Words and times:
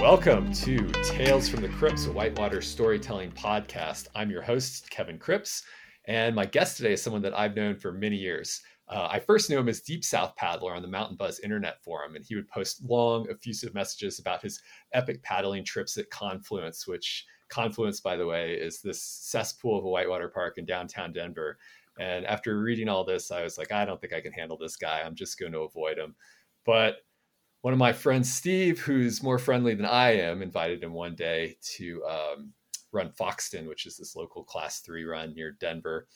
Welcome 0.00 0.50
to 0.54 0.90
Tales 1.04 1.46
from 1.46 1.60
the 1.60 1.68
Cripps, 1.68 2.06
a 2.06 2.12
whitewater 2.12 2.62
storytelling 2.62 3.32
podcast. 3.32 4.08
I'm 4.14 4.30
your 4.30 4.40
host, 4.40 4.88
Kevin 4.88 5.18
Cripps, 5.18 5.62
and 6.06 6.34
my 6.34 6.46
guest 6.46 6.78
today 6.78 6.94
is 6.94 7.02
someone 7.02 7.20
that 7.20 7.38
I've 7.38 7.54
known 7.54 7.76
for 7.76 7.92
many 7.92 8.16
years. 8.16 8.62
Uh, 8.88 9.08
I 9.10 9.20
first 9.20 9.50
knew 9.50 9.58
him 9.58 9.68
as 9.68 9.82
Deep 9.82 10.02
South 10.02 10.34
Paddler 10.36 10.74
on 10.74 10.80
the 10.80 10.88
Mountain 10.88 11.18
Buzz 11.18 11.40
Internet 11.40 11.84
Forum, 11.84 12.16
and 12.16 12.24
he 12.26 12.34
would 12.34 12.48
post 12.48 12.82
long, 12.82 13.28
effusive 13.28 13.74
messages 13.74 14.18
about 14.18 14.40
his 14.40 14.58
epic 14.94 15.22
paddling 15.22 15.66
trips 15.66 15.98
at 15.98 16.08
Confluence, 16.08 16.86
which 16.86 17.26
Confluence, 17.50 18.00
by 18.00 18.16
the 18.16 18.26
way, 18.26 18.54
is 18.54 18.80
this 18.80 19.02
cesspool 19.02 19.78
of 19.78 19.84
a 19.84 19.90
whitewater 19.90 20.30
park 20.30 20.56
in 20.56 20.64
downtown 20.64 21.12
Denver. 21.12 21.58
And 21.98 22.24
after 22.24 22.58
reading 22.58 22.88
all 22.88 23.04
this, 23.04 23.30
I 23.30 23.42
was 23.42 23.58
like, 23.58 23.70
I 23.70 23.84
don't 23.84 24.00
think 24.00 24.14
I 24.14 24.22
can 24.22 24.32
handle 24.32 24.56
this 24.56 24.76
guy. 24.76 25.02
I'm 25.04 25.14
just 25.14 25.38
going 25.38 25.52
to 25.52 25.58
avoid 25.58 25.98
him. 25.98 26.16
But 26.64 26.96
one 27.62 27.72
of 27.72 27.78
my 27.78 27.92
friends, 27.92 28.32
Steve, 28.32 28.80
who's 28.80 29.22
more 29.22 29.38
friendly 29.38 29.74
than 29.74 29.86
I 29.86 30.16
am, 30.16 30.42
invited 30.42 30.82
him 30.82 30.92
one 30.92 31.14
day 31.14 31.56
to 31.76 32.02
um, 32.04 32.52
run 32.92 33.10
Foxton, 33.10 33.68
which 33.68 33.86
is 33.86 33.96
this 33.96 34.16
local 34.16 34.44
class 34.44 34.80
three 34.80 35.04
run 35.04 35.34
near 35.34 35.52
Denver. 35.52 36.06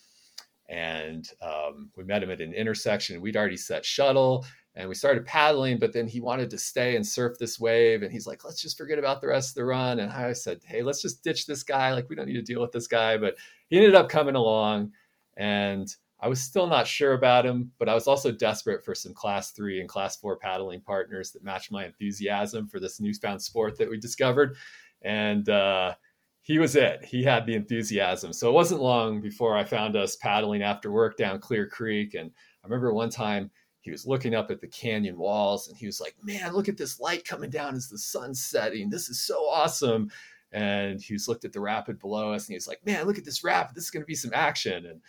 And 0.69 1.29
um, 1.43 1.91
we 1.97 2.05
met 2.05 2.23
him 2.23 2.31
at 2.31 2.41
an 2.41 2.55
intersection. 2.55 3.21
We'd 3.21 3.37
already 3.37 3.59
set 3.59 3.85
shuttle 3.85 4.47
and 4.75 4.89
we 4.89 4.95
started 4.95 5.27
paddling, 5.27 5.79
but 5.79 5.93
then 5.93 6.09
he 6.09 6.21
wanted 6.21 6.49
to 6.51 6.59
stay 6.59 6.97
and 6.97 7.07
surf 7.07 7.37
this 7.39 7.61
wave. 7.61 8.03
And 8.03 8.11
he's 8.11 8.27
like, 8.27 8.45
let's 8.45 8.63
just 8.63 8.79
forget 8.79 8.99
about 8.99 9.21
the 9.21 9.29
rest 9.29 9.51
of 9.51 9.55
the 9.57 9.67
run. 9.67 10.01
And 10.01 10.11
I 10.11 10.33
said, 10.33 10.61
hey, 10.65 10.83
let's 10.83 11.03
just 11.03 11.23
ditch 11.23 11.47
this 11.47 11.63
guy. 11.63 11.93
Like, 11.93 12.09
we 12.09 12.17
don't 12.17 12.27
need 12.27 12.35
to 12.35 12.43
deal 12.43 12.63
with 12.63 12.73
this 12.73 12.89
guy. 12.89 13.19
But 13.19 13.37
he 13.69 13.77
ended 13.77 13.95
up 13.95 14.09
coming 14.09 14.35
along. 14.35 14.93
And 15.37 15.95
I 16.25 16.29
was 16.29 16.41
still 16.41 16.67
not 16.67 16.87
sure 16.87 17.13
about 17.13 17.45
him, 17.45 17.71
but 17.79 17.87
I 17.87 17.93
was 17.93 18.07
also 18.07 18.33
desperate 18.33 18.83
for 18.83 18.95
some 18.95 19.13
class 19.13 19.51
three 19.51 19.81
and 19.81 19.89
class 19.91 20.17
four 20.17 20.39
paddling 20.39 20.81
partners 20.81 21.33
that 21.33 21.45
matched 21.45 21.71
my 21.71 21.85
enthusiasm 21.85 22.67
for 22.67 22.81
this 22.81 22.99
newfound 22.99 23.43
sport 23.43 23.77
that 23.77 23.91
we 23.91 23.99
discovered. 23.99 24.57
And 25.03 25.47
uh, 25.51 25.97
he 26.41 26.59
was 26.59 26.77
it. 26.77 27.05
He 27.05 27.23
had 27.23 27.45
the 27.45 27.55
enthusiasm. 27.55 28.33
So 28.33 28.49
it 28.49 28.55
wasn't 28.55 28.81
long 28.81 29.21
before 29.21 29.55
I 29.55 29.65
found 29.65 29.97
us 29.97 30.17
paddling 30.17 30.63
after 30.63 30.91
work 30.91 31.19
down 31.19 31.41
Clear 31.41 31.69
Creek. 31.69 32.15
And 32.15 32.31
I 32.65 32.69
remember 32.69 32.95
one 32.95 33.11
time 33.11 33.51
he 33.83 33.91
was 33.91 34.07
looking 34.07 34.35
up 34.35 34.51
at 34.51 34.63
the 34.63 34.69
canyon 34.69 35.19
walls 35.19 35.69
and 35.69 35.77
he 35.77 35.85
was 35.85 36.01
like, 36.01 36.17
Man, 36.23 36.55
look 36.55 36.71
at 36.71 36.79
this 36.79 36.99
light 37.01 37.29
coming 37.29 37.51
down 37.51 37.75
as 37.75 37.91
the 37.91 37.99
sun's 37.99 38.43
setting. 38.43 38.89
This 38.89 39.11
is 39.11 39.21
so 39.21 39.47
awesome. 39.47 40.11
And 40.53 41.03
he 41.03 41.13
was 41.13 41.29
looked 41.29 41.45
at 41.45 41.53
the 41.53 41.61
rapid 41.61 41.99
below 41.99 42.33
us 42.33 42.47
and 42.47 42.55
he 42.55 42.57
was 42.57 42.67
like, 42.67 42.81
Man, 42.87 43.05
look 43.05 43.19
at 43.19 43.27
this 43.27 43.45
rapid. 43.45 43.77
This 43.77 43.85
is 43.85 43.91
going 43.91 44.03
to 44.03 44.07
be 44.07 44.15
some 44.15 44.33
action. 44.33 44.87
And 44.87 45.03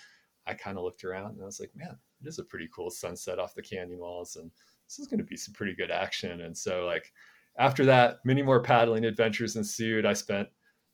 I 0.48 0.54
kind 0.54 0.78
of 0.78 0.84
looked 0.84 1.04
around 1.04 1.32
and 1.32 1.42
I 1.42 1.46
was 1.46 1.60
like, 1.60 1.72
man, 1.76 1.98
it 2.22 2.28
is 2.28 2.40
a 2.40 2.44
pretty 2.44 2.70
cool 2.74 2.90
sunset 2.90 3.40
off 3.40 3.56
the 3.56 3.62
canyon 3.62 4.00
walls, 4.00 4.36
and 4.36 4.52
this 4.88 5.00
is 5.00 5.08
going 5.08 5.20
to 5.20 5.26
be 5.26 5.38
some 5.38 5.54
pretty 5.54 5.76
good 5.76 5.92
action. 5.92 6.42
And 6.42 6.58
so, 6.58 6.86
like 6.86 7.12
after 7.58 7.86
that, 7.86 8.20
many 8.24 8.42
more 8.42 8.62
paddling 8.62 9.06
adventures 9.06 9.56
ensued. 9.56 10.06
I 10.06 10.14
spent 10.14 10.50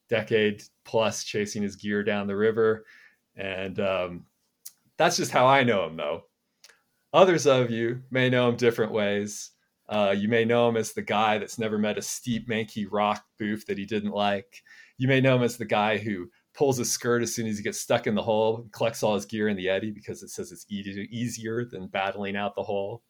decade 0.09 0.63
plus 0.83 1.23
chasing 1.23 1.63
his 1.63 1.75
gear 1.75 2.03
down 2.03 2.27
the 2.27 2.35
river, 2.35 2.85
and 3.35 3.79
um, 3.79 4.25
that's 4.97 5.17
just 5.17 5.31
how 5.31 5.47
I 5.47 5.63
know 5.63 5.85
him, 5.85 5.97
though. 5.97 6.23
Others 7.13 7.47
of 7.47 7.71
you 7.71 8.03
may 8.09 8.29
know 8.29 8.49
him 8.49 8.55
different 8.55 8.91
ways. 8.91 9.51
Uh, 9.89 10.15
you 10.17 10.29
may 10.29 10.45
know 10.45 10.69
him 10.69 10.77
as 10.77 10.93
the 10.93 11.01
guy 11.01 11.37
that's 11.37 11.59
never 11.59 11.77
met 11.77 11.97
a 11.97 12.01
steep, 12.01 12.47
manky 12.47 12.87
rock 12.89 13.25
booth 13.37 13.65
that 13.65 13.77
he 13.77 13.85
didn't 13.85 14.11
like. 14.11 14.63
You 14.97 15.09
may 15.09 15.19
know 15.19 15.35
him 15.35 15.43
as 15.43 15.57
the 15.57 15.65
guy 15.65 15.97
who 15.97 16.29
pulls 16.53 16.77
his 16.77 16.91
skirt 16.91 17.21
as 17.21 17.33
soon 17.33 17.47
as 17.47 17.57
he 17.57 17.63
gets 17.63 17.79
stuck 17.79 18.07
in 18.07 18.15
the 18.15 18.21
hole, 18.21 18.67
collects 18.71 19.03
all 19.03 19.15
his 19.15 19.25
gear 19.25 19.47
in 19.47 19.57
the 19.57 19.69
eddy 19.69 19.91
because 19.91 20.21
it 20.23 20.29
says 20.29 20.51
it's 20.51 20.65
e- 20.69 21.07
easier 21.09 21.65
than 21.65 21.87
battling 21.87 22.35
out 22.35 22.55
the 22.55 22.63
hole. 22.63 23.03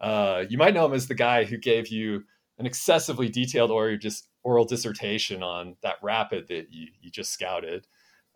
Uh, 0.00 0.44
you 0.48 0.58
might 0.58 0.74
know 0.74 0.84
him 0.84 0.92
as 0.92 1.08
the 1.08 1.14
guy 1.14 1.44
who 1.44 1.56
gave 1.56 1.88
you 1.88 2.24
an 2.58 2.66
excessively 2.66 3.28
detailed 3.28 3.70
or 3.70 3.96
just 3.96 4.28
oral 4.42 4.64
dissertation 4.64 5.42
on 5.42 5.76
that 5.82 5.96
rapid 6.02 6.48
that 6.48 6.66
you, 6.70 6.88
you 7.00 7.10
just 7.10 7.32
scouted. 7.32 7.86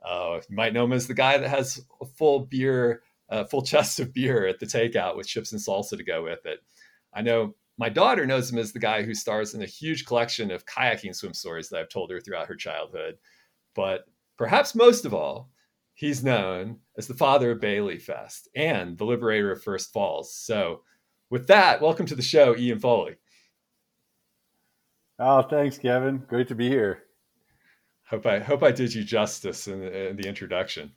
Uh, 0.05 0.41
you 0.49 0.57
might 0.57 0.73
know 0.73 0.85
him 0.85 0.93
as 0.93 1.07
the 1.07 1.15
guy 1.15 1.37
that 1.37 1.49
has 1.49 1.83
a 2.01 2.07
full 2.07 2.41
beer, 2.41 3.03
uh, 3.29 3.45
full 3.45 3.63
chest 3.63 4.01
of 4.01 4.13
beer 4.15 4.47
at 4.47 4.59
the 4.59 4.67
takeout 4.67 5.17
with 5.17 5.27
chips 5.27 5.53
and 5.53 5.61
salsa 5.61 5.97
to 5.97 6.05
go 6.05 6.23
with 6.23 6.45
it. 6.47 6.61
I 7.13 7.23
know 7.23 7.55
my 7.79 7.89
daughter 7.89 8.27
knows 8.27 8.51
him 8.51 8.59
as 8.59 8.73
the 8.73 8.79
guy 8.79 9.03
who 9.03 9.15
stars 9.15 9.55
in 9.55 9.63
a 9.63 9.67
huge 9.67 10.05
collection 10.05 10.51
of 10.51 10.67
kayaking 10.67 11.15
swim 11.15 11.33
stories 11.33 11.69
that 11.69 11.81
I've 11.81 11.89
told 11.89 12.11
her 12.11 12.21
throughout 12.21 12.49
her 12.49 12.55
childhood. 12.55 13.17
But 13.75 14.05
Perhaps 14.41 14.75
most 14.75 15.05
of 15.05 15.13
all, 15.13 15.51
he's 15.93 16.25
known 16.25 16.79
as 16.97 17.07
the 17.07 17.13
father 17.13 17.51
of 17.51 17.61
Bailey 17.61 17.99
Fest 17.99 18.49
and 18.57 18.97
the 18.97 19.05
liberator 19.05 19.53
of 19.53 19.63
First 19.63 19.93
Falls. 19.93 20.35
So, 20.35 20.81
with 21.29 21.47
that, 21.49 21.83
welcome 21.83 22.07
to 22.07 22.15
the 22.15 22.23
show, 22.23 22.57
Ian 22.57 22.79
Foley. 22.79 23.17
Oh, 25.19 25.43
thanks, 25.43 25.77
Kevin. 25.77 26.25
Great 26.27 26.49
to 26.49 26.55
be 26.55 26.71
here. 26.71 27.03
Hope 28.09 28.25
I 28.25 28.39
hope 28.39 28.63
I 28.63 28.73
did 28.73 28.95
you 28.95 29.05
justice 29.05 29.69
in 29.69 29.81
the, 29.81 30.09
in 30.09 30.17
the 30.17 30.27
introduction. 30.27 30.93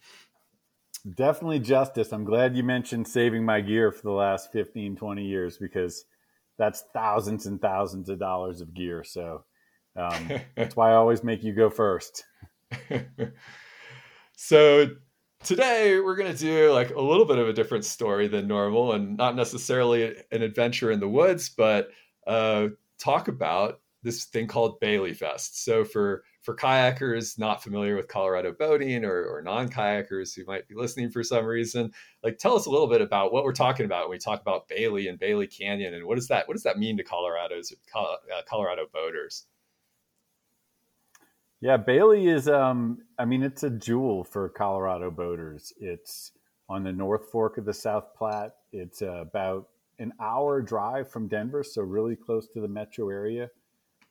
Definitely 1.13 1.59
justice. 1.59 2.13
I'm 2.13 2.23
glad 2.23 2.55
you 2.55 2.63
mentioned 2.63 3.09
saving 3.09 3.43
my 3.43 3.59
gear 3.59 3.91
for 3.91 4.03
the 4.03 4.11
last 4.11 4.53
15, 4.53 4.95
20 4.95 5.21
years 5.21 5.57
because 5.57 6.05
that's 6.57 6.85
thousands 6.93 7.45
and 7.45 7.59
thousands 7.59 8.07
of 8.07 8.19
dollars 8.19 8.61
of 8.61 8.73
gear. 8.73 9.03
So 9.03 9.43
um, 9.97 10.31
that's 10.55 10.77
why 10.77 10.91
I 10.91 10.95
always 10.95 11.25
make 11.25 11.43
you 11.43 11.51
go 11.51 11.69
first. 11.69 12.23
so 14.35 14.87
today 15.43 15.99
we're 15.99 16.15
going 16.15 16.31
to 16.31 16.37
do 16.37 16.71
like 16.71 16.91
a 16.91 17.01
little 17.01 17.25
bit 17.25 17.37
of 17.37 17.47
a 17.47 17.53
different 17.53 17.85
story 17.85 18.27
than 18.27 18.47
normal 18.47 18.93
and 18.93 19.17
not 19.17 19.35
necessarily 19.35 20.15
an 20.31 20.41
adventure 20.41 20.91
in 20.91 20.99
the 20.99 21.07
woods 21.07 21.49
but 21.49 21.89
uh, 22.27 22.67
talk 22.99 23.27
about 23.27 23.79
this 24.03 24.25
thing 24.25 24.47
called 24.47 24.79
bailey 24.79 25.13
fest. 25.13 25.63
So 25.63 25.83
for 25.83 26.23
for 26.41 26.55
kayakers 26.55 27.39
not 27.39 27.63
familiar 27.63 27.95
with 27.95 28.09
colorado 28.09 28.51
boating 28.51 29.05
or, 29.05 29.23
or 29.23 29.41
non-kayakers 29.41 30.35
who 30.35 30.43
might 30.45 30.67
be 30.67 30.75
listening 30.75 31.09
for 31.09 31.23
some 31.23 31.45
reason 31.45 31.89
like 32.21 32.37
tell 32.37 32.53
us 32.53 32.65
a 32.65 32.69
little 32.69 32.87
bit 32.87 32.99
about 32.99 33.31
what 33.31 33.45
we're 33.45 33.53
talking 33.53 33.85
about 33.85 34.09
when 34.09 34.15
we 34.15 34.19
talk 34.19 34.41
about 34.41 34.67
bailey 34.67 35.07
and 35.07 35.19
bailey 35.19 35.47
canyon 35.47 35.93
and 35.93 36.05
what 36.05 36.15
does 36.15 36.27
that 36.27 36.45
what 36.45 36.53
does 36.53 36.63
that 36.63 36.77
mean 36.77 36.97
to 36.97 37.03
colorado's 37.03 37.73
uh, 37.95 38.41
colorado 38.45 38.85
boaters 38.93 39.45
yeah, 41.63 41.77
Bailey 41.77 42.27
is. 42.27 42.49
Um, 42.49 43.03
I 43.17 43.23
mean, 43.23 43.41
it's 43.41 43.63
a 43.63 43.69
jewel 43.69 44.25
for 44.25 44.49
Colorado 44.49 45.09
boaters. 45.09 45.71
It's 45.79 46.33
on 46.67 46.83
the 46.83 46.91
North 46.91 47.31
Fork 47.31 47.57
of 47.57 47.63
the 47.63 47.73
South 47.73 48.13
Platte. 48.17 48.53
It's 48.73 49.01
uh, 49.01 49.21
about 49.21 49.69
an 49.97 50.11
hour 50.19 50.61
drive 50.61 51.09
from 51.09 51.29
Denver, 51.29 51.63
so 51.63 51.81
really 51.81 52.17
close 52.17 52.49
to 52.49 52.59
the 52.59 52.67
metro 52.67 53.09
area. 53.09 53.49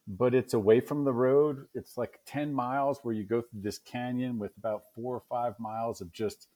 But 0.08 0.34
it's 0.34 0.54
away 0.54 0.80
from 0.80 1.04
the 1.04 1.12
road. 1.12 1.66
It's 1.74 1.98
like 1.98 2.20
ten 2.24 2.54
miles 2.54 3.00
where 3.02 3.14
you 3.14 3.24
go 3.24 3.42
through 3.42 3.60
this 3.60 3.76
canyon 3.76 4.38
with 4.38 4.56
about 4.56 4.84
four 4.94 5.14
or 5.14 5.22
five 5.28 5.52
miles 5.60 6.00
of 6.00 6.10
just 6.10 6.48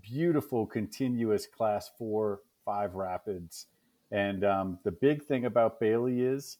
beautiful, 0.00 0.64
continuous 0.64 1.48
Class 1.48 1.90
Four, 1.98 2.42
five 2.64 2.94
rapids. 2.94 3.66
And 4.12 4.44
um, 4.44 4.78
the 4.84 4.92
big 4.92 5.24
thing 5.24 5.44
about 5.44 5.80
Bailey 5.80 6.20
is 6.20 6.58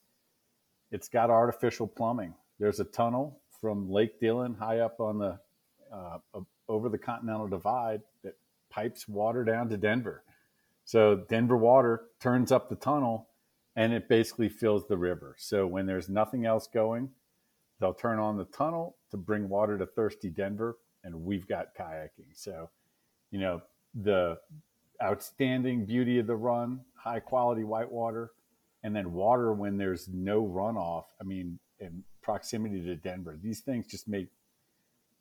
it's 0.91 1.09
got 1.09 1.31
artificial 1.31 1.87
plumbing. 1.87 2.35
There's 2.59 2.81
a 2.81 2.85
tunnel 2.85 3.40
from 3.61 3.91
Lake 3.91 4.21
Dillon, 4.21 4.55
high 4.55 4.81
up 4.81 5.01
on 5.01 5.19
the 5.19 5.39
uh, 5.93 6.19
over 6.69 6.89
the 6.89 6.99
Continental 6.99 7.49
Divide, 7.49 8.03
that 8.23 8.35
pipes 8.71 9.09
water 9.09 9.45
down 9.45 9.69
to 9.69 9.77
Denver. 9.77 10.23
So 10.85 11.25
Denver 11.29 11.57
water 11.57 12.03
turns 12.21 12.53
up 12.53 12.69
the 12.69 12.77
tunnel, 12.77 13.29
and 13.77 13.93
it 13.93 14.09
basically 14.09 14.49
fills 14.49 14.87
the 14.87 14.97
river. 14.97 15.37
So 15.39 15.67
when 15.67 15.87
there's 15.87 16.09
nothing 16.09 16.47
else 16.47 16.69
going, 16.73 17.11
they'll 17.81 17.95
turn 17.95 18.19
on 18.19 18.37
the 18.37 18.45
tunnel 18.45 18.97
to 19.11 19.17
bring 19.17 19.49
water 19.49 19.79
to 19.79 19.87
thirsty 19.87 20.31
Denver, 20.31 20.79
and 21.03 21.25
we've 21.25 21.49
got 21.49 21.75
kayaking. 21.79 22.35
So, 22.35 22.71
you 23.31 23.41
know, 23.41 23.63
the 23.95 24.39
outstanding 25.03 25.87
beauty 25.87 26.19
of 26.19 26.27
the 26.27 26.37
run, 26.37 26.81
high 26.95 27.21
quality 27.21 27.65
whitewater, 27.65 28.31
and 28.83 28.95
then 28.95 29.13
water 29.13 29.53
when 29.53 29.77
there's 29.77 30.09
no 30.09 30.43
runoff. 30.43 31.05
I 31.21 31.25
mean, 31.25 31.59
and 31.81 32.03
proximity 32.23 32.83
to 32.83 32.97
Denver. 32.97 33.39
These 33.41 33.61
things 33.61 33.87
just 33.87 34.09
make 34.09 34.29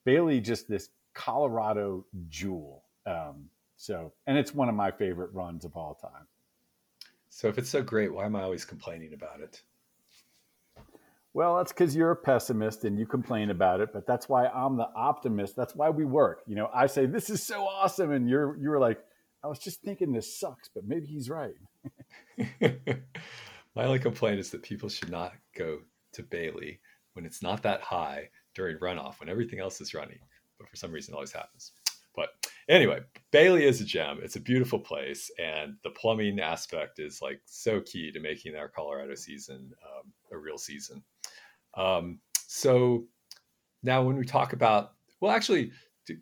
Bailey 0.05 0.39
just 0.39 0.67
this 0.67 0.89
Colorado 1.13 2.05
jewel. 2.29 2.83
Um, 3.05 3.49
so, 3.75 4.13
and 4.27 4.37
it's 4.37 4.53
one 4.53 4.69
of 4.69 4.75
my 4.75 4.91
favorite 4.91 5.33
runs 5.33 5.65
of 5.65 5.75
all 5.75 5.95
time. 5.95 6.27
So, 7.29 7.47
if 7.47 7.57
it's 7.57 7.69
so 7.69 7.81
great, 7.81 8.13
why 8.13 8.25
am 8.25 8.35
I 8.35 8.43
always 8.43 8.65
complaining 8.65 9.13
about 9.13 9.39
it? 9.39 9.61
Well, 11.33 11.57
that's 11.57 11.71
because 11.71 11.95
you're 11.95 12.11
a 12.11 12.15
pessimist 12.15 12.85
and 12.85 12.97
you 12.97 13.05
complain 13.05 13.51
about 13.51 13.81
it, 13.81 13.93
but 13.93 14.07
that's 14.07 14.27
why 14.27 14.47
I'm 14.47 14.77
the 14.77 14.89
optimist. 14.95 15.55
That's 15.55 15.75
why 15.75 15.89
we 15.89 16.03
work. 16.03 16.41
You 16.47 16.55
know, 16.55 16.69
I 16.73 16.87
say 16.87 17.05
this 17.05 17.29
is 17.29 17.43
so 17.43 17.65
awesome, 17.65 18.11
and 18.11 18.27
you're 18.27 18.57
you're 18.57 18.79
like, 18.79 18.99
I 19.43 19.47
was 19.47 19.59
just 19.59 19.81
thinking 19.81 20.11
this 20.11 20.39
sucks, 20.39 20.69
but 20.73 20.85
maybe 20.85 21.05
he's 21.05 21.29
right. 21.29 21.53
My 23.75 23.85
only 23.85 23.99
complaint 23.99 24.39
is 24.39 24.49
that 24.49 24.63
people 24.63 24.89
should 24.89 25.11
not 25.11 25.33
go 25.55 25.79
to 26.13 26.23
Bailey 26.23 26.79
when 27.19 27.25
it's 27.25 27.43
not 27.43 27.61
that 27.63 27.81
high 27.81 28.29
during 28.55 28.77
runoff 28.77 29.19
when 29.19 29.27
everything 29.27 29.59
else 29.59 29.81
is 29.81 29.93
running. 29.93 30.19
But 30.57 30.69
for 30.69 30.77
some 30.77 30.91
reason, 30.91 31.13
it 31.13 31.15
always 31.15 31.33
happens. 31.33 31.73
But 32.15 32.29
anyway, 32.69 33.01
Bailey 33.31 33.65
is 33.65 33.81
a 33.81 33.85
gem. 33.85 34.19
It's 34.23 34.37
a 34.37 34.41
beautiful 34.41 34.79
place, 34.79 35.29
and 35.37 35.75
the 35.83 35.89
plumbing 35.89 36.39
aspect 36.39 36.99
is 36.99 37.21
like 37.21 37.41
so 37.45 37.81
key 37.81 38.11
to 38.11 38.21
making 38.21 38.55
our 38.55 38.69
Colorado 38.69 39.15
season 39.15 39.71
um, 39.83 40.13
a 40.31 40.37
real 40.37 40.57
season. 40.57 41.03
Um, 41.75 42.19
so 42.47 43.03
now 43.83 44.01
when 44.01 44.15
we 44.15 44.25
talk 44.25 44.53
about, 44.53 44.93
well, 45.19 45.31
actually, 45.31 45.71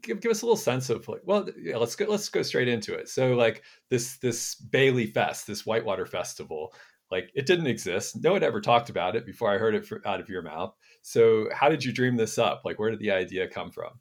give, 0.01 0.19
give 0.19 0.31
us 0.31 0.41
a 0.41 0.45
little 0.45 0.57
sense 0.57 0.89
of 0.89 1.07
like, 1.07 1.21
well, 1.25 1.47
yeah, 1.59 1.77
let's 1.77 1.95
go, 1.95 2.05
let's 2.05 2.29
go 2.29 2.41
straight 2.41 2.67
into 2.67 2.95
it. 2.95 3.07
So 3.07 3.33
like 3.35 3.63
this, 3.89 4.17
this 4.17 4.55
Bailey 4.55 5.05
Fest, 5.05 5.45
this 5.45 5.65
Whitewater 5.65 6.07
Festival, 6.07 6.73
like 7.11 7.31
it 7.33 7.45
didn't 7.45 7.67
exist. 7.67 8.21
No 8.21 8.33
one 8.33 8.43
ever 8.43 8.61
talked 8.61 8.89
about 8.89 9.15
it 9.15 9.25
before 9.25 9.53
I 9.53 9.57
heard 9.57 9.75
it 9.75 9.85
for, 9.85 10.01
out 10.05 10.19
of 10.19 10.29
your 10.29 10.41
mouth. 10.41 10.75
So 11.07 11.47
how 11.53 11.69
did 11.69 11.85
you 11.85 11.93
dream 11.93 12.17
this 12.17 12.37
up? 12.37 12.63
Like, 12.65 12.79
where 12.79 12.89
did 12.91 12.99
the 12.99 13.11
idea 13.11 13.47
come 13.47 13.71
from? 13.71 13.91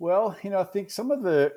Well, 0.00 0.36
you 0.42 0.50
know, 0.50 0.58
I 0.58 0.64
think 0.64 0.90
some 0.90 1.12
of 1.12 1.22
the 1.22 1.52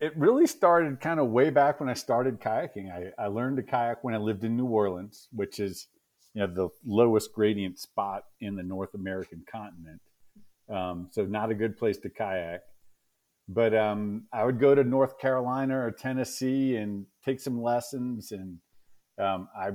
it 0.00 0.16
really 0.16 0.46
started 0.46 1.02
kind 1.02 1.20
of 1.20 1.28
way 1.28 1.50
back 1.50 1.78
when 1.78 1.90
I 1.90 1.92
started 1.92 2.40
kayaking. 2.40 2.90
I, 2.90 3.22
I 3.22 3.26
learned 3.26 3.58
to 3.58 3.62
kayak 3.62 4.02
when 4.02 4.14
I 4.14 4.16
lived 4.16 4.42
in 4.42 4.56
New 4.56 4.68
Orleans, 4.68 5.28
which 5.32 5.60
is 5.60 5.88
you 6.32 6.40
know 6.40 6.46
the 6.46 6.70
lowest 6.82 7.34
gradient 7.34 7.78
spot 7.78 8.24
in 8.40 8.56
the 8.56 8.62
North 8.62 8.94
American 8.94 9.44
continent. 9.46 10.00
Um, 10.70 11.08
so 11.10 11.26
not 11.26 11.50
a 11.50 11.54
good 11.54 11.76
place 11.76 11.98
to 11.98 12.08
kayak. 12.08 12.62
But 13.48 13.74
um, 13.74 14.22
I 14.32 14.46
would 14.46 14.58
go 14.58 14.74
to 14.74 14.82
North 14.82 15.18
Carolina 15.18 15.78
or 15.78 15.90
Tennessee 15.90 16.76
and 16.76 17.04
take 17.22 17.38
some 17.38 17.60
lessons, 17.60 18.32
and 18.32 18.60
um, 19.18 19.48
I 19.54 19.72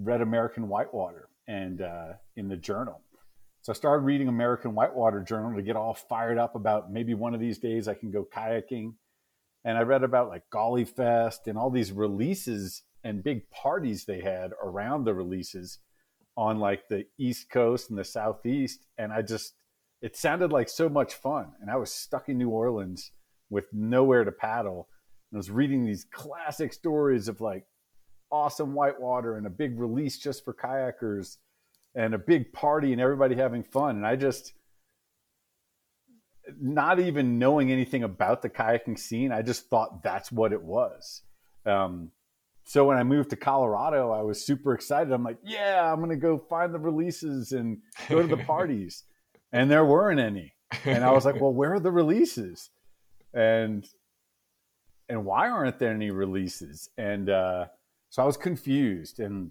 read 0.00 0.20
American 0.20 0.68
Whitewater 0.68 1.28
and 1.46 1.80
uh, 1.80 2.12
in 2.36 2.48
the 2.48 2.56
journal. 2.56 3.00
So 3.62 3.72
I 3.72 3.74
started 3.74 4.04
reading 4.04 4.28
American 4.28 4.74
Whitewater 4.74 5.20
Journal 5.20 5.54
to 5.56 5.62
get 5.62 5.76
all 5.76 5.94
fired 5.94 6.38
up 6.38 6.54
about 6.54 6.92
maybe 6.92 7.14
one 7.14 7.34
of 7.34 7.40
these 7.40 7.58
days 7.58 7.88
I 7.88 7.94
can 7.94 8.10
go 8.10 8.24
kayaking 8.24 8.94
and 9.64 9.76
I 9.76 9.82
read 9.82 10.04
about 10.04 10.28
like 10.28 10.44
Gauley 10.50 10.88
Fest 10.88 11.46
and 11.46 11.58
all 11.58 11.70
these 11.70 11.92
releases 11.92 12.82
and 13.04 13.22
big 13.22 13.50
parties 13.50 14.04
they 14.04 14.20
had 14.20 14.52
around 14.62 15.04
the 15.04 15.14
releases 15.14 15.78
on 16.36 16.58
like 16.58 16.88
the 16.88 17.04
East 17.18 17.50
Coast 17.50 17.90
and 17.90 17.98
the 17.98 18.04
Southeast. 18.04 18.86
And 18.96 19.12
I 19.12 19.22
just, 19.22 19.54
it 20.00 20.16
sounded 20.16 20.52
like 20.52 20.68
so 20.68 20.88
much 20.88 21.14
fun. 21.14 21.52
And 21.60 21.70
I 21.70 21.76
was 21.76 21.92
stuck 21.92 22.28
in 22.28 22.38
New 22.38 22.50
Orleans 22.50 23.10
with 23.50 23.64
nowhere 23.72 24.24
to 24.24 24.32
paddle. 24.32 24.88
And 25.30 25.36
I 25.36 25.38
was 25.38 25.50
reading 25.50 25.84
these 25.84 26.06
classic 26.12 26.72
stories 26.72 27.28
of 27.28 27.40
like 27.40 27.64
awesome 28.30 28.74
whitewater 28.74 29.36
and 29.36 29.46
a 29.46 29.50
big 29.50 29.78
release 29.78 30.18
just 30.18 30.44
for 30.44 30.54
kayakers 30.54 31.36
and 31.94 32.14
a 32.14 32.18
big 32.18 32.52
party 32.52 32.92
and 32.92 33.00
everybody 33.00 33.34
having 33.34 33.62
fun. 33.62 33.96
And 33.96 34.06
I 34.06 34.16
just, 34.16 34.52
not 36.60 37.00
even 37.00 37.38
knowing 37.38 37.70
anything 37.70 38.04
about 38.04 38.42
the 38.42 38.48
kayaking 38.50 38.98
scene, 38.98 39.32
I 39.32 39.42
just 39.42 39.68
thought 39.68 40.02
that's 40.02 40.32
what 40.32 40.52
it 40.52 40.62
was. 40.62 41.22
Um, 41.66 42.10
so 42.64 42.84
when 42.84 42.98
I 42.98 43.02
moved 43.02 43.30
to 43.30 43.36
Colorado, 43.36 44.12
I 44.12 44.22
was 44.22 44.44
super 44.44 44.74
excited. 44.74 45.12
I'm 45.12 45.24
like, 45.24 45.38
yeah, 45.42 45.90
I'm 45.90 45.98
going 45.98 46.10
to 46.10 46.16
go 46.16 46.36
find 46.36 46.74
the 46.74 46.78
releases 46.78 47.52
and 47.52 47.78
go 48.08 48.20
to 48.20 48.28
the 48.28 48.36
parties. 48.44 49.04
and 49.52 49.70
there 49.70 49.84
weren't 49.84 50.20
any. 50.20 50.54
And 50.84 51.02
I 51.02 51.12
was 51.12 51.24
like, 51.24 51.40
well, 51.40 51.52
where 51.52 51.74
are 51.74 51.80
the 51.80 51.90
releases? 51.90 52.68
And 53.32 53.86
and 55.08 55.24
why 55.24 55.48
aren't 55.48 55.78
there 55.78 55.92
any 55.92 56.10
releases? 56.10 56.90
And 56.98 57.30
uh, 57.30 57.66
so 58.10 58.22
I 58.22 58.26
was 58.26 58.36
confused. 58.36 59.20
And 59.20 59.50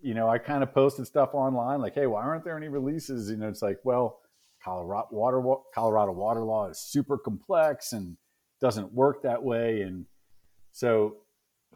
you 0.00 0.14
know, 0.14 0.28
I 0.28 0.38
kind 0.38 0.62
of 0.62 0.74
posted 0.74 1.06
stuff 1.06 1.30
online 1.32 1.80
like, 1.80 1.94
hey, 1.94 2.06
why 2.06 2.22
aren't 2.22 2.44
there 2.44 2.56
any 2.56 2.68
releases? 2.68 3.30
You 3.30 3.36
know, 3.36 3.48
it's 3.48 3.62
like, 3.62 3.78
well, 3.84 4.20
Colorado 4.62 5.08
water 5.10 5.42
Colorado 5.74 6.12
water 6.12 6.40
law 6.40 6.68
is 6.68 6.78
super 6.80 7.18
complex 7.18 7.92
and 7.92 8.16
doesn't 8.60 8.92
work 8.92 9.22
that 9.22 9.42
way. 9.42 9.82
And 9.82 10.06
so 10.72 11.16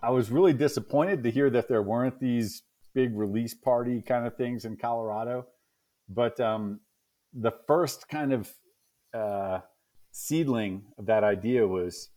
I 0.03 0.11
was 0.11 0.31
really 0.31 0.53
disappointed 0.53 1.23
to 1.23 1.31
hear 1.31 1.51
that 1.51 1.69
there 1.69 1.83
weren't 1.83 2.21
these 2.21 2.63
big 2.95 3.17
release 3.17 3.55
party 3.55 4.03
kind 4.03 4.27
of 4.27 4.37
things 4.37 4.65
in 4.65 4.77
Colorado. 4.77 5.47
But 6.09 6.39
um, 6.41 6.81
the 7.33 7.53
first 7.67 8.09
kind 8.09 8.33
of 8.33 8.51
uh, 9.13 9.61
seedling 10.13 10.83
of 10.99 11.07
that 11.07 11.25
idea 11.25 11.67
was 11.67 12.11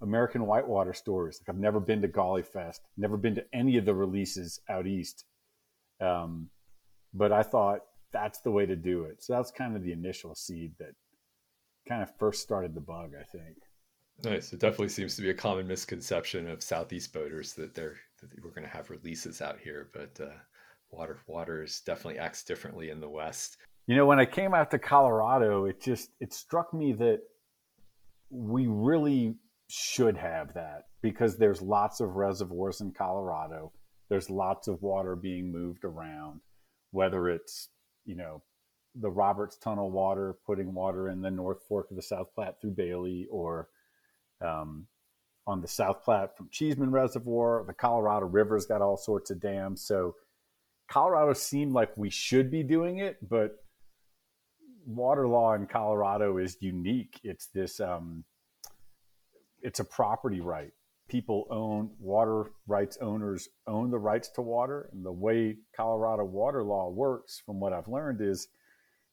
American 0.00 0.46
Whitewater 0.46 0.92
Stories. 0.92 1.40
Like 1.40 1.54
I've 1.54 1.60
never 1.60 1.80
been 1.80 2.02
to 2.02 2.08
Gauley 2.08 2.44
Fest, 2.44 2.82
never 2.96 3.16
been 3.16 3.34
to 3.34 3.44
any 3.52 3.76
of 3.76 3.84
the 3.84 3.94
releases 3.94 4.60
out 4.68 4.86
east. 4.86 5.24
Um, 6.00 6.48
but 7.14 7.32
I 7.32 7.42
thought 7.42 7.80
that's 8.12 8.40
the 8.40 8.50
way 8.50 8.66
to 8.66 8.76
do 8.76 9.04
it. 9.04 9.22
So 9.22 9.34
that's 9.34 9.50
kind 9.50 9.76
of 9.76 9.82
the 9.82 9.92
initial 9.92 10.34
seed 10.34 10.72
that 10.78 10.94
kind 11.88 12.02
of 12.02 12.16
first 12.18 12.42
started 12.42 12.74
the 12.74 12.80
bug, 12.80 13.12
I 13.18 13.24
think. 13.24 13.56
Nice. 14.24 14.52
It 14.52 14.60
definitely 14.60 14.88
seems 14.88 15.14
to 15.16 15.22
be 15.22 15.30
a 15.30 15.34
common 15.34 15.66
misconception 15.66 16.48
of 16.48 16.62
Southeast 16.62 17.12
boaters 17.12 17.54
that 17.54 17.74
they're 17.74 17.96
that 18.20 18.30
we're 18.42 18.50
going 18.50 18.66
to 18.66 18.72
have 18.76 18.90
releases 18.90 19.40
out 19.40 19.60
here, 19.60 19.90
but 19.92 20.18
uh, 20.20 20.30
water 20.90 21.18
waters 21.28 21.82
definitely 21.86 22.18
acts 22.18 22.42
differently 22.42 22.90
in 22.90 23.00
the 23.00 23.08
West. 23.08 23.58
You 23.86 23.94
know, 23.94 24.06
when 24.06 24.18
I 24.18 24.26
came 24.26 24.54
out 24.54 24.72
to 24.72 24.78
Colorado, 24.78 25.66
it 25.66 25.80
just 25.80 26.10
it 26.20 26.32
struck 26.32 26.74
me 26.74 26.92
that 26.94 27.20
we 28.30 28.66
really 28.66 29.36
should 29.68 30.16
have 30.16 30.54
that 30.54 30.84
because 31.02 31.36
there's 31.36 31.62
lots 31.62 32.00
of 32.00 32.16
reservoirs 32.16 32.80
in 32.80 32.92
Colorado. 32.92 33.72
There's 34.08 34.30
lots 34.30 34.68
of 34.68 34.82
water 34.82 35.14
being 35.14 35.52
moved 35.52 35.84
around, 35.84 36.40
whether 36.92 37.28
it's 37.28 37.68
you 38.08 38.16
know, 38.16 38.42
the 38.94 39.10
Roberts 39.10 39.58
Tunnel 39.58 39.90
water, 39.90 40.38
putting 40.46 40.72
water 40.72 41.10
in 41.10 41.20
the 41.20 41.30
North 41.30 41.62
Fork 41.68 41.90
of 41.90 41.96
the 41.96 42.02
South 42.02 42.34
Platte 42.34 42.58
through 42.60 42.70
Bailey, 42.70 43.28
or 43.30 43.68
um, 44.40 44.86
on 45.46 45.60
the 45.60 45.68
South 45.68 46.02
Platte 46.02 46.36
from 46.36 46.48
Cheesman 46.50 46.90
Reservoir. 46.90 47.64
The 47.66 47.74
Colorado 47.74 48.26
River's 48.26 48.66
got 48.66 48.80
all 48.80 48.96
sorts 48.96 49.30
of 49.30 49.40
dams. 49.40 49.82
So 49.82 50.16
Colorado 50.88 51.34
seemed 51.34 51.72
like 51.72 51.96
we 51.96 52.08
should 52.08 52.50
be 52.50 52.62
doing 52.62 52.98
it, 52.98 53.18
but 53.28 53.56
water 54.86 55.28
law 55.28 55.52
in 55.52 55.66
Colorado 55.66 56.38
is 56.38 56.56
unique. 56.60 57.20
It's 57.22 57.48
this, 57.48 57.80
um, 57.80 58.24
it's 59.62 59.80
a 59.80 59.84
property 59.84 60.40
right. 60.40 60.72
People 61.08 61.46
own 61.50 61.90
water 61.98 62.50
rights 62.66 62.98
owners 63.00 63.48
own 63.66 63.90
the 63.90 63.98
rights 63.98 64.28
to 64.30 64.42
water 64.42 64.90
and 64.92 65.04
the 65.04 65.12
way 65.12 65.56
colorado 65.74 66.24
water 66.24 66.62
law 66.62 66.90
works 66.90 67.40
from 67.46 67.58
what 67.58 67.72
i've 67.72 67.88
learned 67.88 68.20
is 68.20 68.48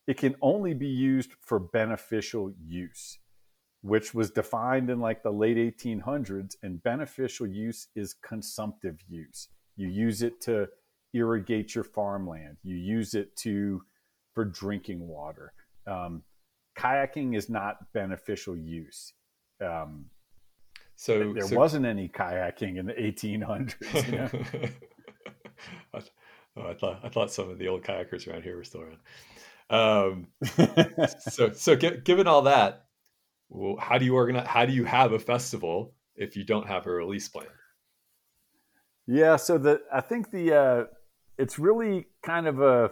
it 0.06 0.18
can 0.18 0.36
only 0.42 0.74
be 0.74 0.90
used 0.90 1.32
for 1.40 1.58
beneficial 1.58 2.54
use 2.62 3.18
which 3.86 4.16
was 4.16 4.32
defined 4.32 4.90
in 4.90 5.00
like 5.00 5.22
the 5.22 5.32
late 5.32 5.58
1800s 5.58 6.56
and 6.64 6.82
beneficial 6.82 7.46
use 7.46 7.88
is 7.96 8.16
consumptive 8.16 8.98
use. 9.08 9.50
You 9.76 9.90
use 9.90 10.24
it 10.24 10.42
to 10.42 10.68
irrigate 11.14 11.76
your 11.76 11.84
farmland. 11.84 12.58
You 12.64 12.78
use 12.78 13.14
it 13.14 13.36
to 13.38 13.84
for 14.34 14.44
drinking 14.44 15.08
water. 15.08 15.54
Um, 15.86 16.24
kayaking 16.76 17.38
is 17.38 17.48
not 17.48 17.94
beneficial 17.94 18.58
use. 18.58 19.14
Um, 19.64 20.06
so 20.96 21.34
there 21.34 21.48
so, 21.48 21.56
wasn't 21.56 21.86
any 21.86 22.08
kayaking 22.08 22.78
in 22.78 22.86
the 22.86 22.94
1800s. 22.94 24.06
You 24.06 24.18
know? 24.18 24.70
I, 25.94 26.02
oh, 26.58 26.70
I, 26.70 26.74
thought 26.74 27.00
I 27.04 27.10
thought 27.10 27.32
some 27.32 27.50
of 27.50 27.58
the 27.58 27.68
old 27.68 27.84
kayakers 27.84 28.28
around 28.28 28.44
here 28.44 28.56
were 28.56 28.64
still 28.64 28.82
around. 28.82 28.98
Um, 29.70 30.28
so 31.20 31.52
so 31.52 31.76
given 31.76 32.28
all 32.28 32.44
that, 32.44 32.86
well, 33.50 33.78
how 33.80 33.98
do 33.98 34.06
you 34.06 34.16
organize? 34.16 34.48
How 34.48 34.66
do 34.66 34.74
you 34.74 34.86
have 34.86 35.12
a 35.12 35.20
festival 35.20 35.94
if 36.16 36.36
you 36.36 36.44
don't 36.44 36.68
have 36.68 36.86
a 36.88 36.92
release 36.92 37.28
plan? 37.28 37.48
Yeah, 39.08 39.36
so 39.36 39.58
the 39.58 39.82
I 39.94 40.02
think 40.02 40.32
the 40.32 40.54
uh, 40.54 40.84
it's 41.38 41.60
really 41.60 42.08
kind 42.24 42.48
of 42.48 42.62
a 42.62 42.92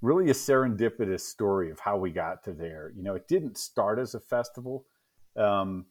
really 0.00 0.30
a 0.30 0.34
serendipitous 0.34 1.20
story 1.20 1.70
of 1.70 1.78
how 1.78 1.96
we 1.96 2.10
got 2.10 2.42
to 2.44 2.52
there. 2.52 2.92
You 2.96 3.02
know, 3.02 3.14
it 3.14 3.28
didn't 3.28 3.56
start 3.56 3.98
as 3.98 4.14
a 4.14 4.20
festival. 4.20 4.84
Um, 5.36 5.86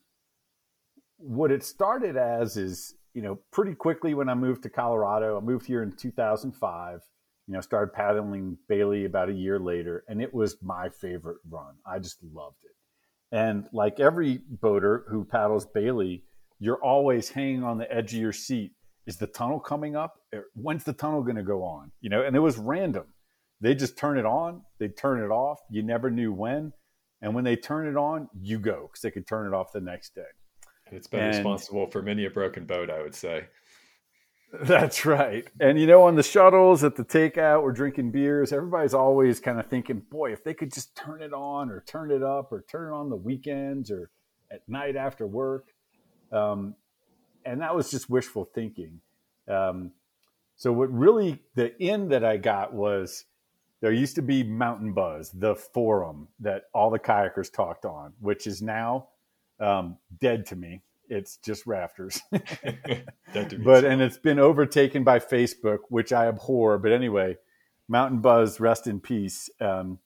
what 1.22 1.52
it 1.52 1.64
started 1.64 2.18
as 2.18 2.58
is, 2.58 2.96
you 3.14 3.22
know, 3.22 3.40
pretty 3.52 3.76
quickly 3.76 4.14
when 4.14 4.30
I 4.30 4.36
moved 4.36 4.64
to 4.64 4.70
Colorado, 4.70 5.38
I 5.38 5.42
moved 5.42 5.66
here 5.66 5.84
in 5.84 5.92
2005, 5.92 7.02
you 7.48 7.54
know, 7.54 7.62
started 7.62 7.94
paddling 7.94 8.58
Bailey 8.68 9.06
about 9.06 9.30
a 9.30 9.34
year 9.34 9.60
later, 9.60 10.04
and 10.08 10.22
it 10.22 10.34
was 10.34 10.58
my 10.62 10.90
favorite 10.90 11.38
run. 11.50 11.76
I 11.86 12.00
just 12.00 12.18
loved 12.34 12.64
it. 12.64 13.36
And 13.36 13.68
like 13.72 14.00
every 14.00 14.42
boater 14.50 15.06
who 15.10 15.24
paddles 15.24 15.66
Bailey, 15.66 16.24
you're 16.60 16.84
always 16.84 17.30
hanging 17.30 17.64
on 17.64 17.78
the 17.78 17.92
edge 17.92 18.14
of 18.14 18.20
your 18.20 18.34
seat. 18.34 18.74
Is 19.08 19.18
the 19.18 19.28
tunnel 19.28 19.60
coming 19.60 19.96
up? 19.96 20.16
Eh, 20.34 20.40
when's 20.54 20.84
the 20.84 20.94
tunnel 20.94 21.24
going 21.24 21.38
to 21.38 21.44
go 21.44 21.64
on? 21.64 21.92
You 22.02 22.10
know, 22.10 22.24
and 22.24 22.36
it 22.36 22.40
was 22.40 22.58
random. 22.58 23.06
They 23.62 23.76
just 23.76 23.98
turn 23.98 24.18
it 24.18 24.26
on, 24.26 24.64
they 24.80 24.88
turn 24.88 25.22
it 25.22 25.32
off. 25.32 25.60
You 25.70 25.84
never 25.84 26.10
knew 26.10 26.34
when. 26.34 26.74
And 27.22 27.36
when 27.36 27.44
they 27.44 27.56
turn 27.56 27.88
it 27.88 27.96
on, 27.96 28.30
you 28.40 28.58
go 28.60 28.90
because 28.90 29.02
they 29.02 29.12
could 29.12 29.28
turn 29.28 29.48
it 29.48 29.56
off 29.56 29.72
the 29.72 29.82
next 29.82 30.16
day. 30.16 30.22
It's 30.92 31.08
been 31.08 31.22
and, 31.22 31.36
responsible 31.36 31.88
for 31.88 32.02
many 32.02 32.26
a 32.26 32.30
broken 32.30 32.66
boat, 32.66 32.90
I 32.90 33.02
would 33.02 33.16
say. 33.16 33.46
That's 34.64 35.06
right. 35.06 35.48
And 35.60 35.80
you 35.80 35.88
know, 35.88 36.04
on 36.04 36.16
the 36.16 36.24
shuttles 36.24 36.84
at 36.84 36.96
the 36.96 37.06
takeout, 37.06 37.64
we're 37.64 37.72
drinking 37.72 38.12
beers. 38.12 38.52
Everybody's 38.52 38.94
always 38.94 39.40
kind 39.40 39.60
of 39.60 39.68
thinking, 39.68 40.02
boy, 40.12 40.34
if 40.34 40.44
they 40.44 40.54
could 40.54 40.74
just 40.74 40.96
turn 40.96 41.22
it 41.22 41.34
on 41.34 41.70
or 41.70 41.82
turn 41.88 42.12
it 42.12 42.24
up 42.24 42.52
or 42.52 42.66
turn 42.70 42.92
it 42.92 42.96
on 42.96 43.10
the 43.10 43.16
weekends 43.16 43.90
or 43.90 44.10
at 44.52 44.68
night 44.68 44.98
after 44.98 45.26
work. 45.26 45.70
Um, 46.32 46.76
and 47.46 47.62
that 47.62 47.76
was 47.76 47.90
just 47.90 48.10
wishful 48.10 48.46
thinking. 48.54 49.00
Um, 49.48 49.92
So 50.58 50.72
what 50.74 50.92
really 50.92 51.40
the 51.56 51.74
end 51.82 52.12
that 52.12 52.24
I 52.26 52.38
got 52.38 52.74
was 52.74 53.26
there 53.80 53.92
used 53.92 54.16
to 54.16 54.22
be 54.22 54.44
Mountain 54.44 54.94
Buzz, 54.94 55.32
the 55.32 55.56
forum 55.56 56.28
that 56.40 56.66
all 56.74 56.92
the 56.92 57.00
kayakers 57.00 57.52
talked 57.52 57.86
on, 57.86 58.14
which 58.20 58.46
is 58.46 58.62
now 58.62 59.08
um, 59.62 59.98
dead 60.20 60.46
to 60.48 60.56
me. 60.56 60.82
It's 61.08 61.38
just 61.38 61.66
rafters. 61.68 62.22
but 62.32 63.86
and 63.86 64.02
it's 64.02 64.18
been 64.18 64.40
overtaken 64.40 65.04
by 65.04 65.20
Facebook, 65.20 65.80
which 65.90 66.14
I 66.14 66.28
abhor. 66.28 66.78
But 66.78 66.94
anyway, 66.94 67.38
Mountain 67.88 68.22
Buzz, 68.22 68.60
rest 68.60 68.88
in 68.88 69.00
peace. 69.00 69.50
Um, 69.60 70.00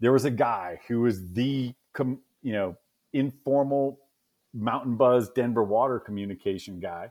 there 0.00 0.12
was 0.12 0.24
a 0.24 0.30
guy 0.30 0.80
who 0.88 1.02
was 1.02 1.32
the 1.32 1.74
com, 1.92 2.20
you 2.42 2.52
know 2.52 2.76
informal 3.12 3.98
Mountain 4.54 4.96
Buzz 4.96 5.30
Denver 5.30 5.64
Water 5.64 6.00
communication 6.00 6.80
guy. 6.80 7.10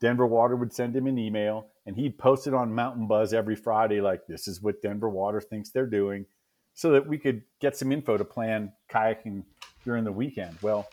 Denver 0.00 0.26
Water 0.26 0.56
would 0.56 0.72
send 0.72 0.94
him 0.96 1.06
an 1.06 1.18
email 1.18 1.66
and 1.86 1.96
he'd 1.96 2.18
post 2.18 2.46
it 2.46 2.54
on 2.54 2.74
Mountain 2.74 3.06
Buzz 3.06 3.32
every 3.32 3.56
Friday, 3.56 4.00
like 4.00 4.26
this 4.26 4.48
is 4.48 4.62
what 4.62 4.80
Denver 4.82 5.08
Water 5.08 5.40
thinks 5.40 5.70
they're 5.70 5.86
doing, 5.86 6.26
so 6.72 6.92
that 6.92 7.06
we 7.06 7.18
could 7.18 7.42
get 7.60 7.76
some 7.76 7.92
info 7.92 8.16
to 8.16 8.24
plan 8.24 8.72
kayaking 8.90 9.44
during 9.84 10.04
the 10.04 10.12
weekend. 10.12 10.56
Well, 10.62 10.88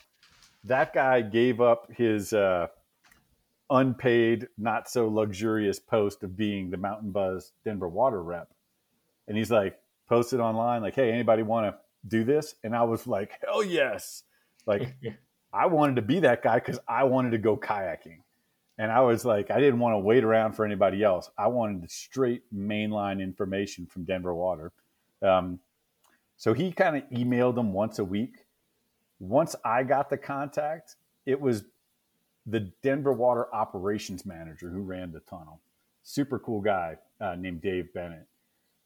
that 0.63 0.94
guy 0.94 1.22
gave 1.22 1.62
up 1.62 1.91
his 1.91 2.34
uh, 2.34 2.68
unpaid, 3.70 4.48
not 4.58 4.89
so 4.89 5.08
luxurious 5.08 5.80
post 5.80 6.24
of 6.24 6.36
being 6.36 6.70
the 6.70 6.77
Mountain 6.77 7.12
Buzz 7.12 7.53
Denver 7.65 7.89
Water 7.89 8.22
rep, 8.22 8.53
and 9.27 9.38
he's 9.38 9.51
like 9.51 9.80
posted 10.08 10.39
online, 10.39 10.82
like, 10.82 10.96
"Hey, 10.96 11.12
anybody 11.12 11.44
want 11.44 11.74
to 11.74 11.80
do 12.08 12.24
this?" 12.24 12.56
And 12.63 12.75
I 12.75 12.84
was 12.84 13.08
like, 13.08 13.32
"Hell 13.46 13.63
yes!" 13.63 14.24
Like, 14.65 14.96
I 15.53 15.65
wanted 15.65 15.98
to 15.98 16.01
be 16.01 16.20
that 16.22 16.44
guy 16.44 16.56
because 16.56 16.80
I 16.88 17.03
wanted 17.03 17.32
to 17.32 17.38
go 17.38 17.58
kayaking. 17.58 18.20
And 18.77 18.91
I 18.91 19.01
was 19.01 19.25
like, 19.25 19.51
I 19.51 19.60
didn't 19.60 19.80
want 19.80 19.94
to 19.94 20.00
wait 20.00 20.24
around 20.24 20.53
for 20.53 20.65
anybody 20.65 21.03
else. 21.03 21.30
I 21.38 21.48
wanted 21.48 21.84
the 21.84 21.89
straight 21.89 22.44
mainline 22.51 23.22
information 23.22 23.86
from 23.86 24.06
Denver 24.06 24.34
Water. 24.34 24.72
Um, 25.22 25.60
so 26.38 26.53
he 26.53 26.72
kind 26.72 26.98
of 26.98 27.03
emailed 27.12 27.56
them 27.56 27.74
once 27.74 28.00
a 28.00 28.03
week. 28.03 28.46
Once 29.22 29.56
I 29.63 29.84
got 29.84 30.10
the 30.10 30.18
contact, 30.18 30.96
it 31.28 31.40
was 31.40 31.63
the 32.48 32.72
Denver 32.82 33.13
Water 33.13 33.54
operations 33.54 34.25
manager 34.25 34.68
who 34.68 34.82
ran 34.82 35.12
the 35.12 35.20
tunnel. 35.20 35.62
Super 36.01 36.40
cool 36.40 36.60
guy 36.60 36.98
uh, 37.20 37.36
named 37.36 37.62
Dave 37.62 37.94
Bennett. 37.94 38.28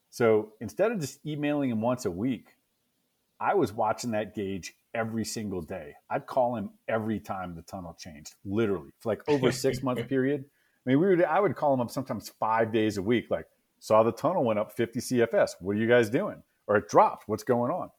So 0.09 0.51
instead 0.59 0.91
of 0.91 0.99
just 0.99 1.25
emailing 1.25 1.69
him 1.69 1.81
once 1.81 2.03
a 2.03 2.11
week, 2.11 2.49
I 3.39 3.53
was 3.53 3.71
watching 3.71 4.11
that 4.11 4.35
gauge 4.35 4.75
every 4.93 5.23
single 5.23 5.61
day. 5.61 5.93
I'd 6.09 6.25
call 6.25 6.57
him 6.57 6.71
every 6.89 7.21
time 7.21 7.55
the 7.55 7.61
tunnel 7.61 7.95
changed, 7.97 8.35
literally, 8.43 8.91
for 8.99 9.13
like 9.13 9.21
over 9.29 9.47
a 9.47 9.53
six 9.53 9.81
month 9.81 10.05
period. 10.09 10.43
I 10.85 10.89
mean, 10.89 10.99
we 10.99 11.07
would 11.07 11.23
I 11.23 11.39
would 11.39 11.55
call 11.55 11.73
him 11.73 11.79
up 11.79 11.91
sometimes 11.91 12.27
five 12.39 12.73
days 12.73 12.97
a 12.97 13.01
week, 13.01 13.27
like, 13.29 13.45
saw 13.79 14.03
the 14.03 14.11
tunnel 14.11 14.43
went 14.43 14.59
up 14.59 14.73
50 14.73 14.99
CFS. 14.99 15.51
What 15.61 15.77
are 15.77 15.79
you 15.79 15.87
guys 15.87 16.09
doing? 16.09 16.43
Or 16.67 16.75
it 16.75 16.89
dropped. 16.89 17.29
What's 17.29 17.43
going 17.43 17.71
on? 17.71 17.89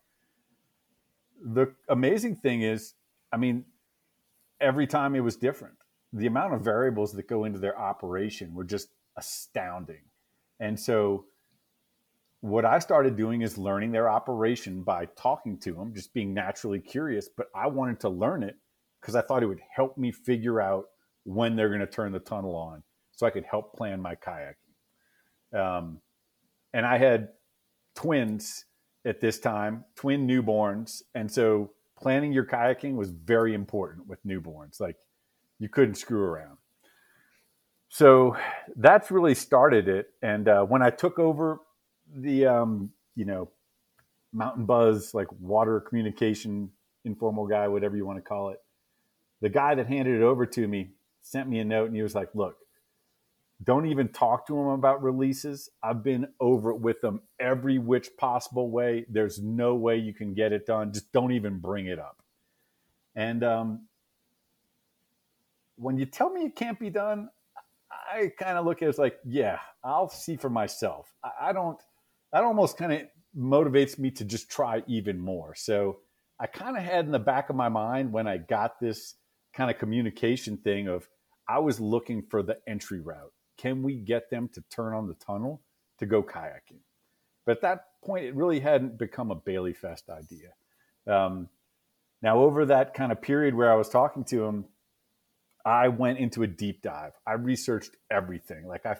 The 1.45 1.75
amazing 1.88 2.37
thing 2.37 2.62
is, 2.62 2.95
I 3.33 3.37
mean, 3.37 3.64
every 4.61 4.87
time 4.87 5.14
it 5.14 5.21
was 5.21 5.37
different. 5.37 5.75
The 6.12 6.26
amount 6.26 6.55
of 6.55 6.62
variables 6.62 7.12
that 7.12 7.28
go 7.28 7.45
into 7.45 7.59
their 7.59 7.78
operation 7.78 8.55
were 8.55 8.64
just 8.64 8.88
astounding. 9.16 10.02
And 10.61 10.78
so 10.78 11.26
what 12.40 12.64
I 12.64 12.78
started 12.78 13.16
doing 13.16 13.43
is 13.43 13.59
learning 13.59 13.93
their 13.93 14.09
operation 14.09 14.83
by 14.83 15.07
talking 15.16 15.59
to 15.61 15.73
them, 15.73 15.95
just 15.95 16.14
being 16.14 16.33
naturally 16.33 16.81
curious. 16.81 17.28
But 17.35 17.49
I 17.55 17.66
wanted 17.66 18.00
to 18.00 18.09
learn 18.09 18.43
it 18.43 18.57
because 19.00 19.14
I 19.14 19.23
thought 19.23 19.43
it 19.43 19.47
would 19.47 19.61
help 19.75 19.99
me 19.99 20.12
figure 20.12 20.61
out 20.61 20.87
when 21.25 21.57
they're 21.57 21.69
going 21.69 21.81
to 21.81 21.87
turn 21.87 22.12
the 22.12 22.19
tunnel 22.21 22.55
on 22.55 22.83
so 23.12 23.26
I 23.26 23.31
could 23.31 23.45
help 23.45 23.75
plan 23.75 24.00
my 24.00 24.14
kayaking. 24.14 24.55
Um, 25.59 26.00
and 26.73 26.87
I 26.87 26.99
had 26.99 27.31
twins 27.95 28.64
at 29.06 29.20
this 29.20 29.38
time, 29.38 29.84
twin 29.94 30.26
newborns. 30.26 31.02
And 31.14 31.30
so 31.30 31.70
planning 31.98 32.32
your 32.32 32.44
kayaking 32.44 32.96
was 32.96 33.10
very 33.10 33.54
important 33.54 34.06
with 34.06 34.25
newborns. 34.26 34.80
Like 34.80 34.96
you 35.58 35.68
couldn't 35.68 35.94
screw 35.94 36.22
around. 36.22 36.58
So 37.88 38.36
that's 38.75 39.10
really 39.10 39.34
started 39.34 39.88
it. 39.88 40.08
And 40.20 40.48
uh, 40.48 40.64
when 40.64 40.82
I 40.82 40.90
took 40.90 41.18
over 41.18 41.60
the 42.14 42.46
um, 42.46 42.90
you 43.14 43.25
know 43.25 43.50
mountain 44.32 44.66
buzz 44.66 45.14
like 45.14 45.28
water 45.40 45.80
communication 45.80 46.70
informal 47.04 47.46
guy 47.46 47.66
whatever 47.68 47.96
you 47.96 48.04
want 48.04 48.18
to 48.18 48.22
call 48.22 48.50
it 48.50 48.58
the 49.40 49.48
guy 49.48 49.75
that 49.75 49.86
handed 49.86 50.16
it 50.16 50.22
over 50.22 50.44
to 50.44 50.66
me 50.66 50.90
sent 51.22 51.48
me 51.48 51.58
a 51.58 51.64
note 51.64 51.86
and 51.86 51.96
he 51.96 52.02
was 52.02 52.14
like 52.14 52.28
look 52.34 52.56
don't 53.62 53.86
even 53.86 54.08
talk 54.08 54.46
to 54.48 54.58
him 54.58 54.68
about 54.68 55.02
releases. 55.02 55.70
I've 55.82 56.02
been 56.02 56.28
over 56.40 56.70
it 56.70 56.80
with 56.80 57.00
them 57.00 57.22
every 57.40 57.78
which 57.78 58.10
possible 58.18 58.70
way. 58.70 59.06
There's 59.08 59.40
no 59.40 59.75
way 59.75 59.96
you 59.96 60.12
can 60.12 60.34
get 60.34 60.52
it 60.52 60.66
done. 60.66 60.92
Just 60.92 61.12
don't 61.12 61.32
even 61.32 61.58
bring 61.58 61.86
it 61.86 61.98
up. 61.98 62.22
And 63.14 63.42
um, 63.42 63.86
when 65.76 65.96
you 65.96 66.06
tell 66.06 66.30
me 66.30 66.42
it 66.42 66.56
can't 66.56 66.78
be 66.78 66.90
done 66.90 67.28
i 68.12 68.30
kind 68.38 68.58
of 68.58 68.64
look 68.64 68.82
at 68.82 68.86
it 68.86 68.88
as 68.88 68.98
like 68.98 69.18
yeah 69.25 69.58
i'll 69.84 70.08
see 70.08 70.36
for 70.36 70.50
myself. 70.50 71.12
I, 71.22 71.48
I 71.48 71.52
don't 71.52 71.78
that 72.32 72.44
almost 72.44 72.76
kind 72.76 72.92
of 72.92 73.02
motivates 73.36 73.98
me 73.98 74.10
to 74.12 74.25
just 74.25 74.50
try 74.50 74.82
even 74.86 75.18
more. 75.18 75.54
So 75.54 75.98
I 76.40 76.46
kind 76.46 76.76
of 76.76 76.82
had 76.82 77.04
in 77.04 77.12
the 77.12 77.18
back 77.18 77.50
of 77.50 77.56
my 77.56 77.68
mind 77.68 78.12
when 78.12 78.26
I 78.26 78.38
got 78.38 78.80
this 78.80 79.14
kind 79.54 79.70
of 79.70 79.78
communication 79.78 80.56
thing 80.58 80.88
of 80.88 81.08
I 81.48 81.60
was 81.60 81.80
looking 81.80 82.22
for 82.22 82.42
the 82.42 82.58
entry 82.66 83.00
route. 83.00 83.32
Can 83.58 83.82
we 83.82 83.96
get 83.96 84.30
them 84.30 84.48
to 84.54 84.62
turn 84.70 84.94
on 84.94 85.08
the 85.08 85.14
tunnel 85.14 85.62
to 85.98 86.06
go 86.06 86.22
kayaking? 86.22 86.80
But 87.44 87.58
at 87.58 87.62
that 87.62 87.84
point, 88.04 88.25
it 88.25 88.34
really 88.34 88.60
hadn't 88.60 88.98
become 88.98 89.30
a 89.30 89.34
Bailey 89.34 89.72
Fest 89.72 90.10
idea. 90.10 90.50
Um, 91.06 91.48
now, 92.22 92.40
over 92.40 92.66
that 92.66 92.94
kind 92.94 93.12
of 93.12 93.22
period 93.22 93.54
where 93.54 93.70
I 93.70 93.76
was 93.76 93.88
talking 93.88 94.25
to 94.25 94.44
him, 94.44 94.64
I 95.64 95.88
went 95.88 96.18
into 96.18 96.42
a 96.42 96.46
deep 96.46 96.82
dive. 96.82 97.12
I 97.26 97.32
researched 97.32 97.96
everything. 98.10 98.66
Like 98.66 98.86
I 98.86 98.96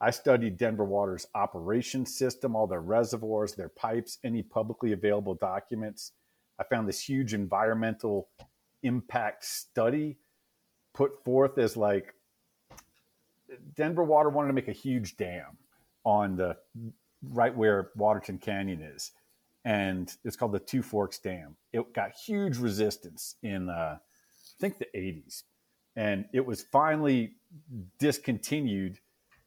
I 0.00 0.10
studied 0.10 0.56
Denver 0.56 0.84
Water's 0.84 1.28
operation 1.32 2.06
system, 2.06 2.56
all 2.56 2.66
their 2.66 2.80
reservoirs, 2.80 3.54
their 3.54 3.68
pipes, 3.68 4.18
any 4.24 4.42
publicly 4.42 4.90
available 4.90 5.36
documents. 5.36 6.10
I 6.58 6.64
found 6.64 6.88
this 6.88 7.08
huge 7.08 7.34
environmental 7.34 8.28
impact 8.82 9.44
study 9.44 10.18
put 10.92 11.24
forth 11.24 11.56
as 11.56 11.76
like 11.76 12.14
Denver 13.74 14.04
Water 14.04 14.28
wanted 14.28 14.48
to 14.48 14.54
make 14.54 14.68
a 14.68 14.72
huge 14.72 15.16
dam 15.16 15.58
on 16.04 16.36
the 16.36 16.56
right 17.30 17.56
where 17.56 17.90
Waterton 17.96 18.38
Canyon 18.38 18.82
is. 18.82 19.12
And 19.64 20.12
it's 20.24 20.36
called 20.36 20.52
the 20.52 20.58
Two 20.58 20.82
Forks 20.82 21.18
Dam. 21.18 21.56
It 21.72 21.92
got 21.94 22.12
huge 22.12 22.58
resistance 22.58 23.36
in, 23.42 23.68
uh, 23.68 23.98
I 23.98 24.60
think, 24.60 24.78
the 24.78 24.88
80s. 24.94 25.44
And 25.94 26.24
it 26.32 26.44
was 26.44 26.62
finally 26.62 27.34
discontinued 27.98 28.98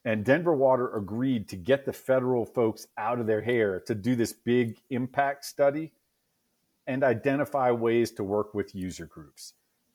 and 0.05 0.23
Denver 0.23 0.53
Water 0.53 0.95
agreed 0.95 1.49
to 1.49 1.55
get 1.55 1.83
the 1.83 1.91
federal 1.91 2.45
folks 2.45 2.87
out 2.95 3.19
of 3.19 3.25
their 3.25 3.41
hair 3.41 3.79
to 3.87 3.95
do 3.95 4.15
this 4.15 4.31
big 4.31 4.77
impact 4.91 5.45
study 5.45 5.91
and 6.85 7.03
identify 7.03 7.71
ways 7.71 8.11
to 8.11 8.23
work 8.23 8.53
with 8.53 8.75
user 8.75 9.07
groups, 9.07 9.53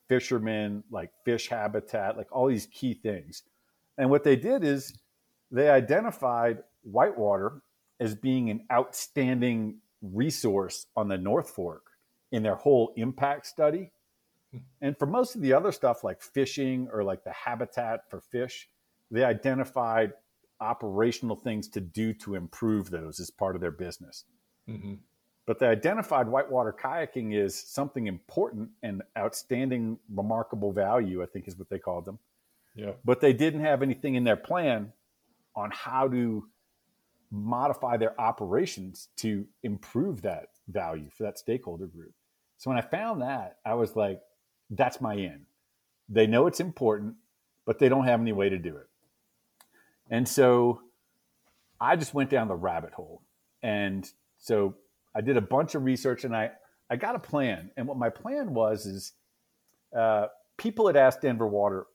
fishermen, 0.08 0.82
like 0.90 1.12
fish 1.24 1.48
habitat, 1.48 2.16
like 2.16 2.26
all 2.32 2.48
these 2.48 2.66
key 2.66 2.92
things. 2.92 3.44
And 4.00 4.08
what 4.08 4.24
they 4.24 4.34
did 4.34 4.64
is 4.64 4.98
they 5.50 5.68
identified 5.68 6.62
whitewater 6.82 7.60
as 8.00 8.14
being 8.14 8.48
an 8.48 8.64
outstanding 8.72 9.80
resource 10.00 10.86
on 10.96 11.08
the 11.08 11.18
North 11.18 11.50
Fork 11.50 11.82
in 12.32 12.42
their 12.42 12.54
whole 12.54 12.94
impact 12.96 13.46
study. 13.46 13.92
Hmm. 14.52 14.58
And 14.80 14.98
for 14.98 15.04
most 15.04 15.34
of 15.36 15.42
the 15.42 15.52
other 15.52 15.70
stuff 15.70 16.02
like 16.02 16.22
fishing 16.22 16.88
or 16.90 17.04
like 17.04 17.24
the 17.24 17.32
habitat 17.32 18.08
for 18.08 18.22
fish, 18.22 18.70
they 19.10 19.22
identified 19.22 20.14
operational 20.62 21.36
things 21.36 21.68
to 21.68 21.80
do 21.82 22.14
to 22.14 22.36
improve 22.36 22.88
those 22.88 23.20
as 23.20 23.30
part 23.30 23.54
of 23.54 23.60
their 23.60 23.70
business. 23.70 24.24
Mm-hmm. 24.66 24.94
But 25.46 25.58
they 25.58 25.66
identified 25.66 26.26
whitewater 26.26 26.72
kayaking 26.72 27.34
is 27.34 27.54
something 27.54 28.06
important 28.06 28.70
and 28.82 29.02
outstanding, 29.18 29.98
remarkable 30.14 30.72
value, 30.72 31.22
I 31.22 31.26
think 31.26 31.48
is 31.48 31.58
what 31.58 31.68
they 31.68 31.78
called 31.78 32.06
them. 32.06 32.18
Yeah. 32.74 32.92
But 33.04 33.20
they 33.20 33.32
didn't 33.32 33.60
have 33.60 33.82
anything 33.82 34.14
in 34.14 34.24
their 34.24 34.36
plan 34.36 34.92
on 35.56 35.70
how 35.72 36.08
to 36.08 36.46
modify 37.30 37.96
their 37.96 38.18
operations 38.20 39.08
to 39.16 39.46
improve 39.62 40.22
that 40.22 40.46
value 40.68 41.08
for 41.16 41.24
that 41.24 41.38
stakeholder 41.38 41.86
group. 41.86 42.12
So 42.56 42.70
when 42.70 42.78
I 42.78 42.82
found 42.82 43.22
that, 43.22 43.58
I 43.64 43.74
was 43.74 43.96
like, 43.96 44.20
that's 44.70 45.00
my 45.00 45.14
in. 45.14 45.46
They 46.08 46.26
know 46.26 46.46
it's 46.46 46.60
important, 46.60 47.14
but 47.64 47.78
they 47.78 47.88
don't 47.88 48.04
have 48.04 48.20
any 48.20 48.32
way 48.32 48.48
to 48.48 48.58
do 48.58 48.76
it. 48.76 48.88
And 50.10 50.28
so 50.28 50.80
I 51.80 51.96
just 51.96 52.14
went 52.14 52.30
down 52.30 52.48
the 52.48 52.54
rabbit 52.54 52.92
hole. 52.92 53.22
And 53.62 54.10
so 54.38 54.76
I 55.14 55.20
did 55.20 55.36
a 55.36 55.40
bunch 55.40 55.74
of 55.74 55.84
research 55.84 56.24
and 56.24 56.34
I, 56.34 56.50
I 56.90 56.96
got 56.96 57.14
a 57.14 57.20
plan. 57.20 57.70
And 57.76 57.86
what 57.86 57.96
my 57.96 58.10
plan 58.10 58.52
was 58.52 58.86
is 58.86 59.12
uh, 59.96 60.26
people 60.56 60.88
had 60.88 60.96
asked 60.96 61.22
Denver 61.22 61.46
Water 61.46 61.86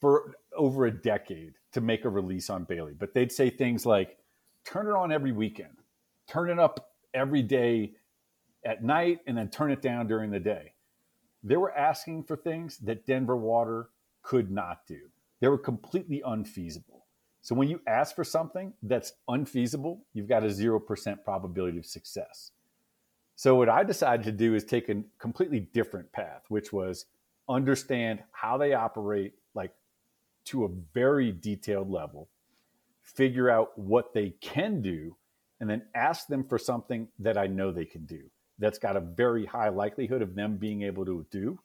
for 0.00 0.34
over 0.56 0.86
a 0.86 0.90
decade 0.90 1.54
to 1.72 1.80
make 1.80 2.04
a 2.04 2.08
release 2.08 2.50
on 2.50 2.64
Bailey, 2.64 2.94
but 2.98 3.14
they'd 3.14 3.32
say 3.32 3.50
things 3.50 3.84
like, 3.84 4.16
turn 4.64 4.86
it 4.86 4.92
on 4.92 5.12
every 5.12 5.32
weekend, 5.32 5.76
turn 6.28 6.50
it 6.50 6.58
up 6.58 6.92
every 7.14 7.42
day 7.42 7.92
at 8.64 8.82
night, 8.82 9.20
and 9.26 9.36
then 9.36 9.48
turn 9.48 9.70
it 9.70 9.82
down 9.82 10.06
during 10.06 10.30
the 10.30 10.40
day. 10.40 10.72
They 11.42 11.56
were 11.56 11.76
asking 11.76 12.24
for 12.24 12.36
things 12.36 12.78
that 12.78 13.06
Denver 13.06 13.36
Water 13.36 13.90
could 14.22 14.50
not 14.50 14.86
do. 14.86 14.98
They 15.40 15.48
were 15.48 15.58
completely 15.58 16.22
unfeasible. 16.24 17.06
So 17.42 17.54
when 17.54 17.68
you 17.68 17.80
ask 17.86 18.14
for 18.14 18.24
something 18.24 18.74
that's 18.82 19.12
unfeasible, 19.28 20.04
you've 20.12 20.28
got 20.28 20.42
a 20.42 20.48
0% 20.48 21.24
probability 21.24 21.78
of 21.78 21.86
success. 21.86 22.50
So 23.36 23.54
what 23.54 23.68
I 23.68 23.84
decided 23.84 24.24
to 24.24 24.32
do 24.32 24.54
is 24.54 24.64
take 24.64 24.88
a 24.88 25.02
completely 25.18 25.60
different 25.60 26.10
path, 26.12 26.42
which 26.48 26.72
was 26.72 27.06
understand 27.48 28.18
how 28.32 28.58
they 28.58 28.74
operate 28.74 29.34
to 30.48 30.64
a 30.64 30.68
very 30.94 31.32
detailed 31.32 31.90
level, 31.90 32.28
figure 33.02 33.50
out 33.50 33.78
what 33.78 34.12
they 34.12 34.30
can 34.40 34.82
do, 34.82 35.16
and 35.60 35.68
then 35.68 35.82
ask 35.94 36.26
them 36.26 36.44
for 36.44 36.58
something 36.58 37.08
that 37.18 37.36
I 37.36 37.46
know 37.46 37.72
they 37.72 37.84
can 37.84 38.04
do. 38.04 38.30
That's 38.58 38.78
got 38.78 38.96
a 38.96 39.00
very 39.00 39.46
high 39.46 39.68
likelihood 39.68 40.22
of 40.22 40.34
them 40.34 40.56
being 40.56 40.82
able 40.82 41.04
to 41.04 41.26
do. 41.30 41.58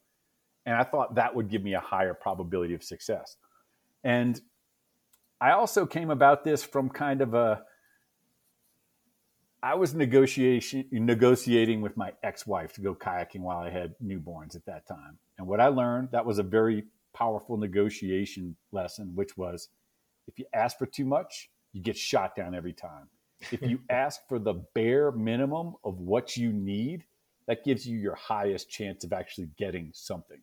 And 0.65 0.75
I 0.75 0.83
thought 0.83 1.15
that 1.15 1.35
would 1.35 1.49
give 1.49 1.63
me 1.63 1.73
a 1.73 1.79
higher 1.79 2.13
probability 2.13 2.73
of 2.73 2.83
success. 2.83 3.35
And 4.03 4.39
I 5.41 5.51
also 5.51 5.85
came 5.85 6.09
about 6.09 6.43
this 6.43 6.63
from 6.63 6.89
kind 6.89 7.21
of 7.21 7.33
a 7.33 7.63
I 9.61 9.75
was 9.75 9.93
negotiation 9.93 10.85
negotiating 10.91 11.79
with 11.81 11.95
my 11.95 12.11
ex-wife 12.21 12.73
to 12.73 12.81
go 12.81 12.93
kayaking 12.93 13.39
while 13.39 13.59
I 13.59 13.69
had 13.69 13.95
newborns 14.03 14.57
at 14.57 14.65
that 14.65 14.85
time. 14.85 15.17
And 15.37 15.47
what 15.47 15.61
I 15.61 15.67
learned, 15.67 16.09
that 16.11 16.25
was 16.25 16.37
a 16.37 16.43
very 16.43 16.83
powerful 17.13 17.57
negotiation 17.57 18.55
lesson, 18.71 19.11
which 19.15 19.37
was 19.37 19.69
if 20.27 20.39
you 20.39 20.45
ask 20.53 20.77
for 20.77 20.85
too 20.85 21.05
much, 21.05 21.49
you 21.73 21.81
get 21.81 21.97
shot 21.97 22.35
down 22.35 22.55
every 22.55 22.73
time. 22.73 23.07
If 23.51 23.61
you 23.61 23.79
ask 23.89 24.21
for 24.27 24.39
the 24.39 24.53
bare 24.73 25.11
minimum 25.11 25.75
of 25.83 25.99
what 25.99 26.37
you 26.37 26.51
need, 26.51 27.03
that 27.47 27.63
gives 27.63 27.85
you 27.85 27.97
your 27.97 28.15
highest 28.15 28.69
chance 28.69 29.03
of 29.03 29.11
actually 29.13 29.49
getting 29.57 29.91
something. 29.93 30.39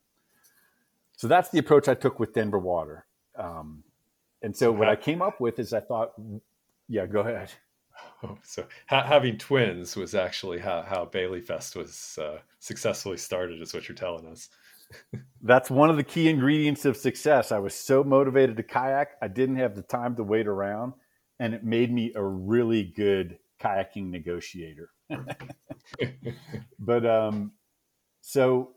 So 1.17 1.29
that's 1.29 1.51
the 1.51 1.59
approach 1.59 1.89
I 1.89 1.95
took 1.95 2.19
with 2.19 2.35
Denver 2.35 2.59
Water. 2.59 3.07
Um, 3.37 3.83
and 4.43 4.57
so 4.57 4.73
what 4.73 4.89
I 4.89 4.97
came 4.97 5.23
up 5.23 5.41
with 5.41 5.59
is 5.59 5.73
I 5.73 5.81
thought, 5.81 6.13
yeah, 6.89 7.07
go 7.07 7.21
ahead. 7.21 7.51
Oh, 8.23 8.39
so 8.43 8.65
ha- 8.87 9.05
having 9.05 9.37
twins 9.37 9.95
was 9.95 10.15
actually 10.15 10.59
how, 10.59 10.81
how 10.81 11.05
Bailey 11.05 11.43
Fest 11.43 11.77
was 11.77 12.19
uh, 12.19 12.39
successfully 12.59 13.19
started, 13.19 13.61
is 13.61 13.75
what 13.75 13.89
you're 13.89 13.97
telling 13.97 14.27
us. 14.27 14.49
That's 15.43 15.71
one 15.71 15.91
of 15.91 15.97
the 15.97 16.05
key 16.05 16.29
ingredients 16.29 16.85
of 16.85 16.97
success. 16.97 17.53
I 17.53 17.59
was 17.59 17.75
so 17.75 18.05
motivated 18.05 18.57
to 18.57 18.63
kayak, 18.63 19.13
I 19.23 19.29
didn't 19.29 19.57
have 19.57 19.75
the 19.75 19.83
time 19.83 20.17
to 20.17 20.23
wait 20.23 20.47
around, 20.47 20.93
and 21.39 21.55
it 21.55 21.65
made 21.65 21.93
me 21.93 22.13
a 22.15 22.23
really 22.23 22.85
good 22.85 23.39
kayaking 23.61 24.11
negotiator. 24.11 24.91
but 26.79 27.07
um, 27.07 27.53
so 28.21 28.73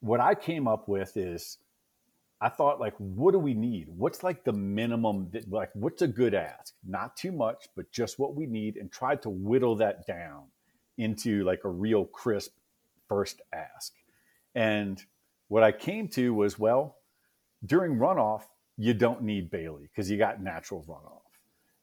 what 0.00 0.20
I 0.20 0.34
came 0.34 0.68
up 0.68 0.88
with 0.88 1.16
is 1.16 1.58
I 2.40 2.48
thought 2.48 2.80
like, 2.80 2.94
what 2.98 3.32
do 3.32 3.38
we 3.38 3.54
need? 3.54 3.88
What's 3.88 4.22
like 4.22 4.44
the 4.44 4.52
minimum 4.52 5.28
that 5.32 5.50
like 5.50 5.70
what's 5.74 6.02
a 6.02 6.08
good 6.08 6.34
ask? 6.34 6.74
Not 6.86 7.16
too 7.16 7.32
much, 7.32 7.68
but 7.74 7.90
just 7.90 8.18
what 8.18 8.34
we 8.34 8.46
need, 8.46 8.76
and 8.76 8.92
tried 8.92 9.22
to 9.22 9.30
whittle 9.30 9.76
that 9.76 10.06
down 10.06 10.44
into 10.98 11.42
like 11.44 11.64
a 11.64 11.70
real 11.70 12.04
crisp 12.04 12.52
first 13.08 13.40
ask. 13.52 13.92
And 14.54 15.02
what 15.54 15.62
I 15.62 15.70
came 15.70 16.08
to 16.08 16.34
was, 16.34 16.58
well, 16.58 16.96
during 17.64 17.94
runoff, 17.94 18.42
you 18.76 18.92
don't 18.92 19.22
need 19.22 19.52
Bailey 19.52 19.82
because 19.82 20.10
you 20.10 20.18
got 20.18 20.42
natural 20.42 20.82
runoff. 20.82 21.20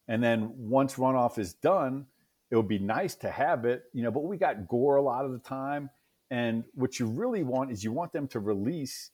And 0.09 0.21
then 0.21 0.51
once 0.57 0.95
runoff 0.95 1.37
is 1.37 1.53
done, 1.53 2.05
it 2.49 2.57
would 2.57 2.67
be 2.67 2.79
nice 2.79 3.15
to 3.15 3.31
have 3.31 3.63
it, 3.63 3.83
you 3.93 4.03
know, 4.03 4.11
but 4.11 4.25
we 4.25 4.35
got 4.35 4.67
gore 4.67 4.97
a 4.97 5.01
lot 5.01 5.23
of 5.23 5.31
the 5.31 5.39
time. 5.39 5.89
And 6.29 6.65
what 6.73 6.99
you 6.99 7.05
really 7.05 7.43
want 7.43 7.71
is 7.71 7.81
you 7.81 7.93
want 7.93 8.11
them 8.11 8.27
to 8.27 8.41
release 8.41 9.11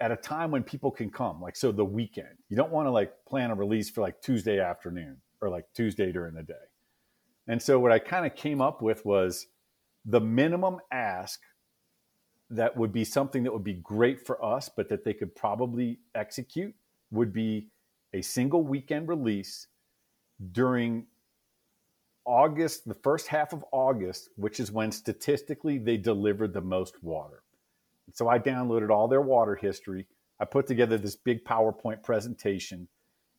at 0.00 0.10
a 0.10 0.16
time 0.16 0.50
when 0.50 0.62
people 0.62 0.90
can 0.90 1.10
come, 1.10 1.42
like 1.42 1.54
so 1.54 1.70
the 1.70 1.84
weekend. 1.84 2.38
You 2.48 2.56
don't 2.56 2.72
want 2.72 2.86
to 2.86 2.90
like 2.90 3.12
plan 3.28 3.50
a 3.50 3.54
release 3.54 3.90
for 3.90 4.00
like 4.00 4.22
Tuesday 4.22 4.60
afternoon 4.60 5.18
or 5.42 5.50
like 5.50 5.66
Tuesday 5.74 6.10
during 6.10 6.34
the 6.34 6.42
day. 6.42 6.54
And 7.46 7.60
so 7.60 7.78
what 7.78 7.92
I 7.92 7.98
kind 7.98 8.24
of 8.24 8.34
came 8.34 8.62
up 8.62 8.80
with 8.80 9.04
was 9.04 9.46
the 10.06 10.22
minimum 10.22 10.78
ask 10.90 11.38
that 12.50 12.76
would 12.76 12.92
be 12.92 13.04
something 13.04 13.42
that 13.42 13.52
would 13.52 13.64
be 13.64 13.74
great 13.74 14.24
for 14.24 14.42
us, 14.44 14.68
but 14.74 14.88
that 14.88 15.04
they 15.04 15.12
could 15.14 15.34
probably 15.34 15.98
execute 16.14 16.74
would 17.10 17.32
be 17.32 17.68
a 18.14 18.22
single 18.22 18.62
weekend 18.62 19.08
release 19.08 19.66
during 20.52 21.06
August, 22.24 22.86
the 22.86 22.94
first 22.94 23.28
half 23.28 23.52
of 23.52 23.64
August, 23.72 24.30
which 24.36 24.60
is 24.60 24.70
when 24.70 24.92
statistically 24.92 25.78
they 25.78 25.96
delivered 25.96 26.52
the 26.52 26.60
most 26.60 27.02
water. 27.02 27.42
So 28.12 28.28
I 28.28 28.38
downloaded 28.38 28.90
all 28.90 29.08
their 29.08 29.22
water 29.22 29.54
history. 29.54 30.06
I 30.40 30.44
put 30.44 30.66
together 30.66 30.98
this 30.98 31.16
big 31.16 31.44
PowerPoint 31.44 32.02
presentation. 32.02 32.88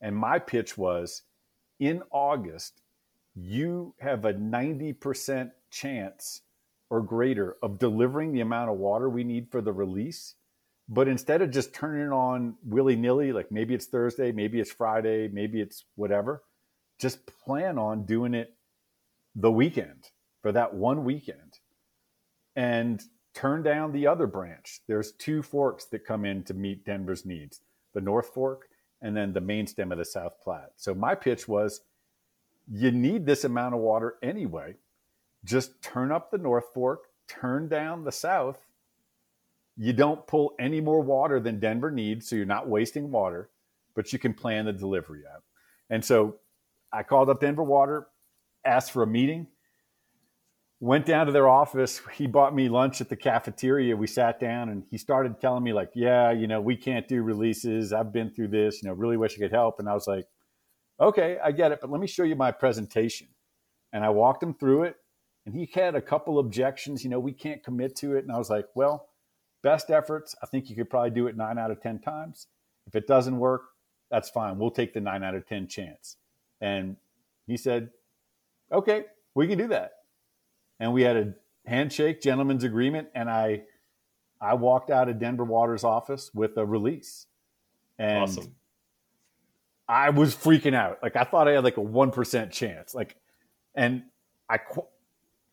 And 0.01 0.15
my 0.15 0.39
pitch 0.39 0.77
was 0.77 1.23
in 1.79 2.03
August, 2.11 2.81
you 3.35 3.93
have 3.99 4.25
a 4.25 4.33
90% 4.33 5.51
chance 5.71 6.41
or 6.89 7.01
greater 7.01 7.57
of 7.61 7.79
delivering 7.79 8.31
the 8.31 8.41
amount 8.41 8.69
of 8.69 8.77
water 8.77 9.09
we 9.09 9.23
need 9.23 9.49
for 9.51 9.61
the 9.61 9.73
release. 9.73 10.35
But 10.87 11.07
instead 11.07 11.41
of 11.41 11.51
just 11.51 11.73
turning 11.73 12.07
it 12.07 12.11
on 12.11 12.55
willy 12.63 12.95
nilly, 12.95 13.31
like 13.31 13.51
maybe 13.51 13.75
it's 13.75 13.85
Thursday, 13.85 14.31
maybe 14.31 14.59
it's 14.59 14.71
Friday, 14.71 15.27
maybe 15.27 15.61
it's 15.61 15.85
whatever, 15.95 16.43
just 16.99 17.25
plan 17.25 17.77
on 17.77 18.05
doing 18.05 18.33
it 18.33 18.55
the 19.35 19.51
weekend 19.51 20.09
for 20.41 20.51
that 20.51 20.73
one 20.73 21.03
weekend. 21.03 21.59
And 22.55 23.01
turn 23.33 23.63
down 23.63 23.91
the 23.91 24.07
other 24.07 24.27
branch. 24.27 24.81
There's 24.87 25.13
two 25.13 25.41
forks 25.41 25.85
that 25.85 26.05
come 26.05 26.25
in 26.25 26.43
to 26.43 26.53
meet 26.53 26.85
Denver's 26.85 27.25
needs 27.25 27.61
the 27.93 28.01
North 28.01 28.33
Fork 28.33 28.67
and 29.01 29.15
then 29.15 29.33
the 29.33 29.41
main 29.41 29.65
stem 29.65 29.91
of 29.91 29.97
the 29.97 30.05
South 30.05 30.33
Platte. 30.43 30.73
So 30.75 30.93
my 30.93 31.15
pitch 31.15 31.47
was 31.47 31.81
you 32.71 32.91
need 32.91 33.25
this 33.25 33.43
amount 33.43 33.73
of 33.73 33.81
water 33.81 34.15
anyway. 34.21 34.75
Just 35.43 35.81
turn 35.81 36.11
up 36.11 36.31
the 36.31 36.37
North 36.37 36.65
Fork, 36.73 37.05
turn 37.27 37.67
down 37.67 38.03
the 38.03 38.11
South. 38.11 38.65
You 39.77 39.93
don't 39.93 40.25
pull 40.27 40.53
any 40.59 40.81
more 40.81 41.01
water 41.01 41.39
than 41.39 41.59
Denver 41.59 41.91
needs, 41.91 42.27
so 42.27 42.35
you're 42.35 42.45
not 42.45 42.67
wasting 42.67 43.11
water, 43.11 43.49
but 43.95 44.11
you 44.11 44.19
can 44.19 44.33
plan 44.33 44.65
the 44.65 44.73
delivery 44.73 45.21
out. 45.33 45.43
And 45.89 46.03
so 46.03 46.37
I 46.91 47.03
called 47.03 47.29
up 47.29 47.39
Denver 47.39 47.63
Water, 47.63 48.07
asked 48.65 48.91
for 48.91 49.03
a 49.03 49.07
meeting 49.07 49.47
went 50.79 51.05
down 51.05 51.25
to 51.25 51.31
their 51.31 51.47
office. 51.47 52.01
He 52.13 52.27
bought 52.27 52.55
me 52.55 52.69
lunch 52.69 53.01
at 53.01 53.09
the 53.09 53.15
cafeteria. 53.15 53.95
We 53.95 54.07
sat 54.07 54.39
down 54.39 54.69
and 54.69 54.83
he 54.89 54.97
started 54.97 55.39
telling 55.39 55.63
me, 55.63 55.73
like, 55.73 55.91
yeah, 55.93 56.31
you 56.31 56.47
know, 56.47 56.61
we 56.61 56.75
can't 56.75 57.07
do 57.07 57.21
releases. 57.21 57.91
I've 57.91 58.13
been 58.13 58.31
through 58.31 58.49
this, 58.49 58.81
you 58.81 58.87
know, 58.87 58.95
really 58.95 59.17
wish 59.17 59.35
I 59.35 59.39
could 59.39 59.51
help. 59.51 59.79
And 59.79 59.89
I 59.89 59.93
was 59.93 60.07
like, 60.07 60.25
okay, 60.99 61.37
I 61.43 61.51
get 61.51 61.71
it, 61.71 61.79
but 61.81 61.89
let 61.89 61.99
me 61.99 62.07
show 62.07 62.23
you 62.23 62.35
my 62.35 62.51
presentation. 62.51 63.27
And 63.91 64.03
I 64.03 64.09
walked 64.09 64.43
him 64.43 64.53
through 64.53 64.83
it 64.83 64.95
and 65.49 65.59
he 65.59 65.69
had 65.73 65.95
a 65.95 66.01
couple 66.01 66.39
objections, 66.39 67.03
you 67.03 67.09
know, 67.09 67.19
we 67.19 67.33
can't 67.33 67.63
commit 67.63 67.95
to 67.97 68.15
it. 68.15 68.23
And 68.23 68.31
I 68.31 68.37
was 68.37 68.49
like, 68.49 68.67
well, 68.75 69.09
best 69.61 69.89
efforts, 69.89 70.35
I 70.41 70.45
think 70.45 70.69
you 70.69 70.75
could 70.75 70.89
probably 70.89 71.11
do 71.11 71.27
it 71.27 71.35
nine 71.35 71.57
out 71.57 71.71
of 71.71 71.81
10 71.81 71.99
times. 71.99 72.47
If 72.87 72.95
it 72.95 73.07
doesn't 73.07 73.37
work, 73.37 73.63
that's 74.11 74.29
fine. 74.29 74.57
We'll 74.57 74.71
take 74.71 74.93
the 74.93 75.01
nine 75.01 75.23
out 75.23 75.35
of 75.35 75.47
10 75.47 75.67
chance. 75.67 76.17
And 76.61 76.97
he 77.47 77.57
said, 77.57 77.89
okay, 78.71 79.05
we 79.35 79.47
can 79.47 79.57
do 79.57 79.67
that 79.67 79.91
and 80.79 80.93
we 80.93 81.03
had 81.03 81.17
a 81.17 81.33
handshake, 81.65 82.21
gentleman's 82.21 82.63
agreement, 82.63 83.09
and 83.13 83.29
I 83.29 83.63
I 84.41 84.53
walked 84.53 84.89
out 84.89 85.09
of 85.09 85.19
Denver 85.19 85.43
Water's 85.43 85.83
office 85.83 86.31
with 86.33 86.57
a 86.57 86.65
release. 86.65 87.25
And 87.97 88.23
awesome. 88.23 88.55
I 89.87 90.11
was 90.11 90.33
freaking 90.33 90.73
out. 90.73 90.99
Like 91.03 91.17
I 91.17 91.25
thought 91.25 91.47
I 91.47 91.51
had 91.51 91.63
like 91.65 91.77
a 91.77 91.81
1% 91.81 92.51
chance. 92.51 92.95
Like 92.95 93.17
and 93.75 94.03
I 94.49 94.59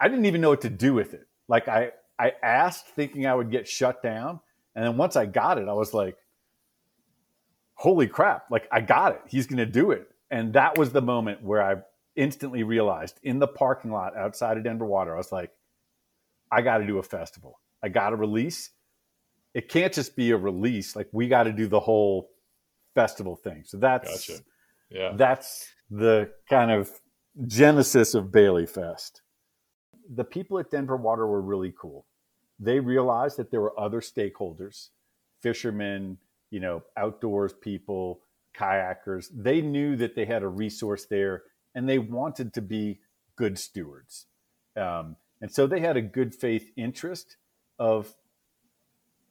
I 0.01 0.09
didn't 0.09 0.27
even 0.27 0.41
know 0.41 0.51
what 0.51 0.63
to 0.63 0.71
do 0.71 0.95
with 0.95 1.15
it. 1.15 1.27
Like 1.49 1.69
I 1.69 1.93
I 2.19 2.33
asked 2.43 2.87
thinking 2.89 3.27
I 3.27 3.35
would 3.35 3.51
get 3.51 3.69
shut 3.69 4.03
down, 4.03 4.41
and 4.75 4.85
then 4.85 4.97
once 4.97 5.17
I 5.17 5.27
got 5.27 5.59
it, 5.59 5.69
I 5.69 5.73
was 5.73 5.95
like 5.95 6.17
holy 7.77 8.07
crap, 8.09 8.51
like 8.51 8.67
I 8.73 8.81
got 8.81 9.13
it. 9.13 9.21
He's 9.29 9.47
going 9.47 9.59
to 9.59 9.67
do 9.67 9.93
it. 9.93 10.09
And 10.31 10.55
that 10.55 10.77
was 10.77 10.91
the 10.91 11.03
moment 11.03 11.43
where 11.43 11.63
I 11.63 11.77
instantly 12.17 12.65
realized 12.65 13.21
in 13.23 13.39
the 13.39 13.47
parking 13.47 13.93
lot 13.93 14.17
outside 14.17 14.57
of 14.57 14.65
Denver 14.65 14.87
Water, 14.87 15.15
I 15.15 15.19
was 15.19 15.31
like, 15.31 15.51
I 16.51 16.63
got 16.63 16.79
to 16.79 16.87
do 16.87 16.99
a 16.99 17.03
festival. 17.03 17.61
I 17.83 17.89
got 17.89 18.11
to 18.11 18.17
release. 18.17 18.71
It 19.55 19.69
can't 19.69 19.93
just 19.93 20.17
be 20.17 20.31
a 20.33 20.37
release. 20.37 20.97
Like 20.97 21.09
we 21.13 21.29
got 21.29 21.45
to 21.45 21.53
do 21.53 21.69
the 21.69 21.81
whole 21.81 22.31
festival 22.95 23.37
thing. 23.37 23.63
So 23.65 23.77
that's 23.77 24.27
gotcha. 24.27 24.43
yeah. 24.91 25.13
That's 25.15 25.69
the 25.91 26.31
kind 26.49 26.71
of 26.71 26.91
genesis 27.47 28.15
of 28.15 28.33
Bailey 28.33 28.67
Fest. 28.67 29.21
The 30.15 30.25
people 30.25 30.59
at 30.59 30.71
Denver 30.71 30.97
Water 30.97 31.27
were 31.27 31.41
really 31.41 31.75
cool. 31.79 32.07
They 32.59 32.81
realized 32.81 33.37
that 33.39 33.51
there 33.51 33.61
were 33.61 33.79
other 33.79 34.01
stakeholders, 34.01 34.89
fishermen, 35.41 36.19
you 36.51 36.61
know, 36.61 36.83
outdoors 36.97 37.53
people, 37.53 38.21
kayakers. 38.57 39.29
They 39.35 39.61
knew 39.61 39.97
that 39.97 40.15
they 40.15 40.25
had 40.25 40.43
a 40.43 40.49
resource 40.49 41.05
there 41.07 41.43
and 41.75 41.89
they 41.89 41.99
wanted 41.99 42.55
to 42.55 42.63
be 42.63 43.01
good 43.37 43.59
stewards. 43.59 44.27
Um, 44.77 45.17
and 45.41 45.53
so 45.53 45.67
they 45.67 45.81
had 45.81 45.97
a 45.97 46.03
good 46.03 46.35
faith 46.35 46.71
interest 46.77 47.37
of 47.79 48.15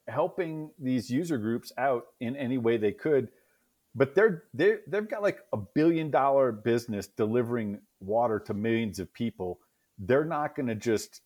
helping 0.08 0.70
these 0.78 1.10
user 1.10 1.38
groups 1.38 1.72
out 1.78 2.06
in 2.20 2.36
any 2.36 2.58
way 2.58 2.78
they 2.78 2.92
could. 2.92 3.30
But 3.96 4.14
they're, 4.14 4.44
they 4.54 4.78
they've 4.88 5.10
got 5.10 5.24
like 5.24 5.40
a 5.54 5.58
billion 5.58 6.12
dollar 6.12 6.52
business 6.52 7.08
delivering 7.08 7.80
water 8.00 8.40
to 8.42 8.54
millions 8.54 9.00
of 9.00 9.12
people. 9.14 9.60
They're 9.98 10.26
not 10.26 10.56
going 10.56 10.68
to 10.68 10.76
just 10.76 11.22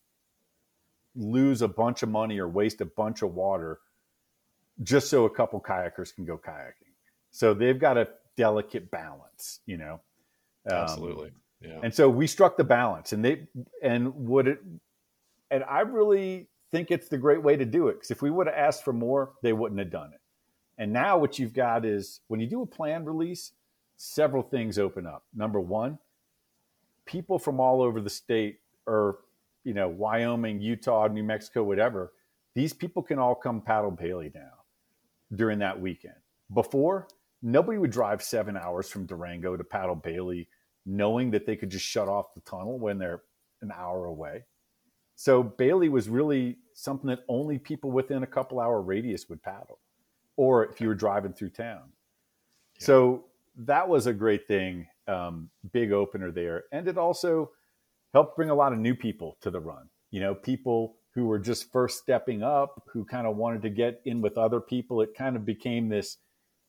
lose 1.16 1.62
a 1.62 1.68
bunch 1.68 2.04
of 2.04 2.10
money 2.10 2.40
or 2.40 2.48
waste 2.48 2.82
a 2.82 2.86
bunch 2.86 3.22
of 3.22 3.34
water 3.34 3.80
just 4.84 5.10
so 5.10 5.26
a 5.26 5.30
couple 5.30 5.60
kayakers 5.60 6.14
can 6.14 6.26
go 6.26 6.38
kayaking. 6.38 6.94
So 7.32 7.54
they've 7.54 7.80
got 7.80 7.98
a 7.98 8.08
delicate 8.38 8.90
balance, 8.90 9.60
you 9.66 9.78
know. 9.78 10.00
Um, 10.70 10.78
Absolutely. 10.78 11.32
Yeah. 11.62 11.80
And 11.84 11.94
so 11.94 12.10
we 12.10 12.28
struck 12.28 12.56
the 12.56 12.64
balance, 12.64 13.12
and 13.12 13.24
they 13.24 13.48
and 13.84 14.14
would 14.16 14.48
it, 14.48 14.60
and 15.52 15.64
I 15.66 15.82
really 15.82 16.48
think 16.72 16.92
it's 16.92 17.10
the 17.10 17.18
great 17.18 17.44
way 17.44 17.58
to 17.58 17.66
do 17.66 17.90
it 17.90 17.94
because 17.94 18.12
if 18.12 18.22
we 18.22 18.30
would 18.30 18.48
have 18.48 18.56
asked 18.56 18.84
for 18.84 18.94
more, 18.94 19.34
they 19.42 19.54
wouldn't 19.54 19.80
have 19.80 19.92
done 19.92 20.12
it. 20.14 20.22
And 20.78 20.94
now 20.94 21.18
what 21.18 21.38
you've 21.38 21.54
got 21.54 21.84
is 21.84 22.22
when 22.28 22.40
you 22.40 22.48
do 22.48 22.62
a 22.62 22.66
planned 22.66 23.06
release, 23.06 23.52
several 23.98 24.42
things 24.42 24.80
open 24.80 25.06
up. 25.06 25.26
Number 25.36 25.60
one, 25.60 26.00
people 27.10 27.40
from 27.40 27.60
all 27.60 27.82
over 27.82 28.00
the 28.00 28.10
state 28.10 28.60
or 28.86 29.20
you 29.64 29.74
know 29.74 29.90
Wyoming, 29.90 30.62
Utah, 30.62 31.08
New 31.08 31.24
Mexico, 31.24 31.64
whatever. 31.64 32.14
These 32.56 32.74
people 32.74 33.02
can 33.02 33.20
all 33.20 33.36
come 33.36 33.62
paddle 33.62 33.92
Bailey 33.92 34.32
now 34.34 34.64
during 35.36 35.60
that 35.60 35.80
weekend. 35.80 36.16
Before, 36.54 37.08
nobody 37.42 37.78
would 37.78 37.92
drive 37.92 38.22
seven 38.22 38.56
hours 38.56 38.90
from 38.90 39.06
Durango 39.06 39.58
to 39.58 39.64
paddle 39.64 39.96
Bailey, 39.96 40.48
knowing 40.86 41.32
that 41.32 41.46
they 41.46 41.56
could 41.56 41.70
just 41.70 41.86
shut 41.86 42.08
off 42.08 42.34
the 42.34 42.42
tunnel 42.42 42.80
when 42.80 42.98
they're 42.98 43.24
an 43.62 43.72
hour 43.76 44.06
away. 44.06 44.46
So 45.16 45.44
Bailey 45.44 45.90
was 45.90 46.10
really 46.10 46.58
something 46.74 47.08
that 47.08 47.26
only 47.28 47.58
people 47.58 47.92
within 47.92 48.24
a 48.24 48.28
couple 48.28 48.60
hour 48.60 48.82
radius 48.82 49.30
would 49.30 49.44
paddle, 49.44 49.80
or 50.38 50.66
if 50.68 50.80
you 50.80 50.88
were 50.88 50.96
driving 50.96 51.34
through 51.34 51.50
town. 51.50 51.92
Yeah. 52.80 52.86
So 52.86 53.26
that 53.58 53.88
was 53.90 54.08
a 54.08 54.14
great 54.14 54.48
thing, 54.48 54.88
um, 55.08 55.50
big 55.72 55.92
opener 55.92 56.32
there, 56.32 56.64
and 56.72 56.88
it 56.88 56.98
also 56.98 57.52
helped 58.14 58.36
bring 58.36 58.50
a 58.50 58.56
lot 58.56 58.74
of 58.74 58.80
new 58.80 58.96
people 58.96 59.38
to 59.42 59.52
the 59.52 59.60
run. 59.60 59.90
You 60.12 60.20
know, 60.22 60.34
people 60.34 60.96
who 61.14 61.26
were 61.26 61.40
just 61.40 61.72
first 61.72 62.00
stepping 62.00 62.44
up, 62.44 62.84
who 62.94 63.04
kind 63.04 63.28
of 63.28 63.36
wanted 63.36 63.62
to 63.64 63.70
get 63.70 64.02
in 64.06 64.22
with 64.22 64.38
other 64.38 64.60
people. 64.60 65.02
It 65.02 65.16
kind 65.18 65.36
of 65.36 65.46
became 65.46 65.90
this 65.90 66.18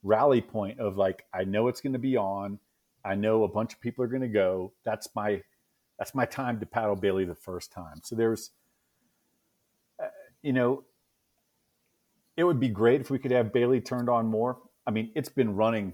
rally 0.03 0.41
point 0.41 0.81
of 0.81 0.97
like, 0.97 1.25
I 1.33 1.45
know 1.45 1.69
it's 1.69 1.81
going 1.81 1.93
to 1.93 1.99
be 1.99 2.17
on. 2.17 2.59
I 3.05 3.15
know 3.15 3.45
a 3.45 3.49
bunch 3.49 3.73
of 3.73 3.81
people 3.81 4.05
are 4.05 4.09
going 4.09 4.23
to 4.23 4.29
go. 4.29 4.73
That's 4.85 5.09
my 5.15 5.43
that's 5.99 6.15
my 6.15 6.25
time 6.25 6.59
to 6.61 6.67
paddle 6.67 6.97
Bailey 6.97 7.27
the 7.27 7.35
first 7.35 7.73
time. 7.73 8.01
So 8.03 8.17
there's, 8.17 8.53
uh, 10.03 10.09
you 10.43 10.55
know, 10.55 10.85
it 12.39 12.45
would 12.45 12.59
be 12.59 12.69
great 12.69 13.03
if 13.03 13.11
we 13.11 13.19
could 13.19 13.33
have 13.33 13.53
Bailey 13.53 13.83
turned 13.83 14.09
on 14.09 14.27
more. 14.27 14.59
I 14.87 14.93
mean, 14.93 15.13
it's 15.15 15.29
been 15.29 15.55
running 15.57 15.93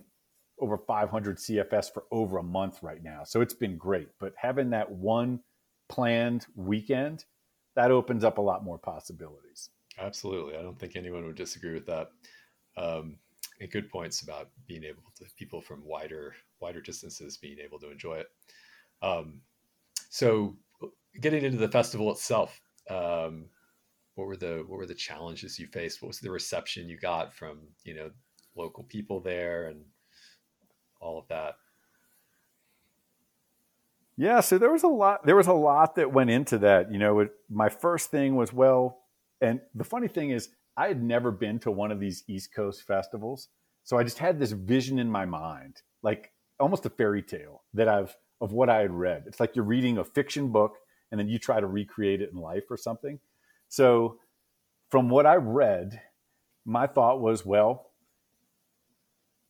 over 0.58 0.78
500 0.78 1.36
CFS 1.36 1.92
for 1.92 2.04
over 2.10 2.38
a 2.38 2.42
month 2.42 2.82
right 2.82 3.02
now. 3.02 3.24
So 3.24 3.40
it's 3.40 3.54
been 3.54 3.76
great. 3.76 4.08
But 4.18 4.32
having 4.36 4.70
that 4.70 4.90
one 4.90 5.40
planned 5.88 6.46
weekend, 6.54 7.24
that 7.74 7.90
opens 7.90 8.24
up 8.24 8.38
a 8.38 8.42
lot 8.42 8.64
more 8.64 8.78
possibilities. 8.78 9.70
Absolutely. 9.98 10.56
I 10.56 10.62
don't 10.62 10.78
think 10.78 10.96
anyone 10.96 11.24
would 11.26 11.36
disagree 11.36 11.74
with 11.74 11.86
that. 11.86 12.08
Um, 12.76 13.18
and 13.60 13.70
good 13.70 13.90
points 13.90 14.22
about 14.22 14.50
being 14.66 14.84
able 14.84 15.02
to 15.16 15.24
people 15.38 15.60
from 15.60 15.82
wider 15.84 16.34
wider 16.60 16.80
distances 16.80 17.38
being 17.38 17.58
able 17.58 17.78
to 17.78 17.90
enjoy 17.90 18.16
it. 18.16 18.26
Um, 19.02 19.40
so 20.10 20.56
getting 21.20 21.44
into 21.44 21.58
the 21.58 21.68
festival 21.68 22.10
itself, 22.10 22.60
um, 22.90 23.46
what 24.14 24.26
were 24.26 24.36
the 24.36 24.64
what 24.66 24.78
were 24.78 24.86
the 24.86 24.94
challenges 24.94 25.58
you 25.58 25.66
faced? 25.68 26.02
What 26.02 26.08
was 26.08 26.20
the 26.20 26.30
reception 26.30 26.88
you 26.88 26.98
got 26.98 27.34
from 27.34 27.60
you 27.84 27.94
know 27.94 28.10
local 28.56 28.84
people 28.84 29.20
there 29.20 29.66
and 29.66 29.82
all 31.00 31.18
of 31.18 31.28
that? 31.28 31.56
Yeah, 34.16 34.40
so 34.40 34.56
there 34.56 34.72
was 34.72 34.82
a 34.82 34.88
lot. 34.88 35.26
There 35.26 35.36
was 35.36 35.46
a 35.46 35.52
lot 35.52 35.96
that 35.96 36.12
went 36.12 36.30
into 36.30 36.58
that. 36.58 36.90
You 36.90 36.98
know, 36.98 37.20
it, 37.20 37.32
my 37.50 37.68
first 37.68 38.10
thing 38.10 38.34
was 38.34 38.52
well, 38.52 38.98
and 39.40 39.60
the 39.74 39.84
funny 39.84 40.08
thing 40.08 40.30
is, 40.30 40.48
I 40.76 40.88
had 40.88 41.02
never 41.02 41.30
been 41.30 41.58
to 41.60 41.70
one 41.70 41.92
of 41.92 42.00
these 42.00 42.24
East 42.26 42.54
Coast 42.54 42.86
festivals, 42.86 43.48
so 43.84 43.98
I 43.98 44.04
just 44.04 44.18
had 44.18 44.38
this 44.38 44.52
vision 44.52 44.98
in 44.98 45.10
my 45.10 45.26
mind, 45.26 45.82
like 46.02 46.32
almost 46.58 46.86
a 46.86 46.90
fairy 46.90 47.22
tale 47.22 47.62
that 47.74 47.88
I've 47.88 48.16
of 48.40 48.52
what 48.52 48.68
I 48.68 48.80
had 48.80 48.92
read. 48.92 49.24
It's 49.26 49.40
like 49.40 49.56
you're 49.56 49.64
reading 49.64 49.98
a 49.98 50.04
fiction 50.04 50.48
book 50.48 50.76
and 51.10 51.18
then 51.18 51.28
you 51.28 51.38
try 51.38 51.60
to 51.60 51.66
recreate 51.66 52.20
it 52.20 52.30
in 52.32 52.38
life 52.38 52.64
or 52.70 52.76
something. 52.76 53.18
So, 53.68 54.18
from 54.90 55.08
what 55.08 55.26
I 55.26 55.36
read, 55.36 56.00
my 56.64 56.86
thought 56.86 57.20
was, 57.20 57.44
well, 57.44 57.90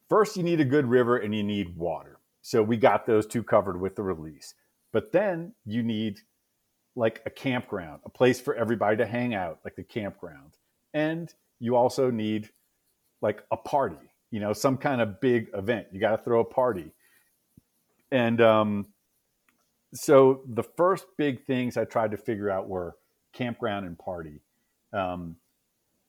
first 0.09 0.37
you 0.37 0.43
need 0.43 0.61
a 0.61 0.65
good 0.65 0.87
river 0.87 1.17
and 1.17 1.35
you 1.35 1.43
need 1.43 1.77
water. 1.77 2.19
So 2.43 2.63
we 2.63 2.77
got 2.77 3.07
those 3.07 3.27
two 3.27 3.43
covered 3.43 3.81
with 3.81 3.97
the 3.97 4.03
release. 4.03 4.55
But 4.93 5.13
then 5.13 5.53
you 5.65 5.83
need 5.83 6.21
like 6.95 7.21
a 7.27 7.31
campground, 7.31 8.01
a 8.05 8.09
place 8.09 8.41
for 8.41 8.55
everybody 8.55 8.97
to 8.99 9.07
hang 9.07 9.35
out, 9.35 9.59
like 9.65 9.77
the 9.77 9.83
campground. 9.83 10.55
And 10.95 11.33
you 11.59 11.77
also 11.77 12.11
need 12.11 12.51
like 13.21 13.43
a 13.51 13.57
party, 13.57 13.99
you 14.31 14.41
know, 14.41 14.53
some 14.53 14.77
kind 14.77 15.01
of 15.01 15.21
big 15.21 15.49
event. 15.55 15.89
You 15.93 16.01
got 16.01 16.17
to 16.17 16.23
throw 16.23 16.41
a 16.41 16.45
party. 16.45 16.93
And 18.11 18.41
um, 18.41 18.87
so 19.93 20.43
the 20.47 20.63
first 20.63 21.07
big 21.19 21.45
things 21.45 21.77
I 21.77 21.85
tried 21.85 22.13
to 22.13 22.17
figure 22.17 22.51
out 22.51 22.69
were 22.69 22.97
campground 23.33 23.87
and 23.87 23.99
party. 23.99 24.41
Um, 24.93 25.37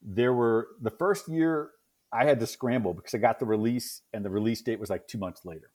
there 0.01 0.33
were 0.33 0.67
the 0.81 0.91
first 0.91 1.27
year 1.27 1.71
I 2.11 2.25
had 2.25 2.39
to 2.39 2.47
scramble 2.47 2.93
because 2.93 3.13
I 3.13 3.17
got 3.17 3.39
the 3.39 3.45
release 3.45 4.01
and 4.13 4.23
the 4.23 4.29
release 4.29 4.61
date 4.61 4.79
was 4.79 4.89
like 4.89 5.07
two 5.07 5.17
months 5.17 5.45
later. 5.45 5.71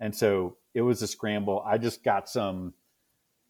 And 0.00 0.14
so 0.14 0.56
it 0.74 0.82
was 0.82 1.02
a 1.02 1.06
scramble. 1.06 1.62
I 1.66 1.78
just 1.78 2.02
got 2.02 2.28
some. 2.28 2.74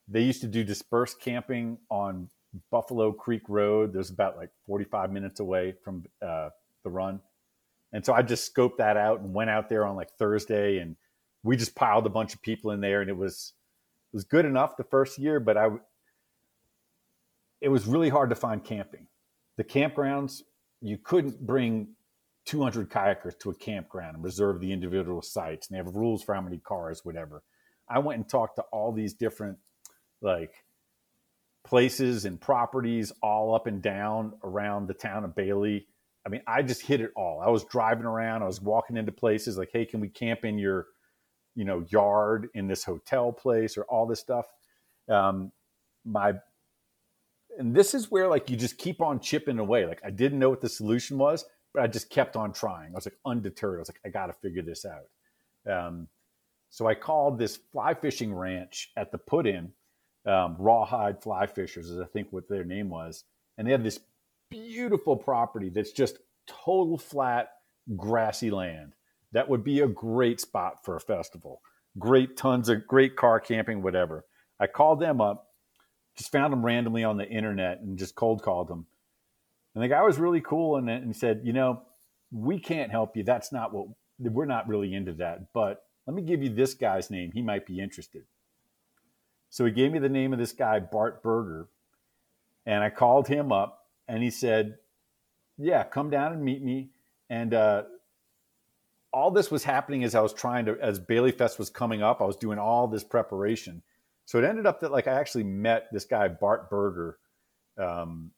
They 0.08 0.22
used 0.22 0.40
to 0.40 0.48
do 0.48 0.64
dispersed 0.64 1.20
camping 1.20 1.78
on 1.88 2.28
Buffalo 2.70 3.12
Creek 3.12 3.42
Road. 3.48 3.92
There's 3.92 4.10
about 4.10 4.36
like 4.36 4.50
45 4.66 5.12
minutes 5.12 5.40
away 5.40 5.74
from 5.84 6.04
uh, 6.20 6.50
the 6.82 6.90
run. 6.90 7.20
And 7.92 8.04
so 8.04 8.12
I 8.12 8.22
just 8.22 8.52
scoped 8.52 8.78
that 8.78 8.96
out 8.96 9.20
and 9.20 9.32
went 9.32 9.50
out 9.50 9.68
there 9.68 9.86
on 9.86 9.96
like 9.96 10.10
Thursday 10.18 10.78
and 10.78 10.96
we 11.42 11.56
just 11.56 11.74
piled 11.74 12.06
a 12.06 12.10
bunch 12.10 12.34
of 12.34 12.42
people 12.42 12.72
in 12.72 12.80
there 12.80 13.00
and 13.00 13.08
it 13.08 13.16
was 13.16 13.54
it 14.12 14.16
was 14.16 14.24
good 14.24 14.44
enough 14.44 14.76
the 14.76 14.84
first 14.84 15.18
year, 15.18 15.38
but 15.38 15.56
I 15.56 15.68
it 17.60 17.68
was 17.68 17.86
really 17.86 18.08
hard 18.08 18.30
to 18.30 18.36
find 18.36 18.64
camping. 18.64 19.06
The 19.56 19.64
campgrounds, 19.64 20.42
you 20.80 20.98
couldn't 20.98 21.44
bring 21.46 21.88
200 22.50 22.90
kayakers 22.90 23.38
to 23.38 23.50
a 23.50 23.54
campground 23.54 24.16
and 24.16 24.24
reserve 24.24 24.58
the 24.58 24.72
individual 24.72 25.22
sites 25.22 25.68
and 25.68 25.74
they 25.74 25.78
have 25.78 25.94
rules 25.94 26.20
for 26.20 26.34
how 26.34 26.40
many 26.40 26.58
cars 26.58 27.04
whatever. 27.04 27.44
I 27.88 28.00
went 28.00 28.18
and 28.18 28.28
talked 28.28 28.56
to 28.56 28.62
all 28.72 28.90
these 28.90 29.14
different 29.14 29.58
like 30.20 30.64
places 31.64 32.24
and 32.24 32.40
properties 32.40 33.12
all 33.22 33.54
up 33.54 33.68
and 33.68 33.80
down 33.80 34.32
around 34.42 34.88
the 34.88 34.94
town 34.94 35.22
of 35.22 35.36
bailey. 35.36 35.86
I 36.26 36.28
mean 36.28 36.42
i 36.44 36.60
just 36.62 36.82
hit 36.82 37.00
it 37.00 37.12
all. 37.14 37.40
I 37.40 37.50
was 37.50 37.64
driving 37.64 38.04
around 38.04 38.42
i 38.42 38.46
was 38.46 38.60
walking 38.60 38.96
into 38.96 39.12
places 39.12 39.56
like 39.56 39.70
hey 39.72 39.84
can 39.84 40.00
we 40.00 40.08
camp 40.08 40.44
in 40.44 40.58
your 40.58 40.86
you 41.54 41.64
know 41.64 41.84
yard 41.88 42.48
in 42.54 42.66
this 42.66 42.82
hotel 42.82 43.30
place? 43.30 43.78
or 43.78 43.84
all 43.84 44.06
this 44.06 44.18
stuff. 44.18 44.46
Um, 45.08 45.52
my 46.04 46.32
and 47.56 47.76
this 47.76 47.94
is 47.94 48.10
where 48.10 48.26
like 48.26 48.50
you 48.50 48.56
just 48.56 48.76
keep 48.76 49.00
on 49.00 49.20
chipping 49.20 49.60
away. 49.60 49.86
Like 49.86 50.00
i 50.04 50.10
didn't 50.10 50.40
know 50.40 50.50
what 50.50 50.62
the 50.62 50.68
solution 50.68 51.16
was 51.16 51.44
but 51.72 51.82
I 51.82 51.86
just 51.86 52.10
kept 52.10 52.36
on 52.36 52.52
trying. 52.52 52.92
I 52.92 52.96
was 52.96 53.06
like 53.06 53.18
undeterred. 53.24 53.78
I 53.78 53.80
was 53.80 53.88
like, 53.88 54.00
I 54.04 54.08
got 54.08 54.26
to 54.26 54.32
figure 54.32 54.62
this 54.62 54.84
out. 54.84 55.70
Um, 55.70 56.08
so 56.70 56.86
I 56.86 56.94
called 56.94 57.38
this 57.38 57.58
fly 57.72 57.94
fishing 57.94 58.32
ranch 58.32 58.90
at 58.96 59.10
the 59.12 59.18
put 59.18 59.46
in, 59.46 59.72
um, 60.26 60.56
Rawhide 60.58 61.22
Fly 61.22 61.46
Fishers, 61.46 61.90
is 61.90 61.98
I 61.98 62.04
think 62.06 62.28
what 62.30 62.48
their 62.48 62.64
name 62.64 62.88
was. 62.90 63.24
And 63.58 63.66
they 63.66 63.72
have 63.72 63.82
this 63.82 64.00
beautiful 64.50 65.16
property 65.16 65.68
that's 65.68 65.92
just 65.92 66.18
total 66.46 66.98
flat, 66.98 67.50
grassy 67.96 68.50
land. 68.50 68.94
That 69.32 69.48
would 69.48 69.64
be 69.64 69.80
a 69.80 69.88
great 69.88 70.40
spot 70.40 70.84
for 70.84 70.96
a 70.96 71.00
festival. 71.00 71.60
Great 71.98 72.36
tons 72.36 72.68
of 72.68 72.86
great 72.86 73.16
car 73.16 73.40
camping, 73.40 73.82
whatever. 73.82 74.24
I 74.58 74.66
called 74.66 75.00
them 75.00 75.20
up, 75.20 75.48
just 76.16 76.32
found 76.32 76.52
them 76.52 76.64
randomly 76.64 77.04
on 77.04 77.16
the 77.16 77.28
internet 77.28 77.80
and 77.80 77.98
just 77.98 78.14
cold 78.14 78.42
called 78.42 78.68
them 78.68 78.86
and 79.74 79.84
the 79.84 79.88
guy 79.88 80.02
was 80.02 80.18
really 80.18 80.40
cool 80.40 80.76
and, 80.76 80.90
and 80.90 81.14
said, 81.14 81.42
you 81.44 81.52
know, 81.52 81.82
we 82.32 82.58
can't 82.58 82.90
help 82.90 83.16
you. 83.16 83.22
That's 83.22 83.52
not 83.52 83.72
what 83.72 83.88
we're 84.18 84.44
not 84.44 84.68
really 84.68 84.94
into 84.94 85.12
that. 85.14 85.52
But 85.52 85.84
let 86.06 86.14
me 86.14 86.22
give 86.22 86.42
you 86.42 86.50
this 86.50 86.74
guy's 86.74 87.10
name. 87.10 87.30
He 87.32 87.42
might 87.42 87.66
be 87.66 87.80
interested. 87.80 88.24
So 89.48 89.64
he 89.64 89.72
gave 89.72 89.92
me 89.92 89.98
the 89.98 90.08
name 90.08 90.32
of 90.32 90.38
this 90.38 90.52
guy, 90.52 90.78
Bart 90.80 91.22
Berger. 91.22 91.68
And 92.66 92.84
I 92.84 92.90
called 92.90 93.26
him 93.26 93.52
up 93.52 93.86
and 94.06 94.22
he 94.22 94.30
said, 94.30 94.78
Yeah, 95.58 95.84
come 95.84 96.10
down 96.10 96.32
and 96.32 96.42
meet 96.42 96.62
me. 96.62 96.90
And 97.28 97.54
uh, 97.54 97.84
all 99.12 99.30
this 99.30 99.50
was 99.50 99.64
happening 99.64 100.04
as 100.04 100.14
I 100.14 100.20
was 100.20 100.32
trying 100.32 100.66
to, 100.66 100.76
as 100.80 100.98
Bailey 100.98 101.32
Fest 101.32 101.58
was 101.58 101.70
coming 101.70 102.02
up, 102.02 102.20
I 102.20 102.24
was 102.24 102.36
doing 102.36 102.58
all 102.58 102.86
this 102.86 103.04
preparation. 103.04 103.82
So 104.24 104.38
it 104.38 104.44
ended 104.44 104.66
up 104.66 104.80
that 104.80 104.92
like 104.92 105.08
I 105.08 105.12
actually 105.12 105.44
met 105.44 105.88
this 105.92 106.04
guy 106.04 106.28
Bart 106.28 106.70
Berger, 106.70 107.18
um, 107.78 108.30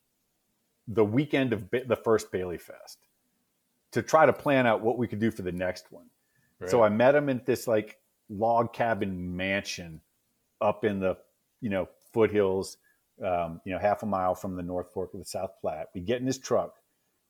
the 0.88 1.04
weekend 1.04 1.52
of 1.52 1.70
ba- 1.70 1.84
the 1.86 1.96
first 1.96 2.32
Bailey 2.32 2.58
Fest, 2.58 2.98
to 3.92 4.02
try 4.02 4.26
to 4.26 4.32
plan 4.32 4.66
out 4.66 4.80
what 4.80 4.98
we 4.98 5.06
could 5.06 5.20
do 5.20 5.30
for 5.30 5.42
the 5.42 5.52
next 5.52 5.90
one. 5.90 6.06
Right. 6.58 6.70
So 6.70 6.82
I 6.82 6.88
met 6.88 7.14
him 7.14 7.28
at 7.28 7.46
this 7.46 7.66
like 7.66 7.98
log 8.28 8.72
cabin 8.72 9.36
mansion 9.36 10.00
up 10.60 10.84
in 10.84 11.00
the 11.00 11.16
you 11.60 11.70
know 11.70 11.88
foothills, 12.12 12.78
um, 13.24 13.60
you 13.64 13.72
know 13.72 13.78
half 13.78 14.02
a 14.02 14.06
mile 14.06 14.34
from 14.34 14.56
the 14.56 14.62
North 14.62 14.92
Fork 14.92 15.14
of 15.14 15.20
the 15.20 15.26
South 15.26 15.52
Platte. 15.60 15.88
We 15.94 16.00
get 16.00 16.20
in 16.20 16.26
his 16.26 16.38
truck. 16.38 16.74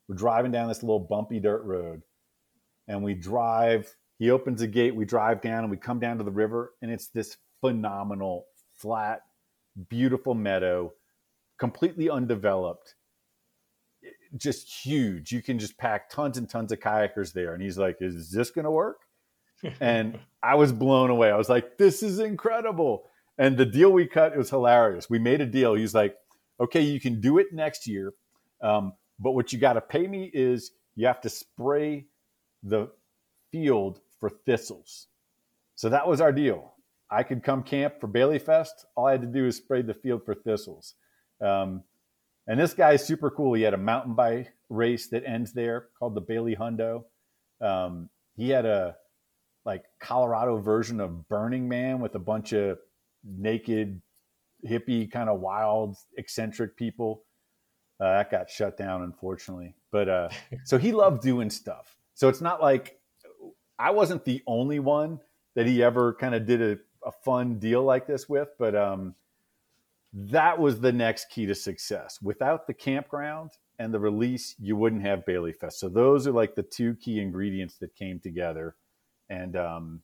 We're 0.09 0.17
driving 0.17 0.53
down 0.53 0.69
this 0.69 0.83
little 0.83 0.99
bumpy 0.99 1.41
dirt 1.41 1.63
road 1.65 2.03
and 2.89 3.03
we 3.03 3.15
drive. 3.15 3.95
He 4.19 4.31
opens 4.31 4.61
the 4.61 4.67
gate. 4.67 4.95
We 4.95 5.05
drive 5.05 5.41
down 5.41 5.65
and 5.65 5.71
we 5.71 5.77
come 5.77 5.99
down 5.99 6.19
to 6.19 6.25
the 6.25 6.31
river, 6.31 6.73
and 6.83 6.91
it's 6.91 7.09
this 7.09 7.37
phenomenal, 7.61 8.47
flat, 8.75 9.23
beautiful 9.89 10.35
meadow, 10.35 10.93
completely 11.59 12.11
undeveloped, 12.11 12.95
just 14.37 14.69
huge. 14.85 15.33
You 15.33 15.43
can 15.43 15.59
just 15.59 15.77
pack 15.77 16.11
tons 16.11 16.39
and 16.39 16.49
tons 16.49 16.73
of 16.73 16.81
kayakers 16.81 17.33
there. 17.33 17.55
And 17.55 17.63
he's 17.63 17.79
like, 17.79 17.99
"Is 18.01 18.31
this 18.31 18.51
going 18.51 18.65
to 18.65 18.71
work?" 18.71 19.01
and 19.81 20.19
I 20.43 20.55
was 20.55 20.73
blown 20.73 21.11
away. 21.11 21.31
I 21.31 21.37
was 21.37 21.49
like, 21.49 21.79
"This 21.79 22.03
is 22.03 22.19
incredible!" 22.19 23.05
And 23.39 23.57
the 23.57 23.67
deal 23.67 23.91
we 23.91 24.07
cut 24.07 24.33
it 24.33 24.39
was 24.39 24.51
hilarious. 24.51 25.09
We 25.09 25.19
made 25.19 25.41
a 25.41 25.47
deal. 25.47 25.75
He's 25.75 25.95
like, 25.95 26.17
"Okay, 26.61 26.81
you 26.83 27.01
can 27.01 27.21
do 27.21 27.39
it 27.39 27.53
next 27.53 27.87
year, 27.87 28.13
um, 28.61 28.95
but 29.19 29.33
what 29.33 29.53
you 29.53 29.59
got 29.59 29.75
to 29.75 29.81
pay 29.81 30.07
me 30.07 30.31
is 30.33 30.73
you 30.95 31.07
have 31.07 31.21
to 31.23 31.29
spray 31.29 32.07
the 32.63 32.91
field 33.51 34.01
for 34.19 34.31
thistles. 34.31 35.09
So 35.75 35.89
that 35.89 36.07
was 36.07 36.21
our 36.21 36.33
deal. 36.33 36.75
I 37.11 37.23
could 37.23 37.43
come 37.43 37.63
camp 37.63 38.01
for 38.01 38.07
Bailey 38.07 38.39
Fest. 38.39 38.87
All 38.97 39.07
I 39.07 39.13
had 39.13 39.21
to 39.23 39.27
do 39.27 39.47
is 39.47 39.57
spray 39.57 39.83
the 39.83 39.95
field 39.95 40.25
for 40.25 40.35
thistles. 40.35 40.95
Um, 41.41 41.83
and 42.53 42.61
this 42.61 42.75
guy 42.75 42.93
is 42.93 43.03
super 43.03 43.31
cool. 43.31 43.55
He 43.55 43.63
had 43.63 43.73
a 43.73 43.79
mountain 43.79 44.13
bike 44.13 44.53
race 44.69 45.09
that 45.09 45.25
ends 45.25 45.55
there 45.55 45.87
called 45.99 46.15
the 46.15 46.21
Bailey 46.21 46.55
Hundo. 46.55 47.05
Um, 47.63 48.11
he 48.37 48.51
had 48.51 48.67
a 48.67 48.95
like 49.65 49.85
Colorado 50.01 50.59
version 50.59 51.01
of 51.01 51.27
Burning 51.31 51.67
Man 51.67 51.99
with 51.99 52.15
a 52.15 52.19
bunch 52.19 52.53
of 52.53 52.77
naked, 53.25 54.03
hippie, 54.69 55.11
kind 55.11 55.31
of 55.31 55.41
wild, 55.41 55.97
eccentric 56.19 56.77
people. 56.77 57.25
Uh, 57.99 58.19
that 58.19 58.31
got 58.31 58.51
shut 58.51 58.77
down, 58.77 59.01
unfortunately. 59.01 59.75
But 59.91 60.11
uh, 60.11 60.29
so 60.67 60.77
he 60.77 60.93
loved 60.93 61.23
doing 61.23 61.49
stuff. 61.49 61.97
So 62.13 62.29
it's 62.29 62.43
not 62.43 62.61
like 62.61 63.01
I 63.79 63.93
wasn't 63.93 64.27
the 64.27 64.43
only 64.47 64.79
one 64.79 65.21
that 65.55 65.67
he 65.67 65.83
ever 65.83 66.13
kind 66.13 66.35
of 66.35 66.45
did 66.45 66.61
a, 66.61 66.79
a, 67.09 67.13
fun 67.25 67.59
deal 67.59 67.83
like 67.83 68.07
this 68.07 68.29
with, 68.29 68.51
but 68.59 68.77
um, 68.77 69.15
that 70.13 70.59
was 70.59 70.81
the 70.81 70.93
next 70.93 71.31
key 71.31 71.47
to 71.47 71.55
success. 71.55 72.21
Without 72.23 72.67
the 72.67 72.75
campground 72.75 73.53
and 73.79 73.93
the 73.93 74.01
release, 74.01 74.55
you 74.59 74.77
wouldn't 74.77 75.03
have 75.03 75.25
Bailey 75.25 75.53
Fest. 75.53 75.81
So 75.81 75.89
those 75.89 76.27
are 76.27 76.33
like 76.33 76.55
the 76.55 76.63
two 76.63 76.95
key 76.97 77.21
ingredients 77.21 77.77
that 77.77 77.95
came 77.95 78.21
together, 78.21 78.77
and 79.31 79.57
um, 79.57 80.03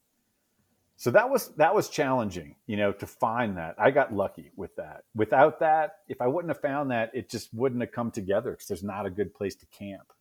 so 0.96 1.12
that 1.12 1.30
was 1.30 1.48
that 1.54 1.74
was 1.74 1.88
challenging, 1.88 2.56
you 2.66 2.76
know, 2.76 2.90
to 2.90 3.06
find 3.06 3.56
that. 3.56 3.76
I 3.78 3.92
got 3.92 4.12
lucky 4.12 4.50
with 4.56 4.74
that. 4.76 5.04
Without 5.14 5.60
that, 5.60 5.98
if 6.08 6.20
I 6.20 6.26
wouldn't 6.26 6.50
have 6.50 6.60
found 6.60 6.90
that, 6.90 7.12
it 7.14 7.30
just 7.30 7.54
wouldn't 7.54 7.80
have 7.80 7.92
come 7.92 8.10
together 8.10 8.50
because 8.50 8.66
there's 8.66 8.82
not 8.82 9.06
a 9.06 9.10
good 9.10 9.32
place 9.32 9.54
to 9.56 9.66
camp. 9.66 10.12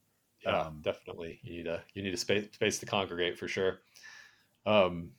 Yeah, 0.43 0.61
um, 0.61 0.81
definitely. 0.83 1.39
You 1.41 1.57
need 1.57 1.67
a 1.67 1.81
you 1.95 2.03
need 2.03 2.13
a 2.13 2.17
space 2.17 2.49
space 2.53 2.77
to 2.79 2.85
congregate 2.85 3.39
for 3.39 3.47
sure. 3.47 3.79
Um, 4.67 5.11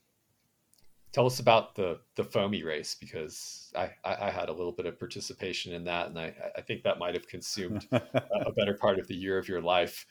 tell 1.12 1.27
us 1.27 1.40
about 1.40 1.75
the 1.75 2.01
the 2.16 2.25
foamy 2.25 2.62
race 2.62 2.94
because 2.94 3.73
I, 3.77 3.90
I, 4.05 4.27
I 4.27 4.31
had 4.31 4.49
a 4.49 4.53
little 4.53 4.73
bit 4.73 4.87
of 4.87 4.99
participation 4.99 5.73
in 5.73 5.85
that, 5.85 6.09
and 6.09 6.18
I 6.18 6.35
I 6.57 6.61
think 6.61 6.83
that 6.83 6.99
might 6.99 7.14
have 7.14 7.29
consumed 7.29 7.87
a 7.92 8.53
better 8.57 8.75
part 8.75 8.99
of 8.99 9.07
the 9.09 9.14
year 9.14 9.38
of 9.38 9.49
your 9.49 9.61
life. 9.61 10.07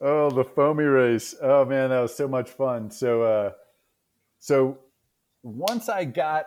Oh, 0.00 0.30
the 0.30 0.44
foamy 0.44 0.84
race! 0.84 1.34
Oh 1.42 1.64
man, 1.64 1.90
that 1.90 2.00
was 2.00 2.14
so 2.14 2.26
much 2.26 2.50
fun. 2.50 2.90
So, 2.90 3.22
uh, 3.22 3.52
so 4.38 4.78
once 5.42 5.88
I 5.88 6.04
got 6.04 6.46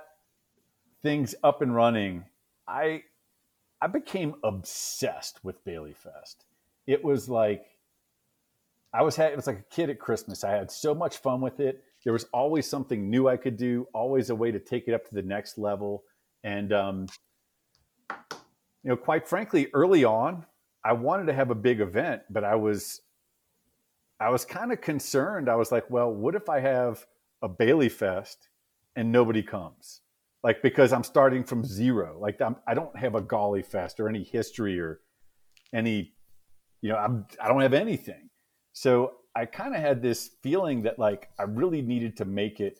things 1.01 1.35
up 1.43 1.61
and 1.61 1.75
running, 1.75 2.25
I 2.67 3.03
I 3.81 3.87
became 3.87 4.35
obsessed 4.43 5.43
with 5.43 5.63
Bailey 5.65 5.93
Fest 5.93 6.45
it 6.87 7.03
was 7.03 7.29
like 7.29 7.65
I 8.93 9.01
was 9.01 9.15
had 9.15 9.31
it 9.31 9.35
was 9.35 9.47
like 9.47 9.59
a 9.59 9.75
kid 9.75 9.89
at 9.89 9.99
Christmas. 9.99 10.43
I 10.43 10.51
had 10.51 10.71
so 10.71 10.93
much 10.93 11.17
fun 11.17 11.41
with 11.41 11.59
it. 11.59 11.83
There 12.03 12.13
was 12.13 12.25
always 12.33 12.67
something 12.67 13.09
new 13.09 13.27
I 13.27 13.37
could 13.37 13.57
do, 13.57 13.87
always 13.93 14.29
a 14.29 14.35
way 14.35 14.51
to 14.51 14.59
take 14.59 14.87
it 14.87 14.93
up 14.93 15.07
to 15.07 15.15
the 15.15 15.21
next 15.21 15.57
level. 15.57 16.03
And 16.43 16.73
um, 16.73 17.07
you 18.11 18.89
know, 18.89 18.97
quite 18.97 19.27
frankly, 19.27 19.67
early 19.73 20.03
on, 20.03 20.45
I 20.83 20.93
wanted 20.93 21.27
to 21.27 21.33
have 21.33 21.49
a 21.49 21.55
big 21.55 21.79
event, 21.79 22.23
but 22.29 22.43
I 22.43 22.55
was 22.55 23.01
I 24.19 24.29
was 24.29 24.45
kind 24.45 24.71
of 24.71 24.81
concerned. 24.81 25.49
I 25.49 25.55
was 25.55 25.71
like, 25.71 25.89
well, 25.89 26.11
what 26.11 26.35
if 26.35 26.49
I 26.49 26.59
have 26.59 27.05
a 27.41 27.49
Bailey 27.49 27.89
Fest 27.89 28.49
and 28.95 29.11
nobody 29.11 29.43
comes? 29.43 30.01
Like 30.43 30.61
because 30.61 30.91
I'm 30.91 31.03
starting 31.03 31.43
from 31.43 31.63
zero. 31.63 32.17
Like 32.19 32.41
I'm, 32.41 32.57
I 32.67 32.73
do 32.73 32.81
not 32.81 32.97
have 32.97 33.15
a 33.15 33.21
Gauley 33.21 33.65
Fest 33.65 33.99
or 33.99 34.09
any 34.09 34.23
history 34.23 34.79
or 34.79 34.99
any 35.73 36.13
you 36.83 36.89
know, 36.89 36.97
I'm, 36.97 37.25
I 37.41 37.47
don't 37.47 37.61
have 37.61 37.73
anything. 37.73 38.29
So 38.73 39.13
I 39.35 39.45
kind 39.45 39.75
of 39.75 39.81
had 39.81 40.01
this 40.01 40.31
feeling 40.41 40.83
that 40.83 40.99
like 40.99 41.29
I 41.39 41.43
really 41.43 41.81
needed 41.81 42.17
to 42.17 42.25
make 42.25 42.59
it 42.59 42.79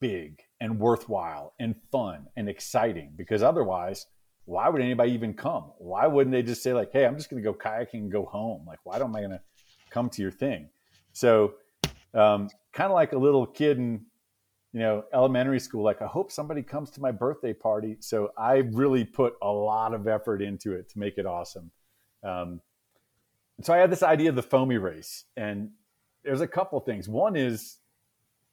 big 0.00 0.42
and 0.60 0.78
worthwhile 0.78 1.54
and 1.58 1.74
fun 1.92 2.26
and 2.36 2.48
exciting 2.48 3.12
because 3.16 3.42
otherwise, 3.42 4.06
why 4.46 4.68
would 4.68 4.82
anybody 4.82 5.12
even 5.12 5.34
come? 5.34 5.72
Why 5.78 6.06
wouldn't 6.06 6.32
they 6.32 6.42
just 6.42 6.62
say 6.62 6.72
like, 6.72 6.92
"Hey, 6.92 7.06
I'm 7.06 7.16
just 7.16 7.30
going 7.30 7.42
to 7.42 7.52
go 7.52 7.56
kayaking 7.56 7.94
and 7.94 8.12
go 8.12 8.24
home"? 8.24 8.64
Like, 8.66 8.80
why 8.84 8.98
am 8.98 9.14
I 9.16 9.20
going 9.20 9.30
to 9.30 9.40
come 9.90 10.10
to 10.10 10.22
your 10.22 10.30
thing? 10.30 10.68
So, 11.12 11.54
um, 12.12 12.50
kind 12.72 12.90
of 12.90 12.94
like 12.94 13.12
a 13.12 13.18
little 13.18 13.46
kid 13.46 13.78
in 13.78 14.04
you 14.72 14.80
know 14.80 15.04
elementary 15.14 15.60
school. 15.60 15.82
Like, 15.82 16.02
I 16.02 16.06
hope 16.06 16.30
somebody 16.30 16.62
comes 16.62 16.90
to 16.90 17.00
my 17.00 17.10
birthday 17.10 17.54
party. 17.54 17.96
So 18.00 18.32
I 18.36 18.56
really 18.72 19.04
put 19.04 19.34
a 19.40 19.50
lot 19.50 19.94
of 19.94 20.08
effort 20.08 20.42
into 20.42 20.74
it 20.74 20.90
to 20.90 20.98
make 20.98 21.16
it 21.16 21.26
awesome. 21.26 21.70
Um, 22.22 22.60
so 23.62 23.72
I 23.72 23.78
had 23.78 23.90
this 23.90 24.02
idea 24.02 24.30
of 24.30 24.36
the 24.36 24.42
foamy 24.42 24.78
race, 24.78 25.24
and 25.36 25.70
there's 26.24 26.40
a 26.40 26.46
couple 26.46 26.80
things. 26.80 27.08
One 27.08 27.36
is 27.36 27.78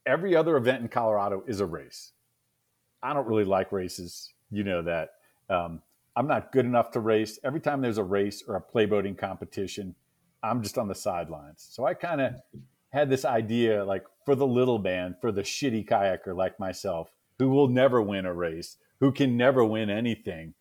every 0.06 0.36
other 0.36 0.58
event 0.58 0.82
in 0.82 0.90
Colorado 0.90 1.44
is 1.48 1.60
a 1.60 1.66
race. 1.66 2.12
I 3.02 3.14
don't 3.14 3.28
really 3.28 3.46
like 3.46 3.72
races, 3.72 4.34
you 4.52 4.64
know 4.64 4.82
that. 4.84 5.14
Um, 5.50 5.82
I'm 6.16 6.28
not 6.28 6.52
good 6.52 6.66
enough 6.66 6.92
to 6.92 7.00
race. 7.00 7.40
Every 7.44 7.60
time 7.60 7.82
there's 7.82 7.98
a 7.98 8.04
race 8.04 8.44
or 8.48 8.56
a 8.56 8.62
playboating 8.62 9.18
competition, 9.18 9.96
I'm 10.44 10.62
just 10.62 10.78
on 10.78 10.88
the 10.88 10.96
sidelines. 10.96 11.68
So 11.72 11.86
I 11.86 11.94
kind 11.94 12.22
of 12.22 12.36
had 12.90 13.10
this 13.10 13.26
idea, 13.26 13.84
like 13.84 14.04
for 14.26 14.36
the 14.36 14.46
little 14.46 14.80
man, 14.80 15.16
for 15.22 15.32
the 15.32 15.42
shitty 15.42 15.88
kayaker 15.88 16.36
like 16.36 16.60
myself, 16.60 17.10
who 17.40 17.50
will 17.50 17.70
never 17.70 18.02
win 18.02 18.26
a 18.26 18.34
race, 18.34 18.78
who 19.00 19.12
can 19.12 19.38
never 19.38 19.64
win 19.64 19.90
anything. 19.90 20.54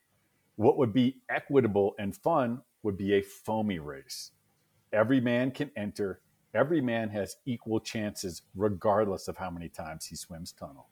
What 0.56 0.78
would 0.78 0.92
be 0.92 1.16
equitable 1.28 1.94
and 1.98 2.16
fun 2.16 2.62
would 2.82 2.96
be 2.96 3.14
a 3.14 3.22
foamy 3.22 3.78
race. 3.78 4.32
Every 4.92 5.20
man 5.20 5.50
can 5.50 5.70
enter. 5.76 6.20
Every 6.54 6.80
man 6.80 7.10
has 7.10 7.36
equal 7.46 7.80
chances, 7.80 8.42
regardless 8.56 9.28
of 9.28 9.36
how 9.36 9.50
many 9.50 9.68
times 9.68 10.06
he 10.06 10.16
swims 10.16 10.52
tunnel, 10.52 10.88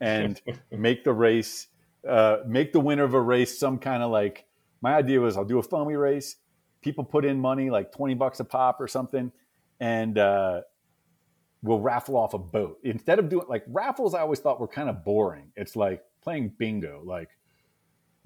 and 0.00 0.40
make 0.72 1.04
the 1.04 1.12
race, 1.12 1.66
uh, 2.08 2.38
make 2.46 2.72
the 2.72 2.80
winner 2.80 3.04
of 3.04 3.14
a 3.14 3.20
race 3.20 3.58
some 3.58 3.78
kind 3.78 4.02
of 4.02 4.10
like. 4.10 4.46
My 4.80 4.94
idea 4.94 5.20
was 5.20 5.36
I'll 5.36 5.44
do 5.44 5.58
a 5.58 5.62
foamy 5.62 5.96
race. 5.96 6.36
People 6.82 7.04
put 7.04 7.24
in 7.24 7.40
money, 7.40 7.68
like 7.68 7.92
twenty 7.92 8.14
bucks 8.14 8.40
a 8.40 8.44
pop 8.44 8.80
or 8.80 8.88
something, 8.88 9.32
and 9.80 10.16
uh, 10.16 10.62
we'll 11.62 11.80
raffle 11.80 12.16
off 12.16 12.34
a 12.34 12.38
boat 12.38 12.78
instead 12.84 13.18
of 13.18 13.28
doing 13.28 13.46
like 13.48 13.64
raffles. 13.66 14.14
I 14.14 14.20
always 14.20 14.38
thought 14.38 14.60
were 14.60 14.68
kind 14.68 14.88
of 14.88 15.04
boring. 15.04 15.50
It's 15.56 15.76
like 15.76 16.02
playing 16.22 16.52
bingo. 16.58 17.02
Like 17.04 17.30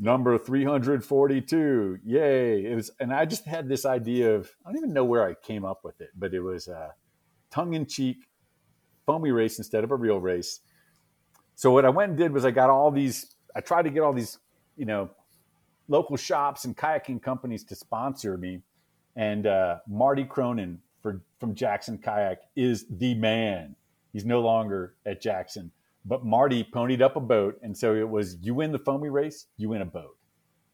number 0.03 0.37
342 0.37 2.01
yay. 2.05 2.65
It 2.65 2.75
was 2.75 2.91
and 2.99 3.15
i 3.15 3.25
just 3.25 3.47
had 3.47 3.69
this 3.69 3.87
idea 3.87 4.35
of 4.35 4.51
i 4.67 4.71
don't 4.71 4.79
even 4.79 4.93
know 4.93 5.05
where 5.05 5.25
i 5.25 5.35
came 5.35 5.65
up 5.65 5.85
with 5.85 6.01
it 6.01 6.11
but 6.17 6.35
it 6.35 6.41
was 6.41 6.67
a 6.67 6.93
tongue-in-cheek 7.51 8.27
foamy 9.07 9.31
race 9.31 9.59
instead 9.59 9.85
of 9.85 9.91
a 9.91 9.97
real 9.97 10.19
race. 10.19 10.61
So 11.55 11.71
what 11.71 11.85
i 11.85 11.88
went 11.88 12.11
and 12.11 12.19
did 12.19 12.33
was 12.33 12.45
i 12.45 12.51
got 12.51 12.69
all 12.69 12.91
these 12.91 13.37
i 13.55 13.61
tried 13.61 13.83
to 13.83 13.91
get 13.91 14.01
all 14.01 14.12
these 14.12 14.38
you 14.77 14.87
know 14.87 15.09
local 15.87 16.17
shops 16.17 16.65
and 16.65 16.77
kayaking 16.77 17.23
companies 17.23 17.62
to 17.65 17.75
sponsor 17.77 18.37
me. 18.37 18.61
And 19.15 19.47
uh, 19.47 19.79
marty 19.87 20.25
cronin 20.25 20.81
for, 21.01 21.23
from 21.38 21.55
jackson 21.55 21.99
kayak 21.99 22.41
is 22.57 22.87
the 22.91 23.15
man. 23.15 23.77
He's 24.12 24.25
no 24.25 24.41
longer 24.41 24.95
at 25.07 25.21
jackson 25.21 25.71
but 26.05 26.25
Marty 26.25 26.65
ponied 26.65 27.01
up 27.01 27.17
a 27.17 27.21
boat, 27.21 27.59
and 27.62 27.77
so 27.77 27.95
it 27.95 28.09
was 28.09 28.37
you 28.43 28.55
win 28.55 28.73
the 28.73 28.79
foamy 28.79 29.09
race, 29.09 29.47
you 29.57 29.69
win 29.69 29.83
a 29.83 29.87
boat, 29.87 30.17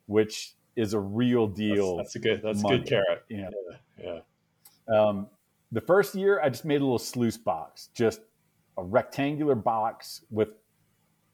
which 0.07 0.55
is 0.77 0.95
a 0.95 1.01
real 1.01 1.47
deal. 1.47 1.97
That's, 1.97 2.15
that's 2.15 2.17
a 2.17 2.29
good 2.29 2.43
that's 2.43 2.63
money. 2.63 2.77
a 2.77 2.79
good 2.79 2.89
carrot. 2.89 3.25
Yeah. 3.29 3.51
yeah. 4.03 4.21
Um, 4.89 5.27
the 5.73 5.81
first 5.81 6.15
year, 6.15 6.41
I 6.41 6.49
just 6.49 6.65
made 6.65 6.81
a 6.81 6.85
little 6.85 6.99
sluice 6.99 7.37
box, 7.37 7.89
just 7.95 8.21
a 8.79 8.83
rectangular 8.83 9.55
box 9.55 10.23
with 10.31 10.49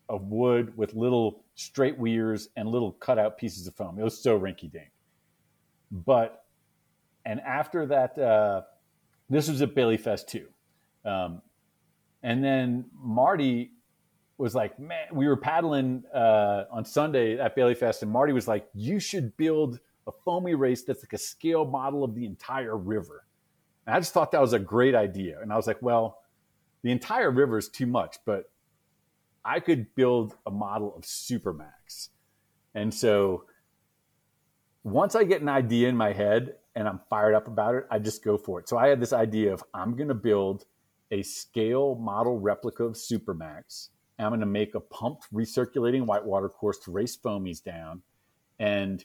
of 0.08 0.24
wood 0.24 0.76
with 0.76 0.94
little 0.94 1.44
straight 1.54 1.98
weirs 1.98 2.48
and 2.56 2.68
little 2.68 2.92
cutout 2.92 3.38
pieces 3.38 3.66
of 3.66 3.74
foam. 3.74 3.98
It 3.98 4.02
was 4.02 4.18
so 4.18 4.38
rinky 4.38 4.70
dink. 4.70 4.90
But, 5.90 6.44
and 7.24 7.40
after 7.40 7.86
that, 7.86 8.18
uh, 8.18 8.62
this 9.30 9.48
was 9.48 9.62
at 9.62 9.74
Bailey 9.74 9.96
Fest 9.96 10.28
too. 10.28 10.46
Um, 11.04 11.40
and 12.22 12.42
then 12.42 12.86
Marty 12.94 13.72
was 14.36 14.54
like, 14.54 14.78
man, 14.78 15.06
we 15.12 15.28
were 15.28 15.36
paddling 15.36 16.04
uh, 16.14 16.64
on 16.70 16.84
Sunday 16.84 17.38
at 17.38 17.54
Bailey 17.54 17.74
Fest, 17.74 18.02
and 18.02 18.10
Marty 18.10 18.32
was 18.32 18.48
like, 18.48 18.68
you 18.74 18.98
should 18.98 19.36
build 19.36 19.78
a 20.06 20.12
foamy 20.24 20.54
race 20.54 20.82
that's 20.82 21.02
like 21.02 21.12
a 21.12 21.18
scale 21.18 21.64
model 21.64 22.04
of 22.04 22.14
the 22.14 22.26
entire 22.26 22.76
river. 22.76 23.24
And 23.86 23.94
I 23.94 24.00
just 24.00 24.12
thought 24.12 24.32
that 24.32 24.40
was 24.40 24.52
a 24.52 24.58
great 24.58 24.94
idea. 24.94 25.38
And 25.40 25.52
I 25.52 25.56
was 25.56 25.66
like, 25.66 25.80
well, 25.80 26.18
the 26.82 26.90
entire 26.90 27.30
river 27.30 27.58
is 27.58 27.68
too 27.68 27.86
much, 27.86 28.16
but 28.26 28.50
I 29.44 29.60
could 29.60 29.94
build 29.94 30.36
a 30.46 30.50
model 30.50 30.94
of 30.96 31.02
Supermax. 31.02 32.08
And 32.74 32.92
so 32.92 33.44
once 34.82 35.14
I 35.14 35.24
get 35.24 35.42
an 35.42 35.48
idea 35.48 35.88
in 35.88 35.96
my 35.96 36.12
head 36.12 36.56
and 36.74 36.88
I'm 36.88 37.00
fired 37.08 37.34
up 37.34 37.46
about 37.46 37.74
it, 37.74 37.86
I 37.90 37.98
just 37.98 38.24
go 38.24 38.36
for 38.36 38.58
it. 38.58 38.68
So 38.68 38.76
I 38.76 38.88
had 38.88 39.00
this 39.00 39.12
idea 39.12 39.52
of 39.52 39.62
I'm 39.72 39.96
going 39.96 40.08
to 40.08 40.14
build 40.14 40.66
a 41.10 41.22
scale 41.22 41.94
model 41.94 42.38
replica 42.38 42.84
of 42.84 42.94
Supermax. 42.94 43.88
I'm 44.18 44.30
going 44.30 44.40
to 44.40 44.46
make 44.46 44.74
a 44.74 44.80
pumped 44.80 45.32
recirculating 45.32 46.06
whitewater 46.06 46.48
course 46.48 46.78
to 46.80 46.90
race 46.90 47.16
foamies 47.16 47.62
down. 47.62 48.02
And 48.58 49.04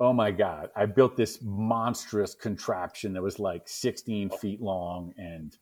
oh 0.00 0.12
my 0.12 0.30
God, 0.30 0.70
I 0.76 0.86
built 0.86 1.16
this 1.16 1.40
monstrous 1.42 2.34
contraption 2.34 3.12
that 3.14 3.22
was 3.22 3.38
like 3.38 3.68
16 3.68 4.30
feet 4.30 4.60
long 4.60 5.12
and 5.16 5.56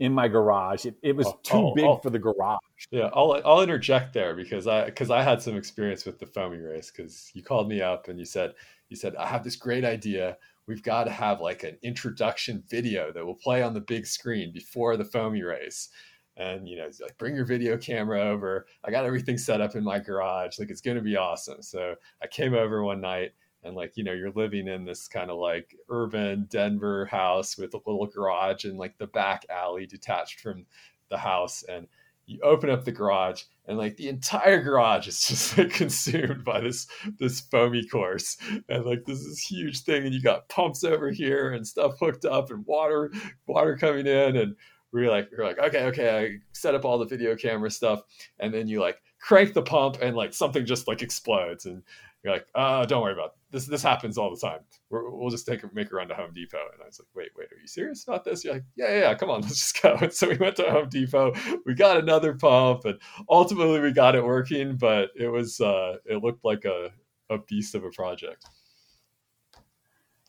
in 0.00 0.12
my 0.12 0.26
garage. 0.28 0.86
It, 0.86 0.96
it 1.02 1.14
was 1.14 1.26
oh, 1.26 1.38
too 1.42 1.56
oh, 1.56 1.74
big 1.74 1.84
oh. 1.84 1.98
for 1.98 2.10
the 2.10 2.18
garage. 2.18 2.58
Yeah, 2.90 3.10
I'll 3.12 3.40
I'll 3.44 3.60
interject 3.60 4.12
there 4.12 4.34
because 4.34 4.66
I 4.66 4.86
because 4.86 5.10
I 5.10 5.22
had 5.22 5.40
some 5.40 5.56
experience 5.56 6.04
with 6.04 6.18
the 6.18 6.26
foamy 6.26 6.58
race 6.58 6.90
because 6.90 7.30
you 7.34 7.42
called 7.42 7.68
me 7.68 7.80
up 7.80 8.08
and 8.08 8.18
you 8.18 8.24
said 8.24 8.54
you 8.88 8.96
said 8.96 9.14
I 9.16 9.26
have 9.26 9.44
this 9.44 9.56
great 9.56 9.84
idea. 9.84 10.38
We've 10.66 10.82
got 10.82 11.04
to 11.04 11.10
have 11.10 11.40
like 11.40 11.62
an 11.64 11.76
introduction 11.82 12.62
video 12.68 13.12
that 13.12 13.24
will 13.24 13.34
play 13.34 13.62
on 13.62 13.74
the 13.74 13.80
big 13.80 14.06
screen 14.06 14.52
before 14.52 14.96
the 14.96 15.04
foamy 15.04 15.42
race. 15.42 15.90
And 16.36 16.68
you 16.68 16.76
know, 16.76 16.88
like 17.00 17.18
bring 17.18 17.34
your 17.34 17.44
video 17.44 17.76
camera 17.76 18.20
over. 18.22 18.66
I 18.84 18.90
got 18.90 19.04
everything 19.04 19.36
set 19.36 19.60
up 19.60 19.76
in 19.76 19.84
my 19.84 19.98
garage. 19.98 20.58
Like 20.58 20.70
it's 20.70 20.80
going 20.80 20.96
to 20.96 21.02
be 21.02 21.16
awesome. 21.16 21.62
So 21.62 21.96
I 22.22 22.26
came 22.26 22.54
over 22.54 22.82
one 22.82 23.00
night 23.00 23.32
and 23.62 23.76
like 23.76 23.96
you 23.96 24.04
know 24.04 24.12
you're 24.12 24.30
living 24.30 24.68
in 24.68 24.84
this 24.84 25.08
kind 25.08 25.30
of 25.30 25.38
like 25.38 25.76
urban 25.88 26.46
denver 26.50 27.06
house 27.06 27.58
with 27.58 27.74
a 27.74 27.80
little 27.86 28.06
garage 28.06 28.64
and 28.64 28.78
like 28.78 28.96
the 28.98 29.06
back 29.06 29.44
alley 29.50 29.86
detached 29.86 30.40
from 30.40 30.64
the 31.10 31.18
house 31.18 31.62
and 31.64 31.86
you 32.26 32.38
open 32.42 32.70
up 32.70 32.84
the 32.84 32.92
garage 32.92 33.42
and 33.66 33.76
like 33.76 33.96
the 33.96 34.08
entire 34.08 34.62
garage 34.62 35.08
is 35.08 35.20
just 35.28 35.58
like 35.58 35.70
consumed 35.70 36.44
by 36.44 36.60
this 36.60 36.86
this 37.18 37.40
foamy 37.40 37.86
course 37.86 38.36
and 38.68 38.84
like 38.84 39.04
this 39.04 39.18
is 39.18 39.40
huge 39.40 39.80
thing 39.82 40.04
and 40.04 40.14
you 40.14 40.22
got 40.22 40.48
pumps 40.48 40.84
over 40.84 41.10
here 41.10 41.52
and 41.52 41.66
stuff 41.66 41.98
hooked 41.98 42.24
up 42.24 42.50
and 42.50 42.64
water 42.66 43.12
water 43.46 43.76
coming 43.76 44.06
in 44.06 44.36
and 44.36 44.54
we're 44.92 45.10
like 45.10 45.28
we're 45.36 45.44
like 45.44 45.58
okay 45.58 45.84
okay 45.84 46.18
i 46.18 46.36
set 46.52 46.74
up 46.74 46.84
all 46.84 46.98
the 46.98 47.04
video 47.04 47.36
camera 47.36 47.70
stuff 47.70 48.02
and 48.38 48.52
then 48.52 48.66
you 48.66 48.80
like 48.80 49.00
crank 49.20 49.52
the 49.54 49.62
pump 49.62 49.98
and 50.02 50.16
like 50.16 50.34
something 50.34 50.64
just 50.64 50.88
like 50.88 51.02
explodes 51.02 51.66
and 51.66 51.82
you're 52.22 52.34
like, 52.34 52.46
uh, 52.54 52.84
don't 52.84 53.02
worry 53.02 53.14
about 53.14 53.26
it. 53.26 53.32
this. 53.50 53.66
This 53.66 53.82
happens 53.82 54.18
all 54.18 54.30
the 54.30 54.40
time. 54.40 54.60
we 54.90 54.98
will 54.98 55.30
just 55.30 55.46
take 55.46 55.62
make 55.74 55.90
a 55.90 55.94
run 55.94 56.08
to 56.08 56.14
Home 56.14 56.32
Depot. 56.34 56.58
And 56.72 56.82
I 56.82 56.86
was 56.86 57.00
like, 57.00 57.08
wait, 57.14 57.30
wait, 57.36 57.50
are 57.50 57.60
you 57.60 57.66
serious 57.66 58.04
about 58.04 58.24
this? 58.24 58.44
You're 58.44 58.54
like, 58.54 58.64
yeah, 58.76 58.92
yeah, 58.92 59.00
yeah 59.00 59.14
come 59.14 59.30
on, 59.30 59.40
let's 59.42 59.56
just 59.56 59.82
go. 59.82 59.96
And 60.00 60.12
so 60.12 60.28
we 60.28 60.36
went 60.36 60.56
to 60.56 60.70
Home 60.70 60.88
Depot. 60.90 61.32
We 61.64 61.74
got 61.74 61.96
another 61.96 62.34
pump, 62.34 62.84
and 62.84 62.98
ultimately 63.28 63.80
we 63.80 63.92
got 63.92 64.16
it 64.16 64.24
working. 64.24 64.76
But 64.76 65.10
it 65.16 65.28
was 65.28 65.60
uh, 65.60 65.96
it 66.04 66.22
looked 66.22 66.44
like 66.44 66.64
a 66.66 66.90
a 67.30 67.38
beast 67.38 67.74
of 67.74 67.84
a 67.84 67.90
project. 67.90 68.44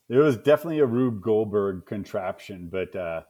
It 0.08 0.18
was 0.18 0.38
definitely 0.38 0.80
a 0.80 0.86
Rube 0.86 1.22
Goldberg 1.22 1.86
contraption, 1.86 2.70
but 2.72 2.96
uh, 2.96 3.22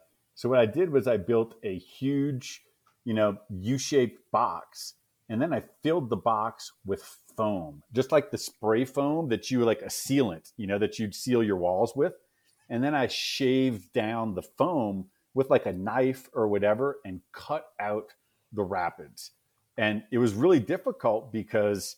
so 0.41 0.49
what 0.49 0.57
I 0.57 0.65
did 0.65 0.89
was 0.89 1.05
I 1.05 1.17
built 1.17 1.53
a 1.61 1.77
huge, 1.77 2.63
you 3.05 3.13
know, 3.13 3.37
U-shaped 3.51 4.31
box, 4.31 4.95
and 5.29 5.39
then 5.39 5.53
I 5.53 5.61
filled 5.83 6.09
the 6.09 6.17
box 6.17 6.71
with 6.83 7.03
foam, 7.37 7.83
just 7.93 8.11
like 8.11 8.31
the 8.31 8.39
spray 8.39 8.83
foam 8.83 9.29
that 9.29 9.51
you 9.51 9.63
like 9.63 9.83
a 9.83 9.85
sealant, 9.85 10.51
you 10.57 10.65
know, 10.65 10.79
that 10.79 10.97
you'd 10.97 11.13
seal 11.13 11.43
your 11.43 11.57
walls 11.57 11.95
with. 11.95 12.13
And 12.71 12.83
then 12.83 12.95
I 12.95 13.05
shaved 13.05 13.93
down 13.93 14.33
the 14.33 14.41
foam 14.41 15.11
with 15.35 15.51
like 15.51 15.67
a 15.67 15.73
knife 15.73 16.27
or 16.33 16.47
whatever 16.47 16.97
and 17.05 17.21
cut 17.33 17.67
out 17.79 18.15
the 18.51 18.63
rapids. 18.63 19.33
And 19.77 20.01
it 20.11 20.17
was 20.17 20.33
really 20.33 20.59
difficult 20.59 21.31
because, 21.31 21.97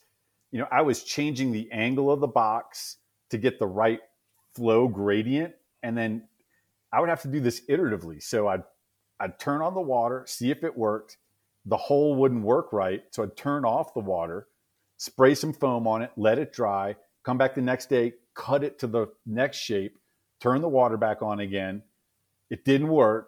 you 0.51 0.59
know, 0.59 0.67
I 0.69 0.81
was 0.81 1.05
changing 1.05 1.53
the 1.53 1.71
angle 1.71 2.11
of 2.11 2.19
the 2.19 2.27
box 2.27 2.97
to 3.29 3.37
get 3.37 3.57
the 3.57 3.67
right 3.67 4.01
flow 4.53 4.89
gradient. 4.89 5.53
And 5.81 5.97
then 5.97 6.23
I 6.93 6.99
would 6.99 7.09
have 7.09 7.23
to 7.23 7.27
do 7.27 7.39
this 7.39 7.61
iteratively. 7.69 8.21
So 8.21 8.47
I'd, 8.47 8.63
I'd 9.19 9.39
turn 9.39 9.61
on 9.61 9.73
the 9.73 9.81
water, 9.81 10.23
see 10.27 10.51
if 10.51 10.63
it 10.63 10.77
worked. 10.77 11.17
The 11.65 11.77
hole 11.77 12.15
wouldn't 12.15 12.43
work 12.43 12.71
right. 12.71 13.01
So 13.11 13.23
I'd 13.23 13.35
turn 13.35 13.65
off 13.65 13.93
the 13.93 13.99
water 13.99 14.47
spray 15.03 15.35
some 15.35 15.51
foam 15.51 15.85
on 15.85 16.01
it, 16.01 16.11
let 16.15 16.39
it 16.39 16.53
dry, 16.53 16.95
come 17.23 17.37
back 17.37 17.55
the 17.55 17.61
next 17.61 17.89
day, 17.89 18.13
cut 18.35 18.63
it 18.63 18.79
to 18.79 18.87
the 18.87 19.07
next 19.25 19.57
shape, 19.57 19.99
turn 20.39 20.61
the 20.61 20.69
water 20.69 20.95
back 20.95 21.21
on 21.21 21.41
again. 21.41 21.83
It 22.49 22.63
didn't 22.63 22.87
work. 22.87 23.27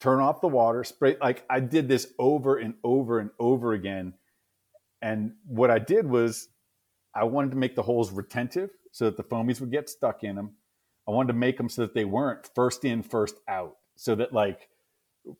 Turn 0.00 0.18
off 0.18 0.40
the 0.40 0.48
water, 0.48 0.82
spray. 0.82 1.16
Like 1.20 1.44
I 1.48 1.60
did 1.60 1.86
this 1.86 2.08
over 2.18 2.56
and 2.56 2.74
over 2.82 3.20
and 3.20 3.30
over 3.38 3.72
again. 3.74 4.14
And 5.00 5.34
what 5.46 5.70
I 5.70 5.78
did 5.78 6.08
was 6.08 6.48
I 7.14 7.24
wanted 7.24 7.52
to 7.52 7.56
make 7.56 7.76
the 7.76 7.82
holes 7.82 8.10
retentive 8.10 8.70
so 8.90 9.04
that 9.04 9.16
the 9.16 9.22
foamies 9.22 9.60
would 9.60 9.70
get 9.70 9.88
stuck 9.88 10.24
in 10.24 10.34
them. 10.34 10.50
I 11.08 11.10
wanted 11.10 11.32
to 11.32 11.38
make 11.38 11.56
them 11.56 11.68
so 11.68 11.82
that 11.82 11.94
they 11.94 12.04
weren't 12.04 12.48
first 12.54 12.84
in, 12.84 13.02
first 13.02 13.36
out, 13.48 13.76
so 13.96 14.14
that 14.14 14.32
like 14.32 14.68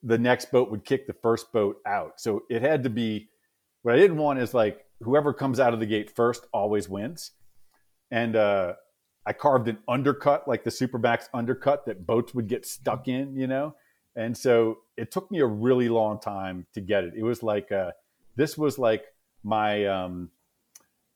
the 0.01 0.17
next 0.17 0.51
boat 0.51 0.71
would 0.71 0.85
kick 0.85 1.07
the 1.07 1.13
first 1.13 1.51
boat 1.51 1.77
out. 1.85 2.19
So 2.19 2.43
it 2.49 2.61
had 2.61 2.83
to 2.83 2.89
be 2.89 3.29
what 3.81 3.95
I 3.95 3.97
didn't 3.97 4.17
want 4.17 4.39
is 4.39 4.53
like 4.53 4.85
whoever 5.01 5.33
comes 5.33 5.59
out 5.59 5.73
of 5.73 5.79
the 5.79 5.85
gate 5.85 6.09
first 6.09 6.47
always 6.53 6.89
wins. 6.89 7.31
And 8.11 8.35
uh, 8.35 8.73
I 9.25 9.33
carved 9.33 9.67
an 9.67 9.77
undercut, 9.87 10.47
like 10.47 10.63
the 10.63 10.69
Supermax 10.69 11.27
undercut 11.33 11.85
that 11.85 12.05
boats 12.05 12.33
would 12.33 12.47
get 12.47 12.65
stuck 12.65 13.07
in, 13.07 13.35
you 13.35 13.47
know? 13.47 13.75
And 14.15 14.37
so 14.37 14.79
it 14.95 15.11
took 15.11 15.31
me 15.31 15.39
a 15.39 15.45
really 15.45 15.89
long 15.89 16.19
time 16.19 16.67
to 16.73 16.81
get 16.81 17.03
it. 17.03 17.13
It 17.17 17.23
was 17.23 17.41
like, 17.41 17.71
uh, 17.71 17.91
this 18.35 18.57
was 18.57 18.77
like 18.77 19.05
my, 19.43 19.85
um, 19.85 20.29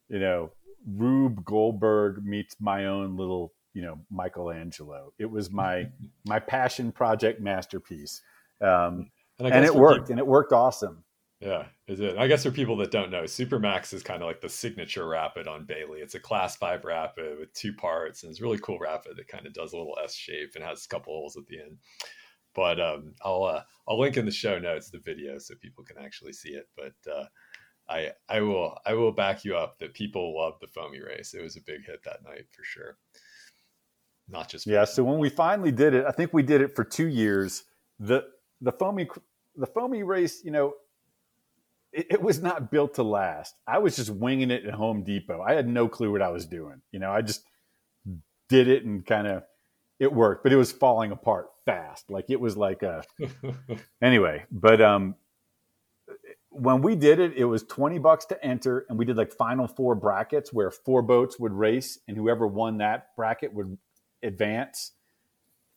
you 0.10 0.19
know, 0.19 0.51
Rube 0.86 1.43
Goldberg 1.45 2.25
meets 2.25 2.55
my 2.60 2.86
own 2.86 3.17
little, 3.17 3.53
you 3.77 3.83
know, 3.83 3.99
Michelangelo. 4.09 5.13
It 5.19 5.29
was 5.29 5.51
my, 5.51 5.87
my 6.25 6.39
passion 6.39 6.91
project 6.91 7.39
masterpiece. 7.39 8.23
Um, 8.59 9.11
and, 9.37 9.53
and 9.53 9.63
it 9.63 9.75
worked 9.75 10.09
and 10.09 10.17
it 10.17 10.25
worked 10.25 10.51
awesome. 10.51 11.03
Yeah, 11.39 11.65
is 11.87 11.99
it? 11.99 12.17
I 12.17 12.25
guess 12.25 12.41
for 12.41 12.49
people 12.49 12.75
that 12.77 12.89
don't 12.89 13.11
know, 13.11 13.21
Supermax 13.25 13.93
is 13.93 14.01
kind 14.01 14.23
of 14.23 14.27
like 14.27 14.41
the 14.41 14.49
signature 14.49 15.07
rapid 15.07 15.47
on 15.47 15.65
Bailey. 15.67 15.99
It's 15.99 16.15
a 16.15 16.19
class 16.19 16.55
five 16.55 16.83
rapid 16.83 17.37
with 17.37 17.53
two 17.53 17.71
parts, 17.71 18.23
and 18.23 18.31
it's 18.31 18.41
really 18.41 18.57
cool 18.57 18.79
rapid 18.79 19.15
that 19.15 19.27
kind 19.27 19.45
of 19.45 19.53
does 19.53 19.73
a 19.73 19.77
little 19.77 19.95
S 20.03 20.15
shape 20.15 20.53
and 20.55 20.63
has 20.63 20.83
a 20.83 20.87
couple 20.87 21.13
holes 21.13 21.38
at 21.38 21.45
the 21.45 21.59
end. 21.59 21.78
But 22.55 22.82
um, 22.82 23.13
I'll 23.23 23.43
uh, 23.43 23.61
I'll 23.88 23.99
link 23.99 24.17
in 24.17 24.25
the 24.25 24.32
show 24.32 24.57
notes 24.57 24.89
the 24.89 24.97
video 24.97 25.38
so 25.38 25.53
people 25.61 25.84
can 25.84 26.03
actually 26.03 26.34
see 26.34 26.53
it. 26.53 26.67
But 26.75 26.95
uh, 27.07 27.25
I 27.88 28.13
I 28.28 28.41
will 28.41 28.75
I 28.88 28.95
will 28.95 29.11
back 29.11 29.45
you 29.45 29.55
up 29.55 29.78
that 29.78 29.93
people 29.93 30.36
love 30.36 30.53
the 30.59 30.67
foamy 30.67 31.01
race. 31.01 31.36
It 31.36 31.43
was 31.43 31.55
a 31.55 31.61
big 31.61 31.86
hit 31.86 32.03
that 32.05 32.23
night 32.23 32.47
for 32.51 32.63
sure. 32.63 32.97
Not 34.30 34.49
just 34.49 34.67
yeah. 34.67 34.84
So 34.86 35.03
when 35.03 35.19
we 35.19 35.30
finally 35.30 35.71
did 35.71 35.93
it, 35.93 36.05
I 36.05 36.11
think 36.11 36.34
we 36.34 36.43
did 36.43 36.61
it 36.61 36.75
for 36.75 36.84
two 36.84 37.07
years. 37.07 37.63
the 37.99 38.25
The 38.61 38.71
foamy 38.71 39.07
the 39.55 39.67
foamy 39.67 40.03
race, 40.03 40.43
you 40.43 40.51
know, 40.51 40.73
it, 41.91 42.07
it, 42.11 42.21
was 42.21 42.41
not 42.41 42.69
built 42.69 42.93
to 42.95 43.03
last. 43.03 43.55
I 43.65 43.80
was 43.80 43.95
just 43.95 44.11
winging 44.11 44.51
it 44.51 44.65
at 44.65 44.73
Home 44.75 45.03
Depot. 45.03 45.41
I 45.41 45.53
had 45.53 45.67
no 45.67 45.88
clue 45.88 46.11
what 46.11 46.21
I 46.21 46.30
was 46.30 46.45
doing. 46.45 46.82
You 46.91 46.99
know, 46.99 47.11
I 47.11 47.21
just 47.21 47.43
did 48.49 48.67
it 48.67 48.86
and 48.86 49.05
kind 49.05 49.28
of 49.28 49.43
it 49.99 50.13
worked, 50.13 50.43
but 50.43 50.53
it 50.53 50.57
was 50.57 50.71
falling 50.71 51.11
apart 51.11 51.47
fast. 51.65 52.09
Like 52.09 52.25
it 52.30 52.39
was 52.39 52.55
like 52.55 52.84
a 52.84 53.03
anyway. 54.01 54.45
But 54.51 54.82
um, 54.82 55.15
when 56.49 56.82
we 56.82 56.95
did 56.95 57.19
it, 57.19 57.34
it 57.36 57.45
was 57.45 57.63
twenty 57.63 57.97
bucks 57.97 58.25
to 58.25 58.45
enter, 58.45 58.86
and 58.89 58.99
we 58.99 59.05
did 59.05 59.17
like 59.17 59.32
final 59.32 59.67
four 59.67 59.95
brackets 59.95 60.53
where 60.53 60.69
four 60.69 61.01
boats 61.01 61.39
would 61.39 61.53
race, 61.53 61.99
and 62.07 62.15
whoever 62.15 62.45
won 62.45 62.78
that 62.78 63.15
bracket 63.15 63.53
would 63.53 63.78
advance. 64.24 64.91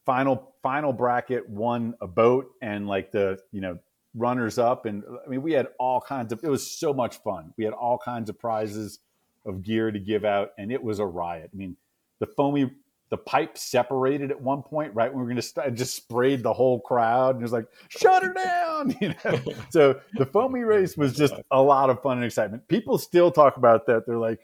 Final 0.06 0.54
final 0.62 0.92
bracket 0.92 1.48
won 1.48 1.94
a 2.00 2.06
boat, 2.06 2.50
and 2.62 2.86
like 2.86 3.12
the 3.12 3.38
you 3.52 3.60
know 3.60 3.78
runners 4.14 4.58
up. 4.58 4.86
And 4.86 5.04
I 5.24 5.28
mean, 5.28 5.42
we 5.42 5.52
had 5.52 5.68
all 5.78 6.00
kinds 6.00 6.32
of, 6.32 6.40
it 6.42 6.48
was 6.48 6.68
so 6.68 6.92
much 6.92 7.22
fun. 7.22 7.52
We 7.56 7.64
had 7.64 7.72
all 7.72 7.98
kinds 7.98 8.28
of 8.30 8.38
prizes 8.38 8.98
of 9.46 9.62
gear 9.62 9.90
to 9.90 9.98
give 9.98 10.24
out, 10.24 10.50
and 10.58 10.72
it 10.72 10.82
was 10.82 10.98
a 10.98 11.06
riot. 11.06 11.50
I 11.52 11.56
mean, 11.56 11.76
the 12.18 12.26
foamy, 12.26 12.70
the 13.08 13.16
pipe 13.16 13.56
separated 13.56 14.30
at 14.30 14.40
one 14.40 14.62
point, 14.62 14.94
right 14.94 15.10
when 15.10 15.18
we 15.18 15.22
were 15.22 15.28
going 15.28 15.36
to 15.36 15.42
start, 15.42 15.74
just 15.74 15.94
sprayed 15.94 16.42
the 16.42 16.52
whole 16.52 16.80
crowd, 16.80 17.36
and 17.36 17.42
it 17.42 17.44
was 17.44 17.52
like, 17.52 17.66
"Shut 17.88 18.22
her 18.22 18.34
down!" 18.34 18.94
You 19.00 19.14
know. 19.24 19.40
so 19.70 20.00
the 20.14 20.26
foamy 20.26 20.60
race 20.60 20.96
was 20.96 21.14
just 21.14 21.34
a 21.50 21.60
lot 21.60 21.90
of 21.90 22.02
fun 22.02 22.18
and 22.18 22.26
excitement. 22.26 22.68
People 22.68 22.98
still 22.98 23.30
talk 23.30 23.56
about 23.56 23.86
that. 23.86 24.06
They're 24.06 24.18
like, 24.18 24.40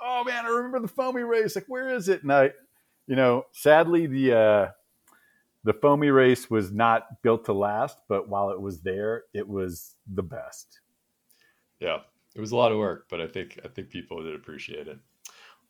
"Oh 0.00 0.24
man, 0.24 0.46
I 0.46 0.48
remember 0.48 0.80
the 0.80 0.88
foamy 0.88 1.22
race. 1.22 1.54
Like, 1.54 1.66
where 1.68 1.94
is 1.94 2.08
it?" 2.08 2.22
And 2.22 2.32
I, 2.32 2.52
you 3.08 3.16
know, 3.16 3.46
sadly 3.52 4.06
the 4.06 4.32
uh, 4.38 4.68
the 5.64 5.72
foamy 5.72 6.10
race 6.10 6.48
was 6.48 6.70
not 6.70 7.22
built 7.22 7.46
to 7.46 7.52
last, 7.52 7.98
but 8.08 8.28
while 8.28 8.50
it 8.50 8.60
was 8.60 8.82
there, 8.82 9.24
it 9.34 9.48
was 9.48 9.96
the 10.06 10.22
best. 10.22 10.80
Yeah, 11.80 11.98
it 12.36 12.40
was 12.40 12.52
a 12.52 12.56
lot 12.56 12.70
of 12.70 12.78
work, 12.78 13.06
but 13.10 13.20
I 13.20 13.26
think 13.26 13.58
I 13.64 13.68
think 13.68 13.88
people 13.88 14.22
did 14.22 14.34
appreciate 14.34 14.88
it. 14.88 14.98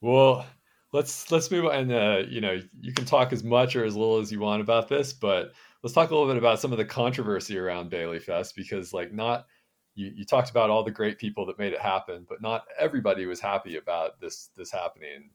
Well, 0.01 0.45
let's 0.93 1.31
let's 1.31 1.51
move 1.51 1.67
on. 1.67 1.75
And 1.75 1.93
uh, 1.93 2.23
you 2.29 2.41
know, 2.41 2.61
you 2.81 2.93
can 2.93 3.05
talk 3.05 3.33
as 3.33 3.45
much 3.45 3.77
or 3.77 3.85
as 3.85 3.97
little 3.97 4.19
as 4.19 4.33
you 4.33 4.41
want 4.41 4.61
about 4.61 4.89
this, 4.89 5.13
but 5.13 5.53
let's 5.83 5.95
talk 5.95 6.11
a 6.11 6.15
little 6.15 6.29
bit 6.29 6.39
about 6.39 6.61
some 6.61 6.73
of 6.73 6.79
the 6.79 6.85
controversy 6.85 7.57
around 7.57 7.89
Bailey 7.89 8.19
Fest 8.19 8.57
because, 8.57 8.93
like, 8.93 9.13
not 9.13 9.47
you, 9.95 10.13
you 10.15 10.25
talked 10.25 10.51
about 10.51 10.71
all 10.71 10.83
the 10.83 10.91
great 10.91 11.19
people 11.19 11.47
that 11.47 11.59
made 11.59 11.73
it 11.73 11.81
happen, 11.81 12.27
but 12.29 12.43
not 12.43 12.65
everybody 12.79 13.27
was 13.27 13.41
happy 13.41 13.77
about 13.77 14.21
this 14.21 14.51
this 14.57 14.73
happening. 14.73 15.31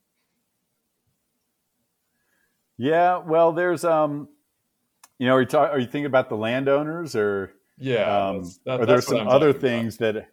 Yeah, 2.78 3.18
well, 3.18 3.52
there's 3.52 3.84
um, 3.84 4.28
you 5.20 5.28
know, 5.28 5.36
are 5.36 5.42
you, 5.42 5.48
talk, 5.48 5.72
are 5.72 5.80
you 5.80 5.86
thinking 5.86 6.06
about 6.06 6.30
the 6.30 6.36
landowners 6.36 7.16
or 7.16 7.54
yeah, 7.78 8.30
um, 8.30 8.52
that, 8.66 8.82
or 8.82 8.86
there's 8.86 9.08
some 9.08 9.28
other 9.28 9.54
things 9.54 9.96
about. 9.98 10.14
that 10.16 10.30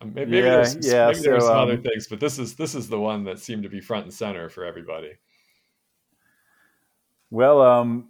um, 0.00 0.14
maybe, 0.14 0.30
maybe 0.30 0.46
yeah, 0.46 0.50
there's, 0.50 0.86
yeah, 0.86 1.06
maybe 1.06 1.18
so, 1.18 1.22
there's 1.22 1.44
some 1.44 1.56
um, 1.56 1.68
other 1.68 1.76
things, 1.76 2.06
but 2.06 2.20
this 2.20 2.38
is 2.38 2.54
this 2.54 2.74
is 2.74 2.88
the 2.88 3.00
one 3.00 3.24
that 3.24 3.38
seemed 3.38 3.62
to 3.62 3.68
be 3.68 3.80
front 3.80 4.04
and 4.04 4.14
center 4.14 4.48
for 4.48 4.64
everybody. 4.64 5.12
Well, 7.30 7.60
um, 7.60 8.08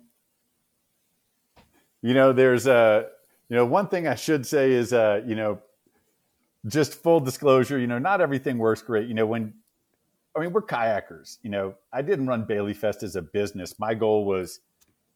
you 2.03 2.14
know, 2.14 2.33
there's 2.33 2.66
a 2.66 3.07
you 3.49 3.57
know 3.57 3.64
one 3.64 3.89
thing 3.89 4.07
I 4.07 4.14
should 4.14 4.47
say 4.47 4.72
is 4.72 4.93
uh, 4.93 5.22
you 5.26 5.35
know, 5.35 5.61
just 6.66 6.95
full 6.95 7.20
disclosure, 7.20 7.79
you 7.79 7.87
know, 7.87 7.99
not 7.99 8.20
everything 8.20 8.59
works 8.59 8.83
great. 8.83 9.09
You 9.09 9.14
know, 9.14 9.26
when 9.26 9.55
I 10.39 10.43
mean 10.43 10.53
we're 10.53 10.62
kayakers. 10.62 11.39
You 11.43 11.51
know, 11.51 11.74
I 11.93 12.03
didn't 12.03 12.26
run 12.26 12.45
Bailey 12.45 12.74
Fest 12.74 13.03
as 13.03 13.16
a 13.16 13.22
business. 13.22 13.78
My 13.78 13.95
goal 13.95 14.24
was 14.24 14.61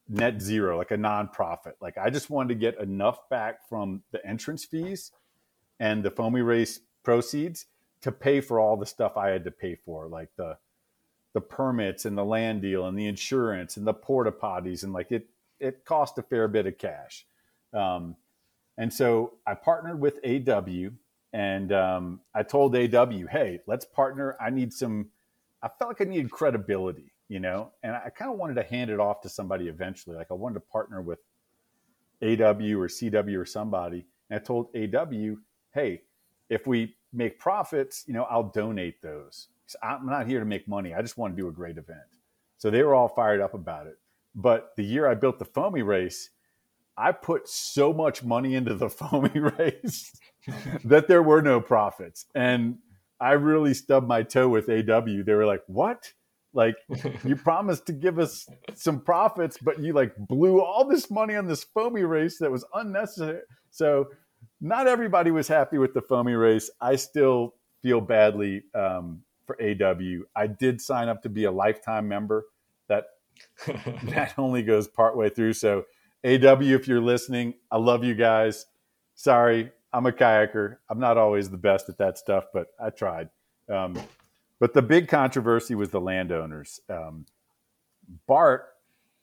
net 0.09 0.41
zero, 0.41 0.77
like 0.79 0.91
a 0.91 0.97
nonprofit. 0.97 1.75
Like 1.81 1.97
I 1.99 2.11
just 2.11 2.31
wanted 2.31 2.49
to 2.51 2.55
get 2.57 2.79
enough 2.81 3.29
back 3.29 3.69
from 3.69 4.03
the 4.11 4.25
entrance 4.27 4.65
fees 4.65 5.13
and 5.81 6.03
the 6.03 6.11
foamy 6.11 6.43
race 6.43 6.81
proceeds 7.03 7.67
to 8.03 8.13
pay 8.13 8.41
for 8.41 8.59
all 8.61 8.77
the 8.77 8.87
stuff 8.87 9.17
I 9.17 9.29
had 9.29 9.45
to 9.45 9.51
pay 9.51 9.77
for, 9.77 10.09
like 10.09 10.31
the 10.37 10.59
the 11.35 11.41
permits 11.41 12.05
and 12.05 12.19
the 12.19 12.25
land 12.25 12.61
deal 12.61 12.87
and 12.87 12.99
the 12.99 13.07
insurance 13.07 13.79
and 13.79 13.87
the 13.87 13.95
porta 13.95 14.31
potties 14.31 14.83
and 14.83 14.93
like 14.93 15.11
it 15.11 15.29
it 15.61 15.85
cost 15.85 16.19
a 16.19 16.23
fair 16.23 16.49
bit 16.49 16.67
of 16.67 16.77
cash. 16.77 17.27
Um, 17.73 18.17
and 18.77 18.93
so 18.93 19.35
I 19.47 19.55
partnered 19.55 20.01
with 20.01 20.19
AW 20.25 20.91
and 21.33 21.73
um, 21.73 22.21
I 22.35 22.43
told 22.43 22.77
AW, 22.77 23.27
hey, 23.31 23.61
let's 23.67 23.85
partner. 23.85 24.37
I 24.41 24.51
need 24.51 24.73
some. 24.73 25.09
I 25.63 25.69
felt 25.69 25.91
like 25.91 26.01
I 26.01 26.05
needed 26.05 26.31
credibility, 26.31 27.13
you 27.29 27.41
know, 27.41 27.71
and 27.83 27.95
I 27.95 28.11
kind 28.11 28.31
of 28.31 28.39
wanted 28.39 28.55
to 28.55 28.65
hand 28.65 28.91
it 28.91 29.01
off 29.01 29.21
to 29.23 29.29
somebody 29.29 29.69
eventually. 29.69 30.17
Like 30.17 30.31
I 30.31 30.35
wanted 30.35 30.55
to 30.55 30.61
partner 30.61 31.01
with 31.01 31.21
AW 32.23 32.79
or 32.79 32.89
CW 32.89 33.39
or 33.39 33.47
somebody. 33.47 34.05
And 34.29 34.41
I 34.41 34.43
told 34.43 34.75
AW, 34.77 35.37
hey, 35.73 36.03
if 36.51 36.67
we 36.67 36.97
make 37.13 37.39
profits, 37.39 38.05
you 38.07 38.15
know, 38.15 38.25
I'll 38.25 38.51
donate 38.51 39.01
those. 39.03 39.49
I'm 39.83 40.07
not 40.07 40.27
here 40.27 40.41
to 40.41 40.47
make 40.47 40.69
money. 40.69 40.95
I 40.95 41.01
just 41.01 41.17
want 41.17 41.35
to 41.35 41.41
do 41.41 41.49
a 41.49 41.53
great 41.53 41.79
event. 41.79 42.01
So 42.59 42.71
they 42.71 42.83
were 42.83 42.95
all 42.95 43.09
fired 43.09 43.41
up 43.41 43.55
about 43.55 43.87
it. 43.87 43.99
But 44.35 44.73
the 44.77 44.85
year 44.85 45.07
I 45.09 45.15
built 45.15 45.39
the 45.39 45.45
foamy 45.45 45.83
race, 45.83 46.31
I 46.97 47.13
put 47.13 47.49
so 47.49 47.93
much 47.93 48.23
money 48.23 48.55
into 48.55 48.75
the 48.75 48.89
foamy 48.91 49.39
race 49.39 50.13
that 50.85 51.09
there 51.09 51.23
were 51.23 51.43
no 51.43 51.61
profits. 51.61 52.27
And 52.35 52.79
I 53.21 53.33
really 53.33 53.75
stubbed 53.75 54.09
my 54.09 54.23
toe 54.23 54.49
with 54.49 54.69
AW. 54.69 55.23
They 55.25 55.35
were 55.35 55.47
like, 55.47 55.63
"What? 55.67 56.13
Like 56.53 56.77
you 57.25 57.37
promised 57.45 57.87
to 57.87 57.93
give 57.93 58.19
us 58.19 58.47
some 58.75 59.01
profits, 59.01 59.59
but 59.59 59.79
you 59.79 59.93
like 59.93 60.15
blew 60.17 60.61
all 60.61 60.85
this 60.85 61.11
money 61.11 61.37
on 61.37 61.47
this 61.47 61.65
foamy 61.65 62.03
race 62.03 62.39
that 62.39 62.51
was 62.51 62.65
unnecessary." 62.75 63.43
So 63.71 64.09
not 64.61 64.87
everybody 64.87 65.31
was 65.31 65.49
happy 65.49 65.79
with 65.79 65.95
the 65.95 66.03
foamy 66.03 66.35
race. 66.35 66.71
I 66.81 66.97
still 66.97 67.55
feel 67.83 68.01
badly 68.01 68.65
um, 68.75 69.23
for 69.47 69.57
AW. 69.63 70.25
I 70.35 70.47
did 70.47 70.81
sign 70.81 71.09
up 71.09 71.23
to 71.23 71.29
be 71.29 71.45
a 71.45 71.53
lifetime 71.53 72.09
member. 72.09 72.47
That 72.89 73.05
that 73.67 74.35
only 74.37 74.63
goes 74.63 74.89
partway 74.89 75.31
through. 75.31 75.55
So 75.55 75.85
AW, 76.25 76.63
if 76.63 76.87
you're 76.87 77.01
listening, 77.01 77.55
I 77.71 77.79
love 77.79 78.05
you 78.05 78.15
guys. 78.15 78.67
Sorry, 79.15 79.73
I'm 79.93 80.07
a 80.07 80.13
kayaker. 80.13 80.77
I'm 80.89 81.01
not 81.01 81.19
always 81.19 81.51
the 81.51 81.57
best 81.57 81.89
at 81.89 81.99
that 81.99 82.17
stuff, 82.17 82.45
but 82.53 82.69
I 82.81 82.91
tried. 82.91 83.29
Um, 83.69 84.01
but 84.61 84.73
the 84.73 84.83
big 84.83 85.09
controversy 85.09 85.75
was 85.75 85.91
the 85.91 86.01
landowners. 86.01 86.81
Um, 86.89 87.27
Bart 88.27 88.69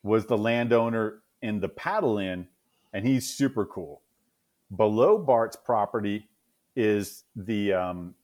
was 0.03 0.25
the 0.25 0.37
landowner 0.37 1.21
in 1.41 1.61
the 1.61 1.69
paddle 1.69 2.17
in, 2.17 2.47
and 2.91 3.07
he's 3.07 3.27
super 3.27 3.65
cool. 3.65 4.01
Below 4.75 5.17
Bart's 5.17 5.55
property 5.55 6.27
is 6.75 7.23
the 7.35 7.73
um, 7.73 8.15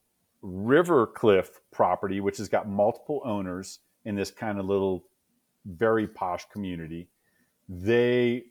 River 0.41 1.07
Cliff 1.07 1.61
property, 1.71 2.19
which 2.19 2.37
has 2.37 2.49
got 2.49 2.67
multiple 2.67 3.21
owners 3.23 3.79
in 4.03 4.15
this 4.15 4.31
kind 4.31 4.59
of 4.59 4.65
little, 4.65 5.05
very 5.65 6.07
posh 6.07 6.45
community. 6.51 7.07
They 7.67 8.43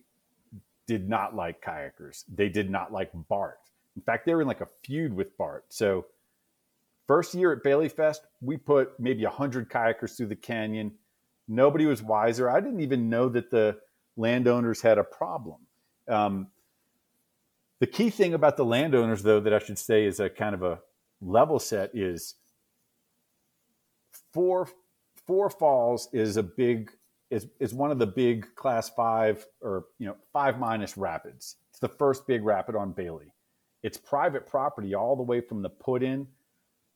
did 0.86 1.08
not 1.08 1.34
like 1.34 1.64
kayakers. 1.64 2.24
They 2.32 2.48
did 2.48 2.70
not 2.70 2.92
like 2.92 3.10
Bart. 3.28 3.58
In 3.96 4.02
fact, 4.02 4.26
they 4.26 4.34
were 4.34 4.42
in 4.42 4.48
like 4.48 4.60
a 4.60 4.68
feud 4.82 5.14
with 5.14 5.36
Bart. 5.36 5.64
So, 5.68 6.06
first 7.06 7.34
year 7.34 7.52
at 7.52 7.62
Bailey 7.62 7.88
Fest, 7.88 8.22
we 8.40 8.56
put 8.56 8.98
maybe 8.98 9.24
100 9.24 9.70
kayakers 9.70 10.16
through 10.16 10.26
the 10.26 10.36
canyon. 10.36 10.92
Nobody 11.46 11.86
was 11.86 12.02
wiser. 12.02 12.50
I 12.50 12.60
didn't 12.60 12.80
even 12.80 13.08
know 13.08 13.28
that 13.28 13.50
the 13.50 13.78
landowners 14.16 14.80
had 14.80 14.98
a 14.98 15.04
problem. 15.04 15.60
Um, 16.08 16.48
the 17.80 17.86
key 17.86 18.10
thing 18.10 18.34
about 18.34 18.56
the 18.56 18.64
landowners, 18.64 19.22
though, 19.22 19.40
that 19.40 19.52
I 19.52 19.58
should 19.58 19.78
say 19.78 20.04
is 20.04 20.20
a 20.20 20.30
kind 20.30 20.54
of 20.54 20.62
a 20.62 20.80
level 21.20 21.58
set 21.58 21.90
is 21.94 22.34
four 24.32 24.68
four 25.26 25.48
falls 25.48 26.08
is 26.12 26.36
a 26.36 26.42
big 26.42 26.90
is 27.30 27.46
is 27.60 27.74
one 27.74 27.90
of 27.90 27.98
the 27.98 28.06
big 28.06 28.54
class 28.54 28.88
five 28.90 29.46
or 29.60 29.86
you 29.98 30.06
know 30.06 30.16
five 30.32 30.58
minus 30.58 30.96
rapids. 30.96 31.56
It's 31.70 31.78
the 31.80 31.88
first 31.88 32.26
big 32.26 32.44
rapid 32.44 32.76
on 32.76 32.92
Bailey. 32.92 33.32
It's 33.82 33.98
private 33.98 34.46
property 34.46 34.94
all 34.94 35.16
the 35.16 35.22
way 35.22 35.40
from 35.40 35.62
the 35.62 35.68
put 35.68 36.02
in 36.02 36.28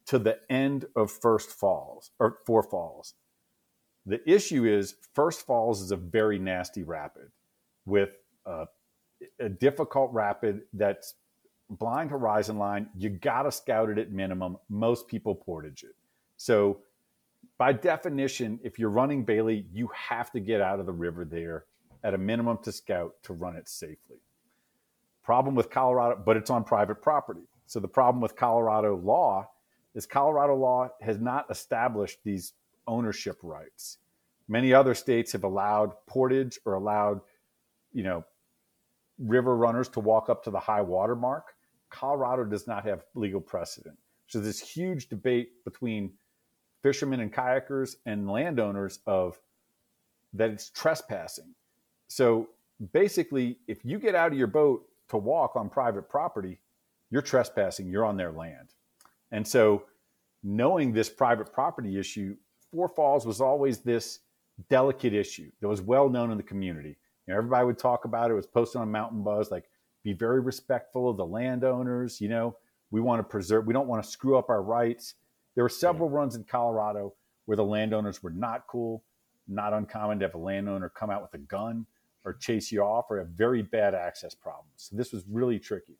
to 0.06 0.18
the 0.18 0.38
end 0.48 0.86
of 0.96 1.10
First 1.10 1.50
Falls 1.50 2.10
or 2.18 2.38
Four 2.46 2.62
Falls. 2.62 3.14
The 4.06 4.20
issue 4.30 4.64
is 4.64 4.94
First 5.14 5.46
Falls 5.46 5.82
is 5.82 5.90
a 5.90 5.96
very 5.96 6.38
nasty 6.38 6.82
rapid 6.82 7.30
with 7.84 8.10
a 8.46 8.66
a 9.40 9.48
difficult 9.48 10.12
rapid 10.12 10.62
that's 10.72 11.14
blind 11.70 12.10
horizon 12.10 12.58
line. 12.58 12.88
You 12.96 13.10
got 13.10 13.42
to 13.42 13.52
scout 13.52 13.90
it 13.90 13.98
at 13.98 14.10
minimum. 14.10 14.58
Most 14.68 15.08
people 15.08 15.34
portage 15.34 15.84
it. 15.84 15.94
So, 16.36 16.78
by 17.58 17.72
definition, 17.72 18.60
if 18.62 18.78
you're 18.78 18.90
running 18.90 19.24
Bailey, 19.24 19.66
you 19.72 19.90
have 19.92 20.30
to 20.30 20.40
get 20.40 20.60
out 20.60 20.78
of 20.78 20.86
the 20.86 20.92
river 20.92 21.24
there 21.24 21.64
at 22.04 22.14
a 22.14 22.18
minimum 22.18 22.58
to 22.62 22.72
scout 22.72 23.14
to 23.24 23.32
run 23.32 23.56
it 23.56 23.68
safely. 23.68 24.18
Problem 25.24 25.54
with 25.54 25.68
Colorado, 25.68 26.22
but 26.24 26.36
it's 26.36 26.50
on 26.50 26.64
private 26.64 27.02
property. 27.02 27.42
So, 27.66 27.80
the 27.80 27.88
problem 27.88 28.22
with 28.22 28.34
Colorado 28.36 28.96
law 28.96 29.50
is 29.94 30.06
Colorado 30.06 30.54
law 30.54 30.88
has 31.02 31.18
not 31.18 31.46
established 31.50 32.20
these 32.24 32.54
ownership 32.86 33.38
rights. 33.42 33.98
Many 34.46 34.72
other 34.72 34.94
states 34.94 35.32
have 35.32 35.44
allowed 35.44 35.92
portage 36.06 36.58
or 36.64 36.74
allowed, 36.74 37.20
you 37.92 38.04
know, 38.04 38.24
river 39.18 39.56
runners 39.56 39.88
to 39.90 40.00
walk 40.00 40.30
up 40.30 40.42
to 40.44 40.50
the 40.50 40.60
high 40.60 40.80
water 40.80 41.16
mark. 41.16 41.54
Colorado 41.90 42.44
does 42.44 42.66
not 42.66 42.84
have 42.86 43.04
legal 43.14 43.40
precedent. 43.40 43.98
So 44.28 44.40
this 44.40 44.60
huge 44.60 45.08
debate 45.08 45.64
between 45.64 46.12
fishermen 46.82 47.20
and 47.20 47.32
kayakers 47.32 47.96
and 48.06 48.30
landowners 48.30 49.00
of 49.06 49.38
that 50.34 50.50
it's 50.50 50.70
trespassing. 50.70 51.54
So 52.08 52.48
basically, 52.92 53.58
if 53.66 53.84
you 53.84 53.98
get 53.98 54.14
out 54.14 54.32
of 54.32 54.38
your 54.38 54.46
boat 54.46 54.86
to 55.08 55.16
walk 55.16 55.56
on 55.56 55.68
private 55.68 56.08
property, 56.08 56.58
you're 57.10 57.22
trespassing, 57.22 57.88
you're 57.88 58.04
on 58.04 58.16
their 58.16 58.32
land. 58.32 58.74
And 59.32 59.46
so 59.46 59.84
knowing 60.42 60.92
this 60.92 61.08
private 61.08 61.52
property 61.52 61.98
issue, 61.98 62.36
Four 62.70 62.88
Falls 62.88 63.26
was 63.26 63.40
always 63.40 63.78
this 63.78 64.20
delicate 64.68 65.14
issue 65.14 65.50
that 65.60 65.68
was 65.68 65.80
well 65.80 66.08
known 66.08 66.30
in 66.30 66.36
the 66.36 66.42
community. 66.42 66.96
You 67.26 67.32
know, 67.32 67.38
everybody 67.38 67.66
would 67.66 67.78
talk 67.78 68.04
about 68.04 68.30
it. 68.30 68.34
It 68.34 68.36
was 68.36 68.46
posted 68.46 68.80
on 68.80 68.90
Mountain 68.90 69.22
Buzz, 69.22 69.50
like 69.50 69.70
be 70.04 70.12
very 70.12 70.40
respectful 70.40 71.08
of 71.08 71.16
the 71.16 71.26
landowners. 71.26 72.20
You 72.20 72.28
know, 72.28 72.56
we 72.90 73.00
want 73.00 73.20
to 73.20 73.24
preserve. 73.24 73.66
We 73.66 73.72
don't 73.72 73.88
want 73.88 74.02
to 74.02 74.10
screw 74.10 74.36
up 74.36 74.50
our 74.50 74.62
rights. 74.62 75.14
There 75.58 75.64
were 75.64 75.68
several 75.68 76.08
runs 76.08 76.36
in 76.36 76.44
Colorado 76.44 77.14
where 77.46 77.56
the 77.56 77.64
landowners 77.64 78.22
were 78.22 78.30
not 78.30 78.68
cool. 78.68 79.02
not 79.48 79.72
uncommon 79.72 80.18
to 80.20 80.26
have 80.26 80.34
a 80.34 80.38
landowner 80.38 80.88
come 80.88 81.10
out 81.10 81.22
with 81.22 81.34
a 81.34 81.38
gun 81.38 81.86
or 82.24 82.34
chase 82.34 82.70
you 82.70 82.82
off 82.82 83.06
or 83.10 83.18
have 83.18 83.28
very 83.28 83.62
bad 83.62 83.94
access 83.94 84.34
problems. 84.34 84.68
So 84.76 84.96
this 84.96 85.12
was 85.12 85.24
really 85.28 85.58
tricky. 85.58 85.96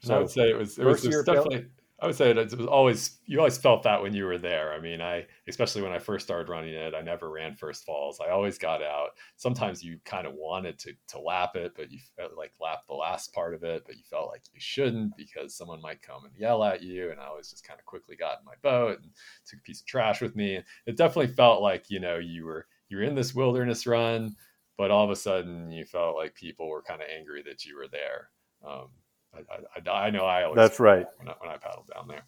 So 0.00 0.16
I 0.16 0.18
would 0.18 0.30
say 0.30 0.50
it 0.50 0.58
was 0.58 0.78
it 0.78 0.84
was, 0.84 1.04
it 1.04 1.08
was 1.14 1.24
definitely 1.24 1.66
I 2.02 2.06
would 2.06 2.14
say 2.14 2.30
it 2.30 2.36
was 2.56 2.66
always 2.66 3.18
you 3.26 3.38
always 3.38 3.58
felt 3.58 3.82
that 3.82 4.00
when 4.00 4.14
you 4.14 4.24
were 4.24 4.38
there. 4.38 4.72
I 4.72 4.80
mean, 4.80 5.02
I 5.02 5.26
especially 5.46 5.82
when 5.82 5.92
I 5.92 5.98
first 5.98 6.24
started 6.24 6.48
running 6.48 6.72
it, 6.72 6.94
I 6.94 7.02
never 7.02 7.30
ran 7.30 7.54
first 7.54 7.84
falls. 7.84 8.20
I 8.20 8.30
always 8.30 8.56
got 8.56 8.82
out. 8.82 9.10
Sometimes 9.36 9.82
you 9.82 9.98
kind 10.06 10.26
of 10.26 10.32
wanted 10.32 10.78
to 10.80 10.92
to 11.08 11.20
lap 11.20 11.56
it, 11.56 11.72
but 11.76 11.90
you 11.90 11.98
felt 12.16 12.38
like 12.38 12.52
lap 12.58 12.80
the 12.88 12.94
last 12.94 13.34
part 13.34 13.54
of 13.54 13.64
it, 13.64 13.82
but 13.86 13.96
you 13.96 14.02
felt 14.08 14.30
like 14.30 14.42
you 14.52 14.60
shouldn't 14.60 15.14
because 15.16 15.54
someone 15.54 15.82
might 15.82 16.00
come 16.00 16.24
and 16.24 16.32
yell 16.38 16.64
at 16.64 16.82
you. 16.82 17.10
And 17.10 17.20
I 17.20 17.26
always 17.26 17.50
just 17.50 17.66
kind 17.66 17.78
of 17.78 17.84
quickly 17.84 18.16
got 18.16 18.38
in 18.38 18.46
my 18.46 18.54
boat 18.62 19.00
and 19.02 19.10
took 19.46 19.58
a 19.58 19.62
piece 19.62 19.80
of 19.80 19.86
trash 19.86 20.22
with 20.22 20.34
me. 20.34 20.62
It 20.86 20.96
definitely 20.96 21.34
felt 21.34 21.60
like 21.60 21.90
you 21.90 22.00
know 22.00 22.16
you 22.16 22.46
were 22.46 22.66
you 22.88 22.96
were 22.96 23.02
in 23.02 23.14
this 23.14 23.34
wilderness 23.34 23.86
run, 23.86 24.36
but 24.78 24.90
all 24.90 25.04
of 25.04 25.10
a 25.10 25.16
sudden 25.16 25.70
you 25.70 25.84
felt 25.84 26.16
like 26.16 26.34
people 26.34 26.68
were 26.68 26.82
kind 26.82 27.02
of 27.02 27.08
angry 27.14 27.42
that 27.42 27.66
you 27.66 27.76
were 27.76 27.88
there. 27.88 28.30
Um, 28.66 28.88
I, 29.34 29.90
I, 29.90 30.06
I 30.06 30.10
know 30.10 30.24
I 30.24 30.44
always. 30.44 30.56
That's 30.56 30.80
right. 30.80 31.06
When 31.18 31.28
I, 31.28 31.34
when 31.38 31.50
I 31.50 31.56
paddled 31.56 31.88
down 31.94 32.08
there. 32.08 32.24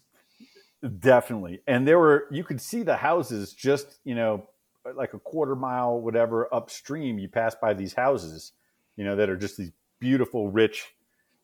Definitely. 0.99 1.61
And 1.67 1.87
there 1.87 1.97
were, 1.97 2.27
you 2.31 2.43
could 2.43 2.59
see 2.59 2.83
the 2.83 2.97
houses 2.97 3.53
just, 3.53 3.99
you 4.03 4.15
know, 4.15 4.47
like 4.95 5.13
a 5.13 5.19
quarter 5.19 5.55
mile, 5.55 5.99
whatever, 5.99 6.53
upstream. 6.53 7.17
You 7.17 7.29
pass 7.29 7.55
by 7.55 7.73
these 7.73 7.93
houses, 7.93 8.51
you 8.97 9.05
know, 9.05 9.15
that 9.15 9.29
are 9.29 9.37
just 9.37 9.57
these 9.57 9.71
beautiful, 9.99 10.49
rich 10.49 10.93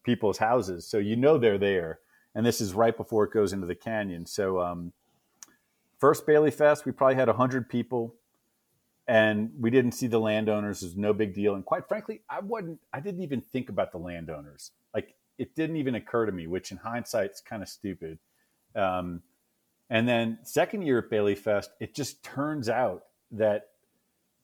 people's 0.03 0.38
houses. 0.38 0.86
So 0.86 0.97
you 0.97 1.16
know 1.16 1.38
they're 1.38 1.57
there. 1.57 1.99
And 2.36 2.45
this 2.45 2.60
is 2.62 2.74
right 2.74 2.95
before 2.95 3.24
it 3.24 3.32
goes 3.32 3.53
into 3.53 3.66
the 3.66 3.76
canyon. 3.76 4.26
So, 4.26 4.60
um, 4.60 4.91
first 5.97 6.28
Bailey 6.28 6.51
Fest, 6.51 6.86
we 6.86 6.91
probably 6.91 7.16
had 7.16 7.28
100 7.28 7.70
people 7.70 8.16
and 9.07 9.51
we 9.60 9.70
didn't 9.72 9.93
see 9.93 10.07
the 10.07 10.20
landowners. 10.20 10.84
It 10.84 10.88
was 10.88 10.97
no 10.97 11.14
big 11.14 11.34
deal. 11.34 11.55
And 11.55 11.66
quite 11.66 11.88
frankly, 11.88 12.22
I 12.30 12.41
wasn't, 12.41 12.80
I 12.93 12.99
didn't 12.99 13.24
even 13.24 13.41
think 13.41 13.70
about 13.70 13.91
the 13.91 13.97
landowners. 13.97 14.72
Like 14.93 15.16
it 15.40 15.56
didn't 15.56 15.78
even 15.78 15.96
occur 15.96 16.26
to 16.28 16.32
me, 16.32 16.46
which 16.46 16.72
in 16.72 16.78
hindsight 16.78 17.32
is 17.32 17.42
kind 17.42 17.64
of 17.64 17.70
stupid. 17.70 18.20
Um, 18.76 19.24
and 19.90 20.08
then 20.08 20.38
second 20.44 20.84
year 20.84 21.00
at 21.00 21.10
Bailey 21.10 21.34
Fest, 21.34 21.72
it 21.80 21.96
just 21.96 22.24
turns 22.24 22.70
out 22.70 23.06
that 23.32 23.70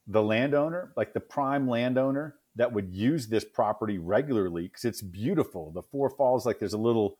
the 0.07 0.23
landowner, 0.23 0.93
like 0.95 1.13
the 1.13 1.19
prime 1.19 1.67
landowner 1.69 2.35
that 2.55 2.71
would 2.71 2.93
use 2.93 3.27
this 3.27 3.43
property 3.43 3.97
regularly, 3.97 4.63
because 4.63 4.85
it's 4.85 5.01
beautiful. 5.01 5.71
The 5.71 5.83
Four 5.83 6.09
Falls, 6.09 6.45
like 6.45 6.59
there's 6.59 6.73
a 6.73 6.77
little 6.77 7.17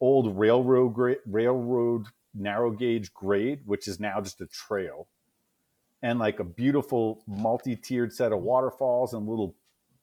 old 0.00 0.36
railroad 0.36 0.94
gra- 0.94 1.16
railroad 1.24 2.06
narrow 2.34 2.70
gauge 2.72 3.14
grade, 3.14 3.60
which 3.64 3.86
is 3.86 4.00
now 4.00 4.20
just 4.20 4.40
a 4.40 4.46
trail, 4.46 5.06
and 6.02 6.18
like 6.18 6.40
a 6.40 6.44
beautiful 6.44 7.22
multi-tiered 7.28 8.12
set 8.12 8.32
of 8.32 8.40
waterfalls 8.40 9.14
and 9.14 9.28
little, 9.28 9.54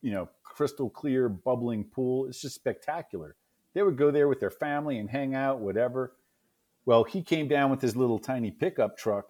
you 0.01 0.11
know, 0.11 0.29
crystal 0.59 0.89
clear, 0.89 1.29
bubbling 1.29 1.85
pool. 1.85 2.25
It's 2.25 2.41
just 2.41 2.55
spectacular. 2.55 3.37
They 3.73 3.81
would 3.81 3.97
go 3.97 4.11
there 4.11 4.27
with 4.27 4.41
their 4.41 4.51
family 4.51 4.99
and 4.99 5.09
hang 5.09 5.33
out, 5.33 5.61
whatever. 5.61 6.17
Well, 6.85 7.05
he 7.05 7.21
came 7.21 7.47
down 7.47 7.71
with 7.71 7.79
his 7.79 7.95
little 7.95 8.19
tiny 8.19 8.51
pickup 8.51 8.97
truck 8.97 9.27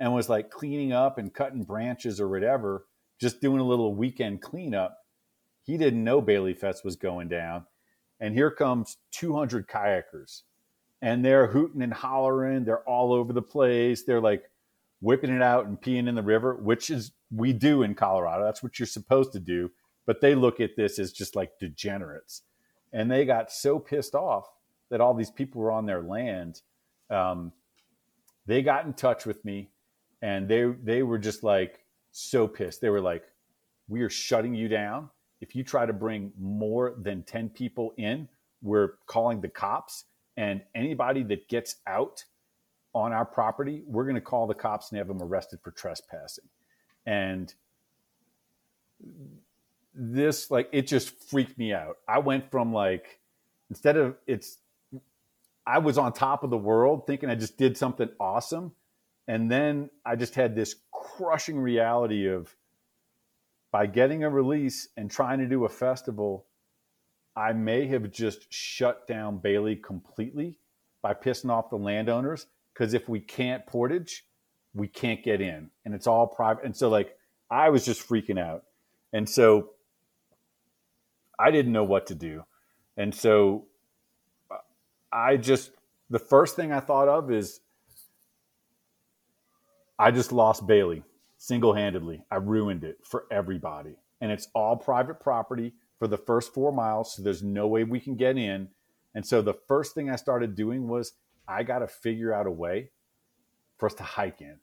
and 0.00 0.12
was 0.12 0.28
like 0.28 0.50
cleaning 0.50 0.92
up 0.92 1.18
and 1.18 1.32
cutting 1.32 1.62
branches 1.62 2.20
or 2.20 2.28
whatever, 2.28 2.86
just 3.20 3.40
doing 3.40 3.60
a 3.60 3.64
little 3.64 3.94
weekend 3.94 4.42
cleanup. 4.42 4.98
He 5.62 5.78
didn't 5.78 6.02
know 6.02 6.20
Bailey 6.20 6.52
Fest 6.52 6.84
was 6.84 6.96
going 6.96 7.28
down. 7.28 7.64
And 8.18 8.34
here 8.34 8.50
comes 8.50 8.96
200 9.12 9.68
kayakers. 9.68 10.42
And 11.00 11.24
they're 11.24 11.46
hooting 11.46 11.82
and 11.82 11.94
hollering. 11.94 12.64
They're 12.64 12.88
all 12.88 13.12
over 13.12 13.32
the 13.32 13.40
place. 13.40 14.02
They're 14.02 14.20
like 14.20 14.50
whipping 15.00 15.30
it 15.30 15.42
out 15.42 15.66
and 15.66 15.80
peeing 15.80 16.08
in 16.08 16.16
the 16.16 16.22
river, 16.22 16.56
which 16.56 16.90
is 16.90 17.12
we 17.30 17.52
do 17.52 17.84
in 17.84 17.94
Colorado. 17.94 18.44
That's 18.44 18.64
what 18.64 18.80
you're 18.80 18.86
supposed 18.88 19.30
to 19.34 19.38
do 19.38 19.70
but 20.06 20.20
they 20.20 20.34
look 20.34 20.60
at 20.60 20.76
this 20.76 20.98
as 20.98 21.12
just 21.12 21.36
like 21.36 21.58
degenerates. 21.58 22.42
And 22.92 23.10
they 23.10 23.24
got 23.24 23.50
so 23.50 23.78
pissed 23.78 24.14
off 24.14 24.46
that 24.90 25.00
all 25.00 25.14
these 25.14 25.30
people 25.30 25.60
were 25.60 25.72
on 25.72 25.86
their 25.86 26.02
land. 26.02 26.60
Um, 27.10 27.52
they 28.46 28.62
got 28.62 28.84
in 28.84 28.92
touch 28.92 29.24
with 29.24 29.44
me 29.44 29.70
and 30.20 30.48
they, 30.48 30.64
they 30.82 31.02
were 31.02 31.18
just 31.18 31.42
like 31.42 31.84
so 32.10 32.46
pissed. 32.46 32.80
They 32.80 32.90
were 32.90 33.00
like, 33.00 33.24
we 33.88 34.02
are 34.02 34.10
shutting 34.10 34.54
you 34.54 34.68
down. 34.68 35.08
If 35.40 35.56
you 35.56 35.64
try 35.64 35.86
to 35.86 35.92
bring 35.92 36.32
more 36.38 36.94
than 37.00 37.22
10 37.22 37.48
people 37.50 37.94
in, 37.96 38.28
we're 38.62 38.94
calling 39.06 39.40
the 39.40 39.48
cops. 39.48 40.04
And 40.36 40.62
anybody 40.74 41.22
that 41.24 41.48
gets 41.48 41.76
out 41.86 42.24
on 42.94 43.12
our 43.12 43.24
property, 43.24 43.82
we're 43.86 44.04
going 44.04 44.14
to 44.14 44.20
call 44.20 44.46
the 44.46 44.54
cops 44.54 44.90
and 44.90 44.98
have 44.98 45.08
them 45.08 45.22
arrested 45.22 45.60
for 45.62 45.72
trespassing. 45.72 46.44
And 47.06 47.52
this 49.94 50.50
like 50.50 50.68
it 50.72 50.86
just 50.86 51.18
freaked 51.28 51.58
me 51.58 51.72
out. 51.72 51.96
I 52.08 52.18
went 52.18 52.50
from 52.50 52.72
like 52.72 53.20
instead 53.70 53.96
of 53.96 54.16
it's 54.26 54.58
I 55.66 55.78
was 55.78 55.98
on 55.98 56.12
top 56.12 56.42
of 56.42 56.50
the 56.50 56.56
world 56.56 57.06
thinking 57.06 57.30
I 57.30 57.34
just 57.34 57.56
did 57.56 57.76
something 57.76 58.08
awesome. 58.18 58.72
And 59.28 59.50
then 59.50 59.90
I 60.04 60.16
just 60.16 60.34
had 60.34 60.56
this 60.56 60.74
crushing 60.90 61.58
reality 61.58 62.26
of 62.28 62.54
by 63.70 63.86
getting 63.86 64.24
a 64.24 64.30
release 64.30 64.88
and 64.96 65.10
trying 65.10 65.38
to 65.38 65.46
do 65.46 65.64
a 65.64 65.68
festival 65.68 66.46
I 67.34 67.54
may 67.54 67.86
have 67.86 68.10
just 68.12 68.52
shut 68.52 69.06
down 69.06 69.38
Bailey 69.38 69.76
completely 69.76 70.58
by 71.00 71.14
pissing 71.14 71.50
off 71.50 71.70
the 71.70 71.76
landowners. 71.76 72.46
Because 72.74 72.92
if 72.92 73.08
we 73.08 73.20
can't 73.20 73.66
portage 73.66 74.24
we 74.74 74.88
can't 74.88 75.22
get 75.22 75.40
in. 75.40 75.70
And 75.84 75.94
it's 75.94 76.06
all 76.06 76.26
private. 76.26 76.64
And 76.64 76.76
so 76.76 76.88
like 76.88 77.16
I 77.50 77.68
was 77.68 77.84
just 77.84 78.06
freaking 78.08 78.38
out. 78.38 78.64
And 79.12 79.28
so 79.28 79.70
I 81.38 81.50
didn't 81.50 81.72
know 81.72 81.84
what 81.84 82.06
to 82.08 82.14
do. 82.14 82.44
And 82.96 83.14
so 83.14 83.66
I 85.12 85.36
just, 85.36 85.70
the 86.10 86.18
first 86.18 86.56
thing 86.56 86.72
I 86.72 86.80
thought 86.80 87.08
of 87.08 87.30
is 87.30 87.60
I 89.98 90.10
just 90.10 90.32
lost 90.32 90.66
Bailey 90.66 91.04
single 91.38 91.74
handedly. 91.74 92.24
I 92.30 92.36
ruined 92.36 92.84
it 92.84 92.98
for 93.02 93.24
everybody. 93.30 93.96
And 94.20 94.30
it's 94.30 94.48
all 94.54 94.76
private 94.76 95.20
property 95.20 95.74
for 95.98 96.06
the 96.06 96.16
first 96.16 96.54
four 96.54 96.72
miles. 96.72 97.14
So 97.14 97.22
there's 97.22 97.42
no 97.42 97.66
way 97.66 97.84
we 97.84 97.98
can 97.98 98.14
get 98.14 98.38
in. 98.38 98.68
And 99.14 99.26
so 99.26 99.42
the 99.42 99.54
first 99.54 99.94
thing 99.94 100.08
I 100.08 100.16
started 100.16 100.54
doing 100.54 100.88
was 100.88 101.12
I 101.48 101.64
got 101.64 101.80
to 101.80 101.88
figure 101.88 102.32
out 102.32 102.46
a 102.46 102.50
way 102.50 102.90
for 103.78 103.86
us 103.86 103.94
to 103.94 104.04
hike 104.04 104.40
in 104.40 104.58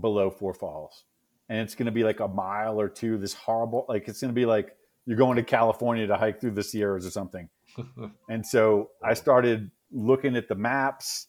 below 0.00 0.30
Four 0.30 0.54
Falls. 0.54 1.04
And 1.48 1.60
it's 1.60 1.74
going 1.74 1.86
to 1.86 1.92
be 1.92 2.04
like 2.04 2.20
a 2.20 2.28
mile 2.28 2.80
or 2.80 2.88
two, 2.88 3.16
this 3.16 3.34
horrible, 3.34 3.86
like 3.88 4.08
it's 4.08 4.20
going 4.20 4.32
to 4.32 4.34
be 4.34 4.46
like 4.46 4.76
you're 5.06 5.16
going 5.16 5.36
to 5.36 5.42
California 5.42 6.06
to 6.06 6.16
hike 6.16 6.40
through 6.40 6.52
the 6.52 6.62
Sierras 6.62 7.06
or 7.06 7.10
something. 7.10 7.48
and 8.28 8.44
so 8.44 8.90
I 9.02 9.14
started 9.14 9.70
looking 9.90 10.36
at 10.36 10.48
the 10.48 10.54
maps 10.54 11.28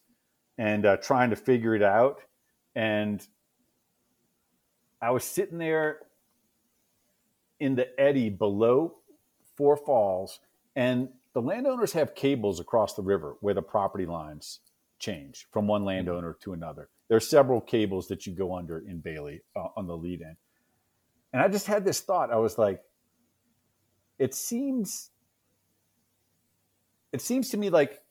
and 0.58 0.86
uh, 0.86 0.98
trying 0.98 1.30
to 1.30 1.36
figure 1.36 1.76
it 1.76 1.84
out. 1.84 2.22
And 2.76 3.26
I 5.02 5.12
was 5.12 5.24
sitting 5.24 5.58
there 5.58 6.00
in 7.60 7.76
the 7.76 8.00
eddy 8.00 8.30
below 8.30 8.96
Four 9.56 9.78
Falls, 9.78 10.40
and 10.76 11.10
the 11.34 11.42
landowners 11.42 11.94
have 11.94 12.16
cables 12.16 12.60
across 12.60 12.94
the 12.94 13.02
river 13.02 13.36
where 13.42 13.54
the 13.54 13.62
property 13.62 14.06
lines 14.06 14.60
change 15.00 15.48
from 15.52 15.68
one 15.68 15.86
landowner 15.86 16.38
to 16.42 16.54
another. 16.54 16.90
There 17.08 17.18
are 17.18 17.22
several 17.22 17.62
cables 17.62 18.08
that 18.08 18.26
you 18.26 18.34
go 18.34 18.56
under 18.56 18.80
in 18.80 19.00
Bailey 19.00 19.42
uh, 19.56 19.68
on 19.76 19.88
the 19.88 19.96
lead 19.96 20.22
in. 20.22 20.36
And 21.34 21.42
I 21.42 21.48
just 21.48 21.68
had 21.68 21.86
this 21.86 22.00
thought. 22.00 22.32
I 22.32 22.38
was 22.38 22.58
like, 22.58 22.82
it 24.20 24.34
seems 24.34 25.12
it 27.12 27.22
seems 27.22 27.50
to 27.50 27.58
me 27.58 27.70
like 27.70 28.02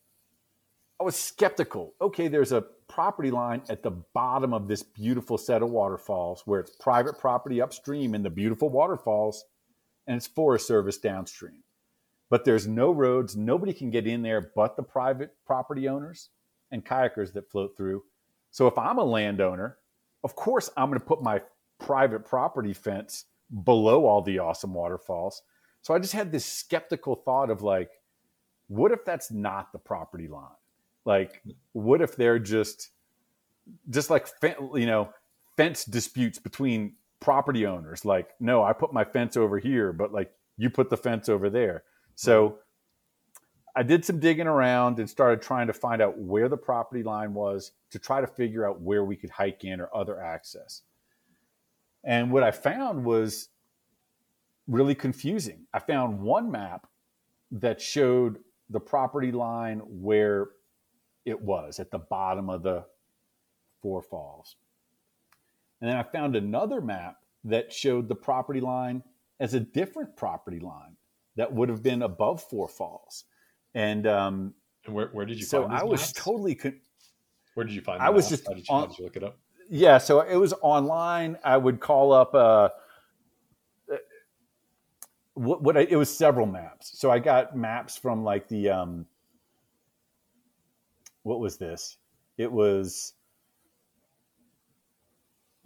I 1.01 1.05
was 1.05 1.17
skeptical. 1.17 1.93
Okay, 2.01 2.29
there's 2.29 2.53
a 2.53 2.65
property 2.89 3.31
line 3.31 3.63
at 3.69 3.83
the 3.83 3.91
bottom 3.91 4.55
of 4.55 4.69
this 4.69 4.83
beautiful 4.83 5.37
set 5.37 5.63
of 5.63 5.71
waterfalls 5.71 6.43
where 6.47 6.61
it's 6.61 6.71
private 6.77 7.19
property 7.19 7.61
upstream 7.61 8.15
in 8.15 8.23
the 8.23 8.31
beautiful 8.31 8.69
waterfalls 8.69 9.45
and 10.07 10.17
it's 10.17 10.27
Forest 10.27 10.67
Service 10.67 10.99
downstream. 10.99 11.63
But 12.31 12.45
there's 12.45 12.67
no 12.67 12.91
roads, 12.93 13.37
nobody 13.37 13.73
can 13.73 13.91
get 13.91 14.07
in 14.07 14.23
there 14.23 14.53
but 14.55 14.77
the 14.77 14.83
private 14.83 15.35
property 15.47 15.89
owners 15.89 16.31
and 16.71 16.85
kayakers 16.85 17.33
that 17.33 17.51
float 17.51 17.77
through. 17.77 18.05
So 18.51 18.67
if 18.67 18.79
I'm 18.79 18.99
a 18.99 19.05
landowner, 19.05 19.79
of 20.23 20.37
course 20.37 20.71
I'm 20.77 20.89
going 20.89 21.01
to 21.01 21.07
put 21.07 21.23
my 21.23 21.43
private 21.79 22.25
property 22.25 22.73
fence 22.73 23.27
below 23.65 24.07
all 24.07 24.23
the 24.23 24.39
awesome 24.39 24.73
waterfalls 24.73 25.43
so 25.85 25.93
I 25.93 25.99
just 25.99 26.15
had 26.15 26.33
this 26.33 26.47
skeptical 26.47 27.15
thought 27.15 27.51
of 27.51 27.61
like, 27.61 27.91
what 28.69 28.91
if 28.91 29.05
that's 29.05 29.31
not 29.31 29.71
the 29.71 29.79
property 29.79 30.29
line? 30.29 30.49
Like, 31.05 31.43
what 31.73 32.01
if 32.01 32.17
they're 32.17 32.39
just, 32.39 32.89
just 33.91 34.09
like, 34.09 34.27
you 34.43 34.87
know, 34.87 35.11
fence 35.59 35.85
disputes 35.85 36.39
between 36.39 36.95
property 37.21 37.67
owners? 37.67 38.03
Like, 38.03 38.31
no, 38.41 38.65
I 38.65 38.73
put 38.73 38.95
my 38.95 39.05
fence 39.05 39.37
over 39.37 39.59
here, 39.59 39.93
but 39.93 40.11
like 40.11 40.33
you 40.57 40.71
put 40.71 40.89
the 40.89 40.97
fence 40.97 41.29
over 41.29 41.51
there. 41.51 41.83
So 42.15 42.61
I 43.77 43.83
did 43.83 44.07
some 44.07 44.21
digging 44.21 44.47
around 44.47 44.99
and 45.01 45.11
started 45.11 45.43
trying 45.43 45.67
to 45.67 45.75
find 45.75 46.01
out 46.01 46.17
where 46.17 46.49
the 46.49 46.57
property 46.57 47.03
line 47.03 47.35
was 47.35 47.73
to 47.91 47.99
try 47.99 48.23
to 48.23 48.27
figure 48.27 48.67
out 48.67 48.81
where 48.81 49.05
we 49.05 49.17
could 49.17 49.29
hike 49.29 49.65
in 49.65 49.83
or 49.83 49.95
other 49.95 50.19
access. 50.19 50.81
And 52.05 52.33
what 52.33 52.43
I 52.43 52.53
found 52.53 53.05
was 53.05 53.51
really 54.67 54.95
confusing. 54.95 55.67
I 55.73 55.79
found 55.79 56.21
one 56.21 56.51
map 56.51 56.87
that 57.51 57.81
showed 57.81 58.39
the 58.71 58.81
property 58.81 59.31
line 59.33 59.81
where 59.85 60.49
it 61.25 61.41
was 61.41 61.79
at 61.79 61.91
the 61.91 61.99
bottom 61.99 62.51
of 62.51 62.63
the 62.63 62.85
Four 63.83 64.03
Falls. 64.03 64.57
And 65.81 65.91
then 65.91 65.97
I 65.97 66.03
found 66.03 66.37
another 66.37 66.81
map 66.81 67.17
that 67.45 67.73
showed 67.73 68.09
the 68.09 68.15
property 68.15 68.61
line 68.61 69.03
as 69.41 69.55
a 69.55 69.61
different 69.61 70.17
property 70.17 70.61
line 70.61 70.97
that 71.37 71.53
would 71.53 71.69
have 71.69 71.83
been 71.83 72.03
above 72.03 72.43
Four 72.43 72.69
Falls. 72.69 73.25
And, 73.75 74.07
um, 74.07 74.55
and 74.87 74.95
where, 74.95 75.09
where 75.09 75.27
did 75.27 75.39
you 75.39 75.47
find 75.47 75.65
so 75.65 75.71
I 75.71 75.83
was 75.83 76.01
maps? 76.01 76.13
totally 76.13 76.55
con- 76.55 76.81
where 77.55 77.67
did 77.67 77.75
you 77.75 77.81
find 77.83 78.01
I 78.03 78.11
was 78.11 78.25
maps? 78.25 78.31
just 78.31 78.49
how 78.49 78.55
did, 78.55 78.69
you, 78.69 78.75
on, 78.75 78.81
how 78.81 78.87
did 78.87 78.99
you 78.99 79.05
look 79.05 79.17
it 79.17 79.25
up 79.25 79.39
yeah 79.71 79.99
so 79.99 80.21
it 80.21 80.37
was 80.37 80.53
online 80.61 81.39
I 81.43 81.57
would 81.57 81.81
call 81.81 82.13
up 82.13 82.35
uh, 82.35 82.69
what, 85.35 85.63
what 85.63 85.77
I, 85.77 85.81
it 85.83 85.97
was 85.97 86.15
several 86.15 86.47
maps 86.47 86.99
so 86.99 87.11
I 87.11 87.19
got 87.19 87.57
maps 87.57 87.97
from 87.97 88.25
like 88.25 88.49
the 88.49 88.71
um, 88.71 89.07
what 91.23 91.41
was 91.41 91.57
this 91.57 91.99
it 92.39 92.51
was 92.51 93.15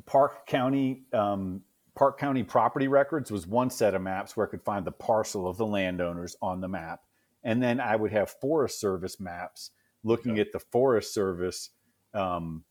Park 0.06 0.46
County 0.46 1.04
um, 1.12 1.62
Park 1.98 2.16
County 2.16 2.44
property 2.44 2.86
records 2.86 3.32
was 3.32 3.44
one 3.44 3.70
set 3.70 3.92
of 3.92 4.00
maps 4.00 4.36
where 4.36 4.46
I 4.46 4.50
could 4.50 4.62
find 4.62 4.84
the 4.84 4.92
parcel 4.92 5.48
of 5.48 5.56
the 5.56 5.66
landowners 5.66 6.36
on 6.40 6.60
the 6.60 6.68
map. 6.68 7.00
And 7.42 7.60
then 7.60 7.80
I 7.80 7.96
would 7.96 8.12
have 8.12 8.30
Forest 8.30 8.80
Service 8.80 9.18
maps 9.18 9.72
looking 10.04 10.32
okay. 10.32 10.42
at 10.42 10.52
the 10.52 10.60
Forest 10.60 11.12
Service. 11.12 11.70
Um, 12.14 12.62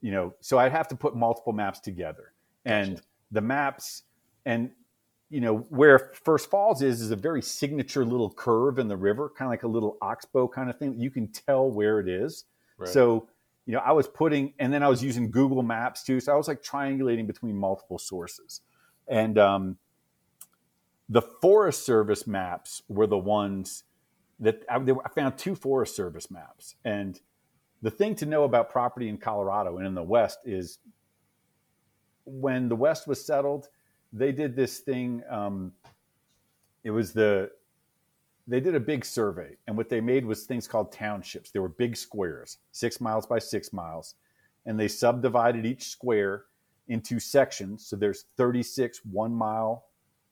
you 0.00 0.10
know, 0.10 0.34
so 0.40 0.58
I'd 0.58 0.72
have 0.72 0.88
to 0.88 0.96
put 0.96 1.14
multiple 1.14 1.52
maps 1.52 1.78
together. 1.78 2.32
And 2.64 2.96
gotcha. 2.96 3.06
the 3.30 3.40
maps, 3.42 4.02
and, 4.44 4.72
you 5.30 5.40
know, 5.40 5.58
where 5.70 6.12
First 6.24 6.50
Falls 6.50 6.82
is, 6.82 7.00
is 7.00 7.10
a 7.10 7.16
very 7.16 7.42
signature 7.42 8.04
little 8.04 8.30
curve 8.30 8.78
in 8.78 8.88
the 8.88 8.96
river, 8.96 9.30
kind 9.36 9.48
of 9.48 9.50
like 9.50 9.62
a 9.62 9.68
little 9.68 9.96
oxbow 10.00 10.48
kind 10.48 10.70
of 10.70 10.78
thing. 10.78 11.00
You 11.00 11.10
can 11.10 11.28
tell 11.28 11.70
where 11.70 11.98
it 12.00 12.08
is. 12.08 12.44
Right. 12.78 12.88
So 12.88 13.28
you 13.66 13.72
know, 13.72 13.80
I 13.80 13.92
was 13.92 14.06
putting, 14.06 14.52
and 14.58 14.72
then 14.72 14.82
I 14.82 14.88
was 14.88 15.02
using 15.02 15.30
Google 15.30 15.62
Maps 15.62 16.02
too. 16.02 16.20
So 16.20 16.32
I 16.32 16.36
was 16.36 16.48
like 16.48 16.62
triangulating 16.62 17.26
between 17.26 17.56
multiple 17.56 17.98
sources. 17.98 18.60
And 19.08 19.38
um, 19.38 19.78
the 21.08 21.22
Forest 21.22 21.84
Service 21.84 22.26
maps 22.26 22.82
were 22.88 23.06
the 23.06 23.18
ones 23.18 23.84
that 24.40 24.62
I, 24.68 24.76
I, 24.76 25.08
found 25.14 25.38
two 25.38 25.54
Forest 25.54 25.96
Service 25.96 26.30
maps. 26.30 26.76
And 26.84 27.18
the 27.80 27.90
thing 27.90 28.14
to 28.16 28.26
know 28.26 28.44
about 28.44 28.70
property 28.70 29.08
in 29.08 29.16
Colorado 29.16 29.78
and 29.78 29.86
in 29.86 29.94
the 29.94 30.02
West 30.02 30.40
is 30.44 30.78
when 32.26 32.68
the 32.68 32.76
West 32.76 33.06
was 33.06 33.24
settled, 33.24 33.68
they 34.14 34.32
did 34.32 34.56
this 34.56 34.78
thing. 34.78 35.22
Um, 35.28 35.72
it 36.84 36.90
was 36.90 37.12
the 37.12 37.50
they 38.46 38.60
did 38.60 38.74
a 38.74 38.80
big 38.80 39.04
survey, 39.04 39.56
and 39.66 39.76
what 39.76 39.88
they 39.88 40.00
made 40.00 40.24
was 40.24 40.44
things 40.44 40.68
called 40.68 40.92
townships. 40.92 41.50
They 41.50 41.58
were 41.58 41.68
big 41.68 41.96
squares, 41.96 42.58
six 42.72 43.00
miles 43.00 43.26
by 43.26 43.38
six 43.38 43.72
miles, 43.72 44.14
and 44.66 44.78
they 44.78 44.88
subdivided 44.88 45.66
each 45.66 45.88
square 45.88 46.44
into 46.88 47.18
sections. 47.18 47.86
So 47.86 47.96
there's 47.96 48.26
36 48.36 49.00
one 49.10 49.34
mile, 49.34 49.86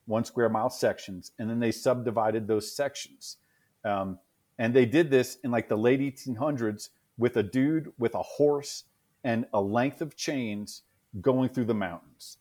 one 0.07 0.24
square 0.24 0.49
mile 0.49 0.70
sections, 0.70 1.33
and 1.39 1.49
then 1.49 1.59
they 1.59 1.72
subdivided 1.72 2.47
those 2.47 2.74
sections. 2.74 3.39
Um, 3.85 4.18
and 4.59 4.74
they 4.74 4.85
did 4.85 5.11
this 5.11 5.39
in 5.43 5.51
like 5.51 5.68
the 5.68 5.76
late 5.76 6.01
1800s 6.01 6.91
with 7.16 7.37
a 7.37 7.43
dude 7.43 7.93
with 7.99 8.14
a 8.14 8.22
horse 8.22 8.85
and 9.24 9.47
a 9.55 9.61
length 9.61 10.03
of 10.03 10.16
chains 10.16 10.83
going 11.20 11.49
through 11.49 11.64
the 11.64 11.74
mountains. 11.74 12.39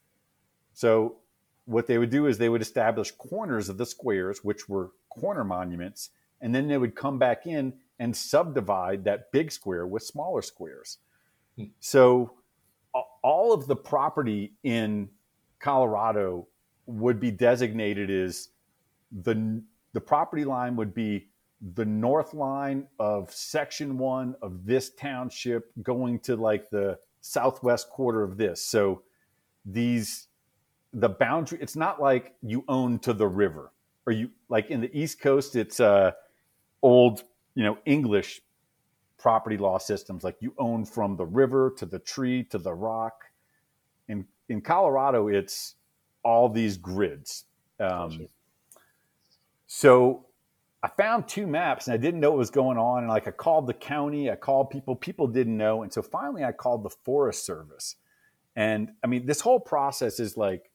So 0.73 1.20
what 1.71 1.87
they 1.87 1.97
would 1.97 2.09
do 2.09 2.27
is 2.27 2.37
they 2.37 2.49
would 2.49 2.61
establish 2.61 3.11
corners 3.11 3.69
of 3.69 3.77
the 3.77 3.85
squares, 3.85 4.43
which 4.43 4.67
were 4.67 4.91
corner 5.09 5.43
monuments, 5.43 6.09
and 6.41 6.53
then 6.53 6.67
they 6.67 6.77
would 6.77 6.95
come 6.95 7.17
back 7.17 7.47
in 7.47 7.73
and 7.99 8.15
subdivide 8.15 9.03
that 9.03 9.31
big 9.31 9.51
square 9.51 9.87
with 9.87 10.03
smaller 10.03 10.41
squares. 10.41 10.97
Hmm. 11.57 11.65
So 11.79 12.33
all 13.23 13.53
of 13.53 13.67
the 13.67 13.75
property 13.75 14.53
in 14.63 15.09
Colorado 15.59 16.47
would 16.87 17.19
be 17.19 17.31
designated 17.31 18.09
as 18.09 18.49
the 19.11 19.61
the 19.93 20.01
property 20.01 20.45
line 20.45 20.75
would 20.77 20.93
be 20.93 21.27
the 21.73 21.85
north 21.85 22.33
line 22.33 22.87
of 22.97 23.31
section 23.31 23.97
1 23.97 24.35
of 24.41 24.65
this 24.65 24.89
township 24.91 25.71
going 25.83 26.17
to 26.19 26.35
like 26.35 26.69
the 26.69 26.97
southwest 27.19 27.89
quarter 27.89 28.23
of 28.23 28.37
this. 28.37 28.65
So 28.65 29.03
these 29.65 30.27
the 30.93 31.09
boundary 31.09 31.59
it's 31.61 31.75
not 31.75 32.01
like 32.01 32.33
you 32.41 32.63
own 32.67 32.99
to 32.99 33.13
the 33.13 33.27
river. 33.27 33.71
Or 34.05 34.13
you 34.13 34.31
like 34.49 34.71
in 34.71 34.81
the 34.81 34.97
east 34.97 35.21
coast 35.21 35.55
it's 35.55 35.79
uh 35.79 36.11
old 36.81 37.23
you 37.55 37.63
know 37.63 37.77
english 37.85 38.41
property 39.17 39.57
law 39.57 39.77
systems. 39.77 40.23
Like 40.23 40.37
you 40.41 40.53
own 40.57 40.85
from 40.85 41.15
the 41.15 41.25
river 41.25 41.73
to 41.77 41.85
the 41.85 41.99
tree 41.99 42.43
to 42.45 42.57
the 42.57 42.73
rock. 42.73 43.25
In 44.07 44.25
in 44.49 44.61
colorado 44.61 45.27
it's 45.27 45.75
all 46.23 46.49
these 46.49 46.77
grids. 46.77 47.45
Um, 47.79 48.27
so 49.67 50.25
i 50.83 50.89
found 50.89 51.27
two 51.27 51.47
maps 51.47 51.87
and 51.87 51.93
i 51.93 51.97
didn't 51.97 52.19
know 52.19 52.31
what 52.31 52.39
was 52.39 52.49
going 52.49 52.77
on. 52.77 52.99
And 53.03 53.07
like 53.07 53.27
i 53.27 53.31
called 53.31 53.67
the 53.67 53.73
county 53.73 54.29
i 54.29 54.35
called 54.35 54.69
people 54.71 54.95
people 54.95 55.27
didn't 55.27 55.55
know. 55.55 55.83
And 55.83 55.93
so 55.93 56.01
finally 56.01 56.43
i 56.43 56.51
called 56.51 56.83
the 56.83 56.89
forest 56.89 57.45
service. 57.45 57.95
And 58.57 58.91
i 59.03 59.07
mean 59.07 59.25
this 59.25 59.39
whole 59.41 59.59
process 59.59 60.19
is 60.19 60.35
like 60.35 60.70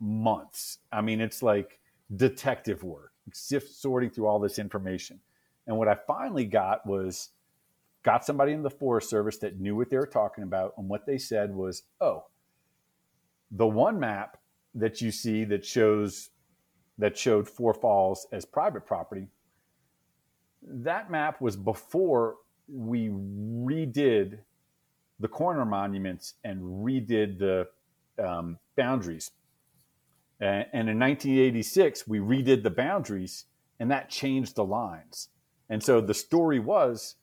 months. 0.00 0.78
I 0.90 1.00
mean, 1.00 1.20
it's 1.20 1.42
like 1.42 1.78
detective 2.16 2.82
work, 2.82 3.12
sift 3.32 3.70
sorting 3.70 4.10
through 4.10 4.26
all 4.26 4.38
this 4.38 4.58
information. 4.58 5.20
And 5.66 5.76
what 5.76 5.88
I 5.88 5.96
finally 6.06 6.46
got 6.46 6.86
was 6.86 7.30
got 8.02 8.24
somebody 8.24 8.52
in 8.52 8.62
the 8.62 8.70
Forest 8.70 9.10
Service 9.10 9.38
that 9.38 9.60
knew 9.60 9.76
what 9.76 9.90
they 9.90 9.96
were 9.96 10.06
talking 10.06 10.44
about. 10.44 10.74
And 10.78 10.88
what 10.88 11.06
they 11.06 11.18
said 11.18 11.54
was, 11.54 11.82
oh, 12.00 12.24
the 13.50 13.66
one 13.66 14.00
map 14.00 14.38
that 14.74 15.00
you 15.00 15.10
see 15.10 15.44
that 15.44 15.64
shows 15.64 16.30
that 16.98 17.16
showed 17.16 17.48
Four 17.48 17.74
Falls 17.74 18.26
as 18.30 18.44
private 18.44 18.86
property, 18.86 19.28
that 20.62 21.10
map 21.10 21.40
was 21.40 21.56
before 21.56 22.36
we 22.68 23.08
redid 23.08 24.38
the 25.18 25.28
corner 25.28 25.64
monuments 25.64 26.34
and 26.44 26.60
redid 26.84 27.38
the 27.38 27.66
um, 28.22 28.58
boundaries 28.76 29.30
and, 30.40 30.88
in 30.88 30.98
1986, 30.98 32.08
we 32.08 32.18
redid 32.18 32.62
the 32.62 32.70
boundaries 32.70 33.44
and 33.78 33.90
that 33.90 34.10
changed 34.10 34.56
the 34.56 34.64
lines. 34.64 35.28
And 35.68 35.82
so 35.82 36.00
the 36.00 36.14
story 36.14 36.58
was 36.58 37.16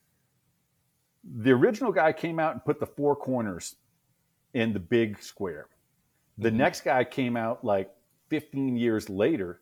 the 1.24 1.50
original 1.50 1.92
guy 1.92 2.12
came 2.12 2.38
out 2.38 2.52
and 2.52 2.64
put 2.64 2.80
the 2.80 2.86
four 2.86 3.14
corners 3.16 3.76
in 4.54 4.72
the 4.72 4.80
big 4.80 5.22
square. 5.22 5.68
The 6.38 6.48
mm-hmm. 6.48 6.58
next 6.58 6.82
guy 6.82 7.04
came 7.04 7.36
out 7.36 7.64
like 7.64 7.90
15 8.28 8.76
years 8.76 9.08
later. 9.08 9.60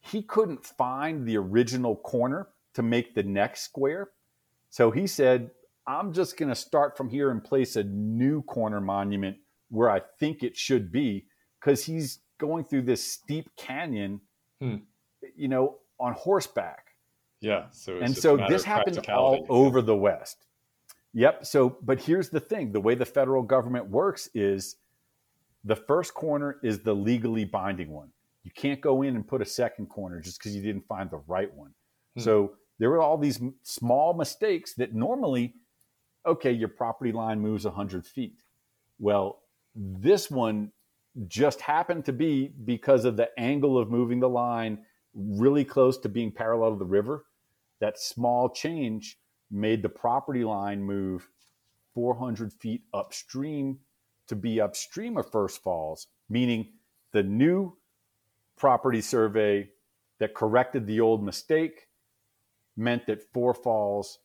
He 0.00 0.22
couldn't 0.22 0.64
find 0.64 1.26
the 1.26 1.36
original 1.36 1.96
corner 1.96 2.48
to 2.74 2.82
make 2.82 3.14
the 3.14 3.22
next 3.22 3.62
square. 3.62 4.10
So 4.70 4.90
he 4.90 5.06
said, 5.06 5.50
I'm 5.86 6.12
just 6.12 6.36
going 6.36 6.48
to 6.48 6.54
start 6.54 6.96
from 6.96 7.08
here 7.08 7.30
and 7.30 7.42
place 7.42 7.76
a 7.76 7.84
new 7.84 8.42
corner 8.42 8.80
monument 8.80 9.36
where 9.68 9.90
I 9.90 10.00
think 10.18 10.42
it 10.42 10.56
should 10.56 10.90
be 10.90 11.26
because 11.60 11.84
he's 11.84 12.20
going 12.42 12.64
through 12.64 12.82
this 12.82 13.02
steep 13.02 13.48
canyon, 13.56 14.20
hmm. 14.60 14.76
you 15.36 15.46
know, 15.46 15.78
on 16.00 16.12
horseback. 16.14 16.88
Yeah. 17.40 17.66
So 17.70 17.98
and 17.98 18.16
so 18.16 18.36
this 18.36 18.64
happens 18.64 18.98
all 19.08 19.46
over 19.48 19.80
the 19.80 19.96
West. 19.96 20.46
Yep. 21.14 21.46
So, 21.46 21.76
but 21.82 22.00
here's 22.00 22.28
the 22.28 22.40
thing: 22.40 22.72
the 22.72 22.80
way 22.80 22.96
the 22.96 23.06
federal 23.06 23.42
government 23.42 23.86
works 23.88 24.28
is 24.34 24.76
the 25.64 25.76
first 25.76 26.14
corner 26.14 26.58
is 26.62 26.80
the 26.80 26.94
legally 26.94 27.44
binding 27.44 27.90
one. 27.90 28.10
You 28.42 28.50
can't 28.50 28.80
go 28.80 29.02
in 29.02 29.14
and 29.14 29.26
put 29.26 29.40
a 29.40 29.44
second 29.44 29.86
corner 29.86 30.20
just 30.20 30.38
because 30.38 30.56
you 30.56 30.62
didn't 30.62 30.86
find 30.88 31.08
the 31.08 31.22
right 31.28 31.52
one. 31.54 31.72
Hmm. 32.16 32.22
So 32.22 32.52
there 32.80 32.90
were 32.90 33.00
all 33.00 33.16
these 33.16 33.40
small 33.62 34.14
mistakes 34.14 34.74
that 34.74 34.92
normally, 34.92 35.54
okay, 36.26 36.50
your 36.50 36.68
property 36.68 37.12
line 37.12 37.38
moves 37.38 37.64
100 37.64 38.04
feet. 38.04 38.42
Well, 38.98 39.42
this 39.76 40.30
one 40.30 40.72
just 41.28 41.60
happened 41.60 42.04
to 42.06 42.12
be 42.12 42.48
because 42.64 43.04
of 43.04 43.16
the 43.16 43.28
angle 43.38 43.78
of 43.78 43.90
moving 43.90 44.20
the 44.20 44.28
line 44.28 44.78
really 45.14 45.64
close 45.64 45.98
to 45.98 46.08
being 46.08 46.32
parallel 46.32 46.72
to 46.72 46.78
the 46.78 46.84
river. 46.84 47.24
That 47.80 47.98
small 47.98 48.48
change 48.48 49.18
made 49.50 49.82
the 49.82 49.88
property 49.88 50.44
line 50.44 50.82
move 50.82 51.28
400 51.94 52.52
feet 52.52 52.82
upstream 52.94 53.78
to 54.28 54.36
be 54.36 54.60
upstream 54.60 55.18
of 55.18 55.30
First 55.30 55.62
Falls, 55.62 56.06
meaning 56.30 56.72
the 57.12 57.22
new 57.22 57.76
property 58.56 59.00
survey 59.00 59.68
that 60.18 60.34
corrected 60.34 60.86
the 60.86 61.00
old 61.00 61.22
mistake 61.22 61.88
meant 62.76 63.06
that 63.06 63.32
Four 63.32 63.52
Falls 63.52 64.18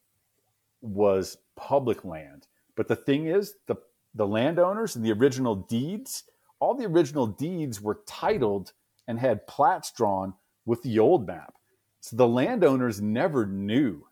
was 0.81 1.37
public 1.55 2.05
land. 2.05 2.47
But 2.75 2.87
the 2.87 2.95
thing 2.95 3.27
is, 3.27 3.55
the, 3.65 3.75
the 4.13 4.27
landowners 4.27 4.95
and 4.95 5.03
the 5.03 5.11
original 5.11 5.55
deeds 5.55 6.23
all 6.59 6.75
the 6.75 6.85
original 6.85 7.27
deeds 7.27 7.81
were 7.81 8.01
titled 8.05 8.73
and 9.07 9.19
had 9.19 9.47
plats 9.47 9.91
drawn 9.91 10.33
with 10.65 10.83
the 10.83 10.99
old 10.99 11.27
map. 11.27 11.53
So 12.01 12.15
the 12.15 12.27
landowners 12.27 13.01
never 13.01 13.45
knew. 13.45 14.05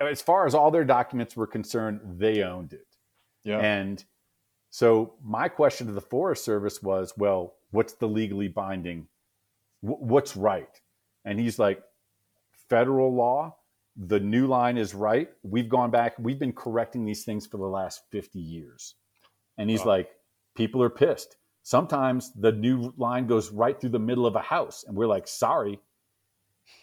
As 0.00 0.22
far 0.22 0.46
as 0.46 0.54
all 0.54 0.70
their 0.70 0.84
documents 0.84 1.36
were 1.36 1.46
concerned, 1.46 2.00
they 2.18 2.42
owned 2.42 2.72
it. 2.72 2.86
Yeah. 3.44 3.58
And 3.58 4.04
so 4.70 5.14
my 5.22 5.48
question 5.48 5.86
to 5.86 5.92
the 5.92 6.00
Forest 6.00 6.44
Service 6.44 6.82
was, 6.82 7.14
well, 7.16 7.54
what's 7.70 7.94
the 7.94 8.08
legally 8.08 8.48
binding? 8.48 9.06
what's 9.80 10.36
right? 10.36 10.80
And 11.24 11.38
he's 11.38 11.58
like, 11.58 11.82
federal 12.68 13.14
law, 13.14 13.56
the 13.96 14.20
new 14.20 14.46
line 14.46 14.76
is 14.76 14.94
right. 14.94 15.28
We've 15.42 15.68
gone 15.68 15.90
back, 15.90 16.14
we've 16.18 16.38
been 16.38 16.52
correcting 16.52 17.04
these 17.04 17.24
things 17.24 17.46
for 17.46 17.58
the 17.58 17.66
last 17.66 18.02
50 18.10 18.38
years. 18.38 18.94
And 19.56 19.68
he's 19.68 19.80
wow. 19.80 19.86
like, 19.86 20.10
people 20.58 20.82
are 20.82 20.90
pissed. 20.90 21.36
Sometimes 21.62 22.32
the 22.34 22.52
new 22.52 22.92
line 22.98 23.26
goes 23.26 23.50
right 23.50 23.80
through 23.80 23.90
the 23.90 23.98
middle 23.98 24.26
of 24.26 24.34
a 24.34 24.40
house, 24.40 24.84
and 24.86 24.96
we're 24.96 25.06
like, 25.06 25.28
sorry, 25.28 25.78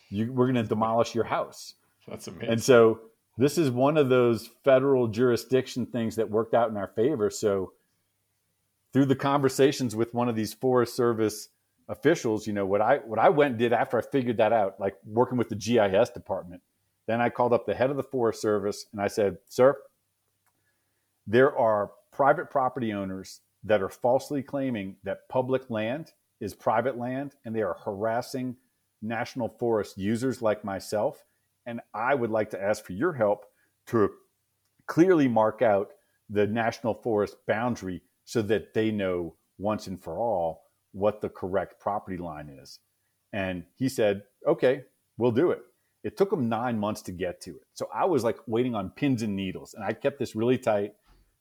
you, 0.10 0.32
we're 0.32 0.46
going 0.46 0.56
to 0.56 0.64
demolish 0.64 1.14
your 1.14 1.26
house. 1.26 1.76
That's 2.08 2.28
amazing. 2.28 2.50
And 2.50 2.64
so 2.64 3.02
this 3.38 3.58
is 3.58 3.70
one 3.70 3.98
of 3.98 4.10
those 4.10 4.50
federal 4.64 5.08
jurisdiction 5.08 5.86
things 5.86 6.16
that 6.16 6.30
worked 6.30 6.54
out 6.54 6.70
in 6.70 6.78
our 6.78 6.88
favor. 6.88 7.30
So 7.30 7.74
through 8.94 9.08
the 9.08 9.16
conversations 9.16 9.96
with 9.96 10.14
one 10.14 10.30
of 10.30 10.36
these 10.36 10.54
Forest 10.54 10.96
Service 10.96 11.50
officials, 11.90 12.48
you 12.48 12.54
know, 12.54 12.66
what 12.66 12.82
I 12.82 12.98
what 12.98 13.20
I 13.20 13.30
went 13.30 13.52
and 13.52 13.60
did 13.60 13.74
after 13.74 13.98
I 13.98 14.02
figured 14.02 14.38
that 14.38 14.54
out, 14.54 14.80
like 14.80 14.96
working 15.06 15.38
with 15.38 15.50
the 15.50 15.56
GIS 15.56 16.12
department, 16.12 16.62
then 17.08 17.20
I 17.20 17.30
called 17.30 17.52
up 17.52 17.66
the 17.66 17.76
head 17.76 17.90
of 17.90 17.98
the 17.98 18.04
Forest 18.04 18.42
Service 18.42 18.86
and 18.94 19.02
I 19.02 19.08
said, 19.08 19.38
"Sir, 19.50 19.76
there 21.28 21.58
are 21.58 21.92
private 22.12 22.50
property 22.50 22.94
owners 22.94 23.42
that 23.66 23.82
are 23.82 23.90
falsely 23.90 24.42
claiming 24.42 24.96
that 25.04 25.28
public 25.28 25.70
land 25.70 26.14
is 26.40 26.54
private 26.54 26.98
land 26.98 27.36
and 27.44 27.56
they 27.56 27.62
are 27.62 27.78
harassing 27.84 28.56
national 29.02 29.50
forest 29.50 29.98
users 29.98 30.42
like 30.42 30.64
myself. 30.64 31.26
And 31.66 31.82
I 31.94 32.16
would 32.16 32.30
like 32.30 32.52
to 32.52 32.62
ask 32.62 32.86
for 32.86 32.94
your 32.94 33.14
help 33.14 33.46
to 33.88 34.12
clearly 34.86 35.28
mark 35.28 35.62
out 35.62 35.92
the 36.30 36.46
national 36.46 36.94
forest 36.94 37.36
boundary 37.48 38.02
so 38.24 38.42
that 38.44 38.74
they 38.74 38.92
know 38.92 39.36
once 39.58 39.88
and 39.88 40.02
for 40.02 40.20
all 40.20 40.64
what 40.92 41.22
the 41.22 41.30
correct 41.30 41.80
property 41.80 42.18
line 42.18 42.50
is. 42.50 42.80
And 43.34 43.64
he 43.76 43.90
said, 43.90 44.24
okay, 44.48 44.84
we'll 45.18 45.32
do 45.32 45.52
it. 45.52 45.62
It 46.04 46.18
took 46.18 46.32
him 46.32 46.50
nine 46.50 46.78
months 46.78 47.02
to 47.04 47.12
get 47.12 47.42
to 47.42 47.52
it. 47.52 47.66
So 47.74 47.90
I 47.94 48.06
was 48.06 48.24
like 48.24 48.38
waiting 48.48 48.76
on 48.76 48.92
pins 48.92 49.24
and 49.24 49.36
needles. 49.36 49.74
And 49.74 49.84
I 49.84 49.94
kept 49.94 50.20
this 50.20 50.36
really 50.36 50.58
tight, 50.58 50.94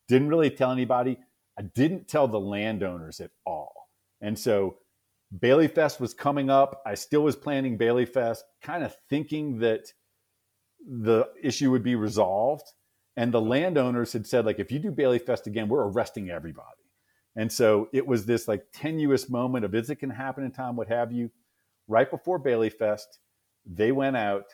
didn't 0.09 0.29
really 0.29 0.51
tell 0.51 0.73
anybody. 0.73 1.19
I 1.59 1.63
didn't 1.63 2.09
tell 2.09 2.29
the 2.29 2.41
landowners 2.41 3.21
at 3.21 3.31
all. 3.47 3.89
And 4.21 4.39
so 4.39 4.79
Bailey 5.39 5.69
Fest 5.69 6.01
was 6.01 6.15
coming 6.15 6.51
up. 6.51 6.83
I 6.87 6.95
still 6.95 7.23
was 7.23 7.37
planning 7.37 7.77
Bailey 7.77 8.07
Fest, 8.07 8.45
kind 8.63 8.85
of 8.85 8.97
thinking 9.09 9.59
that 9.59 9.93
the 10.87 11.29
issue 11.43 11.71
would 11.71 11.83
be 11.83 11.95
resolved. 11.95 12.67
And 13.17 13.33
the 13.33 13.41
landowners 13.41 14.13
had 14.13 14.27
said, 14.27 14.45
like, 14.45 14.59
if 14.59 14.73
you 14.73 14.79
do 14.79 14.91
Bailey 14.91 15.19
Fest 15.19 15.47
again, 15.47 15.69
we're 15.69 15.89
arresting 15.89 16.31
everybody. 16.31 16.69
And 17.37 17.51
so 17.51 17.89
it 17.93 18.07
was 18.07 18.27
this 18.27 18.47
like 18.47 18.67
tenuous 18.73 19.29
moment 19.29 19.65
of 19.65 19.75
is 19.75 19.91
it 19.91 20.01
to 20.01 20.09
happen 20.09 20.45
in 20.45 20.53
time, 20.53 20.77
what 20.77 20.89
have 20.89 21.13
you. 21.13 21.31
Right 21.89 22.11
before 22.11 22.39
Bailey 22.39 22.71
Fest, 22.71 23.19
they 23.67 23.93
went 23.93 24.17
out 24.17 24.47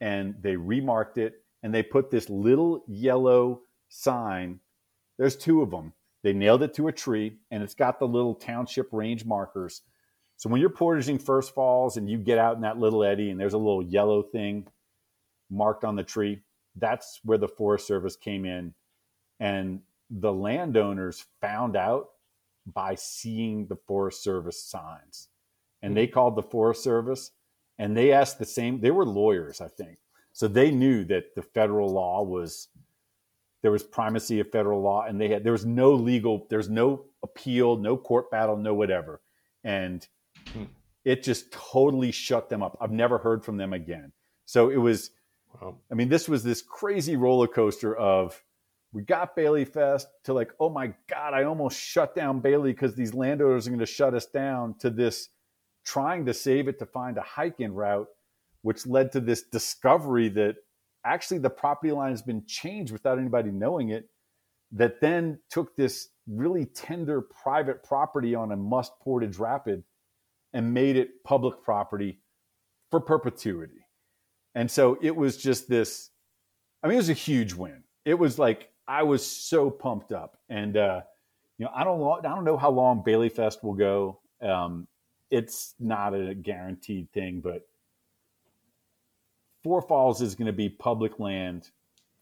and 0.00 0.34
they 0.40 0.56
remarked 0.56 1.18
it 1.18 1.42
and 1.62 1.74
they 1.74 1.82
put 1.82 2.10
this 2.10 2.28
little 2.28 2.84
yellow 2.86 3.62
sign. 3.88 4.60
There's 5.18 5.36
two 5.36 5.62
of 5.62 5.70
them 5.70 5.92
they 6.22 6.32
nailed 6.32 6.62
it 6.62 6.74
to 6.74 6.88
a 6.88 6.92
tree 6.92 7.38
and 7.50 7.62
it's 7.62 7.74
got 7.74 7.98
the 7.98 8.08
little 8.08 8.34
township 8.34 8.92
range 8.92 9.24
markers. 9.24 9.82
So 10.36 10.48
when 10.48 10.60
you're 10.60 10.70
portaging 10.70 11.18
First 11.18 11.54
Falls 11.54 11.96
and 11.96 12.08
you 12.08 12.18
get 12.18 12.38
out 12.38 12.56
in 12.56 12.62
that 12.62 12.78
little 12.78 13.04
eddy 13.04 13.30
and 13.30 13.40
there's 13.40 13.54
a 13.54 13.58
little 13.58 13.82
yellow 13.82 14.22
thing 14.22 14.66
marked 15.50 15.84
on 15.84 15.96
the 15.96 16.04
tree, 16.04 16.40
that's 16.76 17.20
where 17.24 17.38
the 17.38 17.48
Forest 17.48 17.86
Service 17.86 18.16
came 18.16 18.44
in. 18.44 18.74
And 19.40 19.80
the 20.10 20.32
landowners 20.32 21.26
found 21.40 21.76
out 21.76 22.08
by 22.66 22.94
seeing 22.94 23.66
the 23.66 23.76
Forest 23.86 24.22
Service 24.22 24.62
signs. 24.62 25.28
And 25.82 25.96
they 25.96 26.06
called 26.06 26.36
the 26.36 26.42
Forest 26.42 26.82
Service 26.82 27.32
and 27.78 27.96
they 27.96 28.12
asked 28.12 28.38
the 28.38 28.44
same, 28.44 28.80
they 28.80 28.90
were 28.90 29.04
lawyers, 29.04 29.60
I 29.60 29.68
think. 29.68 29.98
So 30.32 30.48
they 30.48 30.70
knew 30.70 31.04
that 31.06 31.34
the 31.34 31.42
federal 31.42 31.88
law 31.88 32.22
was 32.22 32.68
there 33.62 33.70
was 33.70 33.82
primacy 33.82 34.40
of 34.40 34.50
federal 34.50 34.80
law 34.80 35.04
and 35.06 35.20
they 35.20 35.28
had 35.28 35.44
there 35.44 35.52
was 35.52 35.66
no 35.66 35.92
legal 35.94 36.46
there's 36.50 36.68
no 36.68 37.04
appeal 37.22 37.76
no 37.76 37.96
court 37.96 38.30
battle 38.30 38.56
no 38.56 38.74
whatever 38.74 39.20
and 39.64 40.06
hmm. 40.52 40.64
it 41.04 41.22
just 41.22 41.50
totally 41.52 42.10
shut 42.10 42.48
them 42.48 42.62
up 42.62 42.76
i've 42.80 42.92
never 42.92 43.18
heard 43.18 43.44
from 43.44 43.56
them 43.56 43.72
again 43.72 44.12
so 44.44 44.70
it 44.70 44.76
was 44.76 45.10
wow. 45.60 45.76
i 45.90 45.94
mean 45.94 46.08
this 46.08 46.28
was 46.28 46.42
this 46.42 46.62
crazy 46.62 47.16
roller 47.16 47.48
coaster 47.48 47.96
of 47.96 48.42
we 48.92 49.02
got 49.02 49.34
bailey 49.34 49.64
fest 49.64 50.08
to 50.24 50.32
like 50.32 50.52
oh 50.60 50.70
my 50.70 50.92
god 51.08 51.34
i 51.34 51.44
almost 51.44 51.78
shut 51.78 52.14
down 52.14 52.40
bailey 52.40 52.72
because 52.72 52.94
these 52.94 53.14
landowners 53.14 53.66
are 53.66 53.70
going 53.70 53.80
to 53.80 53.86
shut 53.86 54.14
us 54.14 54.26
down 54.26 54.74
to 54.78 54.90
this 54.90 55.30
trying 55.84 56.26
to 56.26 56.34
save 56.34 56.68
it 56.68 56.78
to 56.78 56.86
find 56.86 57.16
a 57.16 57.22
hike-in 57.22 57.72
route 57.72 58.08
which 58.62 58.86
led 58.86 59.12
to 59.12 59.20
this 59.20 59.42
discovery 59.42 60.28
that 60.28 60.56
actually 61.08 61.38
the 61.38 61.50
property 61.50 61.92
line 61.92 62.10
has 62.10 62.22
been 62.22 62.44
changed 62.46 62.92
without 62.92 63.18
anybody 63.18 63.50
knowing 63.50 63.90
it 63.90 64.08
that 64.72 65.00
then 65.00 65.38
took 65.50 65.74
this 65.76 66.08
really 66.26 66.66
tender 66.66 67.22
private 67.22 67.82
property 67.82 68.34
on 68.34 68.52
a 68.52 68.56
must 68.56 68.92
portage 69.00 69.38
rapid 69.38 69.82
and 70.52 70.74
made 70.74 70.96
it 70.96 71.22
public 71.24 71.62
property 71.62 72.20
for 72.90 73.00
perpetuity. 73.00 73.86
And 74.54 74.70
so 74.70 74.98
it 75.00 75.14
was 75.14 75.36
just 75.36 75.68
this 75.68 76.10
I 76.82 76.88
mean 76.88 76.94
it 76.94 76.98
was 76.98 77.10
a 77.10 77.14
huge 77.14 77.54
win. 77.54 77.82
It 78.04 78.14
was 78.14 78.38
like 78.38 78.70
I 78.86 79.02
was 79.02 79.24
so 79.24 79.70
pumped 79.70 80.12
up 80.12 80.38
and 80.48 80.76
uh 80.76 81.00
you 81.58 81.64
know 81.64 81.72
I 81.74 81.84
don't 81.84 82.26
I 82.26 82.34
don't 82.34 82.44
know 82.44 82.56
how 82.56 82.70
long 82.70 83.02
Bailey 83.04 83.28
Fest 83.28 83.62
will 83.64 83.74
go. 83.74 84.20
Um 84.42 84.86
it's 85.30 85.74
not 85.78 86.14
a 86.14 86.34
guaranteed 86.34 87.12
thing 87.12 87.40
but 87.42 87.67
Four 89.62 89.82
Falls 89.82 90.22
is 90.22 90.34
going 90.34 90.46
to 90.46 90.52
be 90.52 90.68
public 90.68 91.18
land 91.18 91.70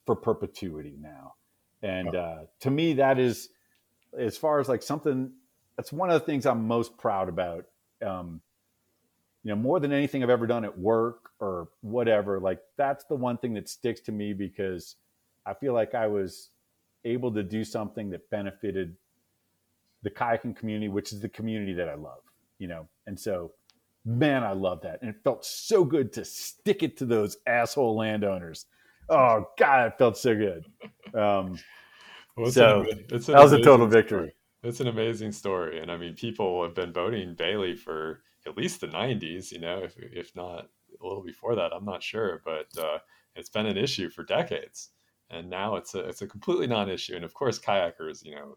for 0.05 0.16
perpetuity 0.16 0.97
now. 1.01 1.34
And 1.82 2.14
uh, 2.14 2.37
to 2.61 2.70
me, 2.70 2.95
that 2.95 3.18
is, 3.18 3.51
as 4.18 4.37
far 4.37 4.61
as 4.61 4.68
like 4.68 4.82
something, 4.82 5.32
that's 5.76 5.93
one 5.93 6.11
of 6.11 6.18
the 6.20 6.26
things 6.26 6.47
I'm 6.47 6.66
most 6.66 6.97
proud 6.97 7.28
about. 7.28 7.66
Um, 8.05 8.41
you 9.43 9.51
know, 9.51 9.57
more 9.57 9.78
than 9.78 9.93
anything 9.93 10.22
I've 10.22 10.30
ever 10.30 10.47
done 10.47 10.64
at 10.64 10.76
work 10.76 11.30
or 11.39 11.68
whatever, 11.80 12.41
like 12.41 12.61
that's 12.76 13.05
the 13.05 13.14
one 13.14 13.39
thing 13.39 13.55
that 13.55 13.68
sticks 13.68 14.01
to 14.03 14.12
me 14.12 14.32
because 14.32 14.97
I 15.45 15.55
feel 15.55 15.72
like 15.72 15.95
I 15.95 16.09
was 16.09 16.51
able 17.05 17.32
to 17.34 17.43
do 17.43 17.62
something 17.62 18.11
that 18.11 18.28
benefited 18.30 18.97
the 20.03 20.11
kayaking 20.11 20.57
community, 20.57 20.89
which 20.89 21.12
is 21.12 21.20
the 21.20 21.28
community 21.28 21.74
that 21.74 21.89
I 21.89 21.95
love, 21.95 22.22
you 22.59 22.66
know. 22.66 22.89
And 23.07 23.18
so 23.18 23.53
man, 24.07 24.44
I 24.44 24.52
love 24.52 24.80
that. 24.82 25.00
And 25.02 25.11
it 25.11 25.16
felt 25.22 25.44
so 25.44 25.84
good 25.84 26.12
to 26.14 26.24
stick 26.24 26.82
it 26.82 26.96
to 26.98 27.04
those 27.04 27.36
asshole 27.46 27.96
landowners. 27.96 28.66
Oh 29.09 29.48
God, 29.59 29.88
it 29.88 29.98
felt 29.98 30.16
so 30.16 30.34
good. 30.34 30.64
Um, 31.12 31.59
well, 32.36 32.50
so 32.50 32.86
an, 32.90 33.04
that 33.09 33.28
was 33.28 33.52
a 33.52 33.61
total 33.61 33.86
victory. 33.86 34.30
Story. 34.30 34.32
It's 34.62 34.80
an 34.80 34.88
amazing 34.88 35.32
story, 35.32 35.80
and 35.80 35.90
I 35.90 35.96
mean, 35.96 36.14
people 36.14 36.62
have 36.62 36.74
been 36.74 36.92
voting 36.92 37.34
Bailey 37.34 37.74
for 37.74 38.22
at 38.46 38.57
least 38.57 38.80
the 38.80 38.88
'90s. 38.88 39.52
You 39.52 39.61
know, 39.61 39.78
if 39.84 39.94
if 39.98 40.34
not 40.34 40.68
a 41.00 41.07
little 41.07 41.22
before 41.22 41.54
that, 41.54 41.72
I'm 41.72 41.84
not 41.84 42.02
sure, 42.02 42.42
but 42.44 42.66
uh, 42.78 42.98
it's 43.36 43.48
been 43.48 43.66
an 43.66 43.76
issue 43.76 44.09
for 44.09 44.24
decades, 44.24 44.90
and 45.30 45.48
now 45.48 45.76
it's 45.76 45.94
a 45.94 46.00
it's 46.00 46.22
a 46.22 46.26
completely 46.26 46.66
non-issue. 46.66 47.14
And 47.14 47.24
of 47.24 47.32
course, 47.32 47.59
kayakers, 47.59 48.24
you 48.24 48.34
know, 48.34 48.57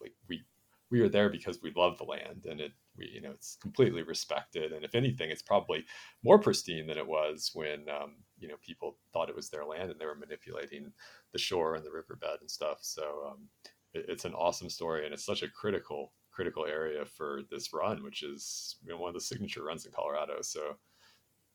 like 0.00 0.14
we 0.28 0.42
we 0.90 1.00
are 1.00 1.08
there 1.08 1.28
because 1.28 1.60
we 1.62 1.72
love 1.76 1.98
the 1.98 2.04
land, 2.04 2.46
and 2.48 2.60
it 2.60 2.72
we 3.02 3.10
you 3.14 3.20
know 3.20 3.30
it's 3.30 3.56
completely 3.60 4.02
respected. 4.02 4.72
And 4.72 4.84
if 4.84 4.94
anything 4.94 5.30
it's 5.30 5.42
probably 5.42 5.84
more 6.22 6.38
pristine 6.38 6.86
than 6.86 6.98
it 6.98 7.06
was 7.06 7.50
when 7.54 7.86
um, 7.88 8.16
you 8.38 8.48
know 8.48 8.56
people 8.62 8.96
thought 9.12 9.28
it 9.28 9.36
was 9.36 9.50
their 9.50 9.64
land 9.64 9.90
and 9.90 10.00
they 10.00 10.06
were 10.06 10.14
manipulating 10.14 10.92
the 11.32 11.38
shore 11.38 11.74
and 11.74 11.84
the 11.84 11.90
riverbed 11.90 12.40
and 12.40 12.50
stuff. 12.50 12.78
So 12.82 13.28
um, 13.30 13.48
it, 13.94 14.06
it's 14.08 14.24
an 14.24 14.34
awesome 14.34 14.70
story 14.70 15.04
and 15.04 15.14
it's 15.14 15.26
such 15.26 15.42
a 15.42 15.50
critical 15.50 16.12
critical 16.32 16.64
area 16.66 17.04
for 17.04 17.42
this 17.50 17.74
run 17.74 18.02
which 18.02 18.22
is 18.22 18.76
you 18.82 18.90
know, 18.90 18.98
one 18.98 19.08
of 19.08 19.14
the 19.14 19.20
signature 19.20 19.64
runs 19.64 19.84
in 19.86 19.92
colorado. 19.92 20.40
So 20.42 20.76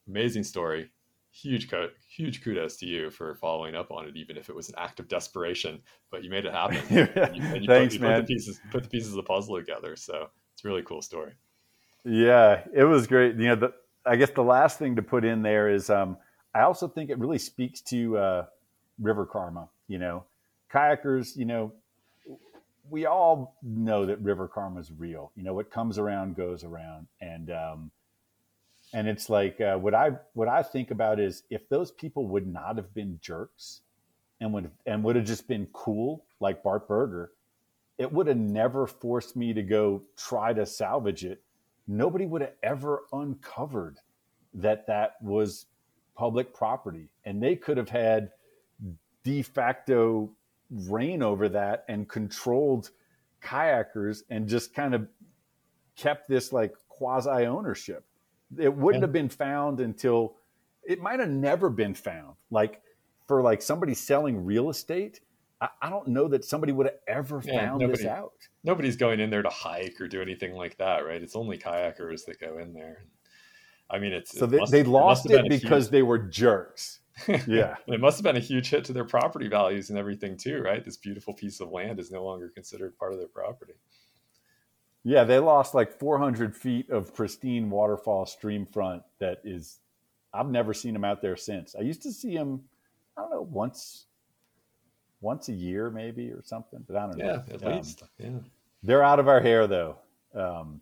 amazing 0.07 0.43
story. 0.43 0.91
Huge 1.31 1.69
huge 2.15 2.43
kudos 2.43 2.77
to 2.77 2.85
you 2.87 3.11
for 3.11 3.35
following 3.35 3.75
up 3.75 3.91
on 3.91 4.07
it 4.07 4.15
even 4.15 4.37
if 4.37 4.49
it 4.49 4.55
was 4.55 4.69
an 4.69 4.75
act 4.77 4.99
of 4.99 5.07
desperation 5.07 5.81
but 6.11 6.23
you 6.23 6.29
made 6.29 6.45
it 6.45 6.53
happen. 6.53 6.81
And 7.27 7.35
you, 7.35 7.43
and 7.53 7.63
you 7.63 7.67
Thanks, 7.67 7.95
put, 7.95 8.01
you 8.01 8.07
man. 8.07 8.21
Put 8.21 8.27
the 8.27 8.33
pieces 8.33 8.61
put 8.71 8.83
the 8.83 8.89
pieces 8.89 9.09
of 9.11 9.17
the 9.17 9.23
puzzle 9.23 9.57
together. 9.57 9.95
So 9.95 10.29
it's 10.57 10.65
really 10.65 10.81
cool 10.81 11.03
story. 11.03 11.33
Yeah, 12.03 12.61
it 12.73 12.83
was 12.83 13.05
great. 13.05 13.35
You 13.35 13.49
know, 13.49 13.55
the, 13.55 13.73
I 14.03 14.15
guess 14.15 14.31
the 14.31 14.41
last 14.41 14.79
thing 14.79 14.95
to 14.95 15.03
put 15.03 15.23
in 15.23 15.43
there 15.43 15.69
is 15.69 15.91
um, 15.91 16.17
I 16.55 16.61
also 16.61 16.87
think 16.87 17.11
it 17.11 17.19
really 17.19 17.37
speaks 17.37 17.79
to 17.81 18.17
uh, 18.17 18.45
river 18.99 19.27
karma. 19.27 19.69
You 19.87 19.99
know, 19.99 20.23
kayakers, 20.73 21.37
you 21.37 21.45
know, 21.45 21.73
we 22.89 23.05
all 23.05 23.55
know 23.61 24.07
that 24.07 24.19
river 24.19 24.47
karma 24.47 24.79
is 24.79 24.91
real. 24.91 25.31
You 25.35 25.43
know, 25.43 25.53
what 25.53 25.69
comes 25.69 25.99
around 25.99 26.35
goes 26.35 26.63
around, 26.63 27.05
and 27.21 27.51
um, 27.51 27.91
and 28.93 29.07
it's 29.07 29.29
like 29.29 29.61
uh, 29.61 29.77
what 29.77 29.93
I 29.93 30.13
what 30.33 30.47
I 30.47 30.63
think 30.63 30.89
about 30.89 31.19
is 31.19 31.43
if 31.51 31.69
those 31.69 31.91
people 31.91 32.25
would 32.29 32.47
not 32.47 32.77
have 32.77 32.95
been 32.95 33.19
jerks, 33.21 33.81
and 34.41 34.51
would 34.53 34.71
and 34.87 35.03
would 35.03 35.17
have 35.17 35.25
just 35.25 35.47
been 35.47 35.67
cool 35.71 36.25
like 36.39 36.63
Bart 36.63 36.87
Berger, 36.87 37.29
it 37.97 38.11
would 38.11 38.27
have 38.27 38.37
never 38.37 38.85
forced 38.87 39.35
me 39.35 39.53
to 39.53 39.63
go 39.63 40.03
try 40.15 40.53
to 40.53 40.65
salvage 40.65 41.25
it. 41.25 41.41
Nobody 41.87 42.25
would 42.25 42.41
have 42.41 42.53
ever 42.63 43.03
uncovered 43.13 43.99
that 44.53 44.87
that 44.87 45.15
was 45.21 45.65
public 46.15 46.53
property, 46.53 47.09
and 47.25 47.41
they 47.41 47.55
could 47.55 47.77
have 47.77 47.89
had 47.89 48.31
de 49.23 49.41
facto 49.41 50.31
reign 50.69 51.21
over 51.21 51.49
that 51.49 51.85
and 51.87 52.07
controlled 52.09 52.91
kayakers 53.41 54.23
and 54.29 54.47
just 54.47 54.73
kind 54.73 54.93
of 54.93 55.07
kept 55.95 56.27
this 56.27 56.51
like 56.51 56.73
quasi 56.89 57.45
ownership. 57.45 58.05
It 58.57 58.73
wouldn't 58.73 59.01
yeah. 59.01 59.07
have 59.07 59.13
been 59.13 59.29
found 59.29 59.79
until 59.79 60.35
it 60.83 61.01
might 61.01 61.19
have 61.19 61.29
never 61.29 61.69
been 61.69 61.93
found. 61.93 62.35
Like 62.49 62.81
for 63.27 63.41
like 63.41 63.61
somebody 63.61 63.93
selling 63.93 64.45
real 64.45 64.69
estate, 64.69 65.21
I, 65.61 65.69
I 65.81 65.89
don't 65.89 66.07
know 66.07 66.27
that 66.27 66.45
somebody 66.45 66.73
would 66.73 66.87
have 66.87 66.97
ever 67.07 67.41
yeah, 67.43 67.59
found 67.59 67.81
nobody, 67.81 68.03
this 68.03 68.07
out. 68.07 68.33
Nobody's 68.63 68.95
going 68.95 69.19
in 69.19 69.29
there 69.29 69.41
to 69.41 69.49
hike 69.49 69.99
or 69.99 70.07
do 70.07 70.21
anything 70.21 70.53
like 70.53 70.77
that, 70.77 71.05
right? 71.05 71.21
It's 71.21 71.35
only 71.35 71.57
kayakers 71.57 72.25
that 72.25 72.39
go 72.39 72.57
in 72.59 72.73
there. 72.73 73.05
I 73.89 73.99
mean, 73.99 74.13
it's 74.13 74.37
so 74.37 74.45
it 74.45 74.51
they, 74.51 74.57
must, 74.57 74.71
they 74.71 74.83
lost 74.83 75.25
it, 75.29 75.45
it 75.45 75.49
because 75.49 75.85
huge... 75.85 75.91
they 75.91 76.03
were 76.03 76.19
jerks. 76.19 76.99
Yeah, 77.47 77.77
it 77.87 77.99
must 77.99 78.17
have 78.17 78.23
been 78.23 78.37
a 78.37 78.45
huge 78.45 78.69
hit 78.69 78.85
to 78.85 78.93
their 78.93 79.03
property 79.03 79.47
values 79.47 79.89
and 79.89 79.97
everything 79.97 80.37
too, 80.37 80.61
right? 80.61 80.85
This 80.85 80.97
beautiful 80.97 81.33
piece 81.33 81.59
of 81.59 81.71
land 81.71 81.99
is 81.99 82.11
no 82.11 82.23
longer 82.23 82.49
considered 82.49 82.95
part 82.95 83.11
of 83.11 83.17
their 83.17 83.27
property. 83.27 83.73
Yeah, 85.03 85.23
they 85.23 85.39
lost 85.39 85.73
like 85.73 85.97
400 85.97 86.55
feet 86.55 86.89
of 86.89 87.15
pristine 87.15 87.71
waterfall 87.71 88.25
stream 88.25 88.65
front. 88.65 89.03
That 89.19 89.39
is, 89.43 89.79
I've 90.31 90.49
never 90.49 90.75
seen 90.75 90.93
them 90.93 91.05
out 91.05 91.21
there 91.21 91.37
since. 91.37 91.75
I 91.75 91.81
used 91.81 92.03
to 92.03 92.11
see 92.11 92.35
them, 92.35 92.65
I 93.17 93.21
don't 93.21 93.31
know, 93.31 93.47
once, 93.49 94.05
once 95.21 95.49
a 95.49 95.53
year 95.53 95.89
maybe 95.89 96.29
or 96.31 96.41
something, 96.43 96.83
but 96.87 96.95
I 96.95 97.07
don't 97.07 97.17
know. 97.17 97.43
Yeah, 97.47 97.53
at 97.55 97.63
um, 97.65 97.73
least. 97.73 98.03
Yeah, 98.19 98.29
they're 98.83 99.03
out 99.03 99.19
of 99.19 99.27
our 99.27 99.39
hair 99.39 99.67
though. 99.67 99.97
Um, 100.33 100.81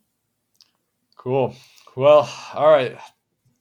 cool. 1.18 1.56
Well, 1.96 2.30
all 2.54 2.70
right. 2.70 2.98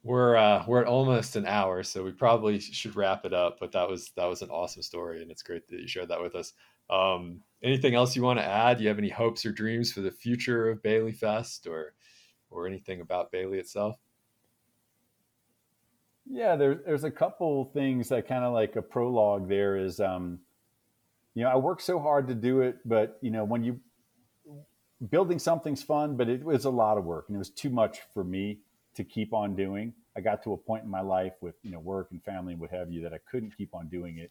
We're 0.03 0.37
uh, 0.37 0.65
we're 0.67 0.83
at 0.83 0.87
almost 0.87 1.37
an 1.37 1.47
hour, 1.47 1.83
so 1.83 2.05
we 2.05 2.11
probably 2.11 2.61
should 2.61 2.95
wrap 2.95 3.25
it 3.25 3.33
up. 3.33 3.59
But 3.59 3.73
that 3.73 3.89
was 3.89 4.11
that 4.17 4.27
was 4.27 4.43
an 4.43 4.51
awesome 4.51 4.83
story, 4.83 5.23
and 5.23 5.31
it's 5.31 5.43
great 5.43 5.67
that 5.69 5.81
you 5.81 5.89
shared 5.89 6.09
that 6.09 6.21
with 6.21 6.35
us. 6.35 6.53
Um, 6.91 7.41
anything 7.63 7.95
else 7.95 8.15
you 8.15 8.23
want 8.23 8.39
to 8.39 8.45
add? 8.45 8.77
Do 8.77 8.83
you 8.83 8.89
have 8.91 8.99
any 8.99 9.09
hopes 9.09 9.47
or 9.47 9.53
dreams 9.53 9.91
for 9.93 10.03
the 10.03 10.11
future 10.11 10.69
of 10.69 10.83
Bailey 10.83 11.13
Fest, 11.13 11.67
or 11.67 11.95
or 12.51 12.67
anything 12.67 13.01
about 13.01 13.33
Bailey 13.33 13.59
itself? 13.59 13.97
Yeah, 16.31 16.57
there's 16.57 16.79
there's 16.85 17.05
a 17.05 17.11
couple 17.11 17.67
things 17.73 18.09
that 18.11 18.29
kind 18.29 18.45
of 18.45 18.53
like 18.53 18.77
a 18.77 18.83
prologue. 18.83 19.49
There 19.49 19.77
is, 19.77 20.01
um, 20.01 20.39
you 21.35 21.43
know, 21.43 21.51
I 21.51 21.57
work 21.57 21.81
so 21.81 21.99
hard 21.99 22.29
to 22.29 22.35
do 22.35 22.61
it, 22.61 22.79
but 22.85 23.19
you 23.21 23.31
know, 23.31 23.45
when 23.45 23.65
you 23.65 23.81
building 25.11 25.39
something's 25.39 25.83
fun, 25.83 26.17
but 26.17 26.29
it 26.29 26.43
was 26.43 26.65
a 26.65 26.71
lot 26.71 26.99
of 26.99 27.05
work 27.05 27.27
and 27.29 27.35
it 27.35 27.39
was 27.39 27.51
too 27.51 27.71
much 27.71 27.99
for 28.13 28.25
me 28.25 28.59
to 28.95 29.05
keep 29.05 29.33
on 29.33 29.55
doing. 29.55 29.93
I 30.17 30.21
got 30.21 30.43
to 30.45 30.53
a 30.53 30.57
point 30.57 30.85
in 30.85 30.91
my 30.91 31.01
life 31.01 31.33
with, 31.41 31.57
you 31.63 31.73
know, 31.73 31.81
work 31.81 32.09
and 32.13 32.23
family 32.23 32.53
and 32.53 32.61
what 32.61 32.71
have 32.71 32.91
you 32.91 33.03
that 33.03 33.13
I 33.13 33.19
couldn't 33.31 33.57
keep 33.57 33.75
on 33.75 33.89
doing 33.89 34.19
it. 34.19 34.31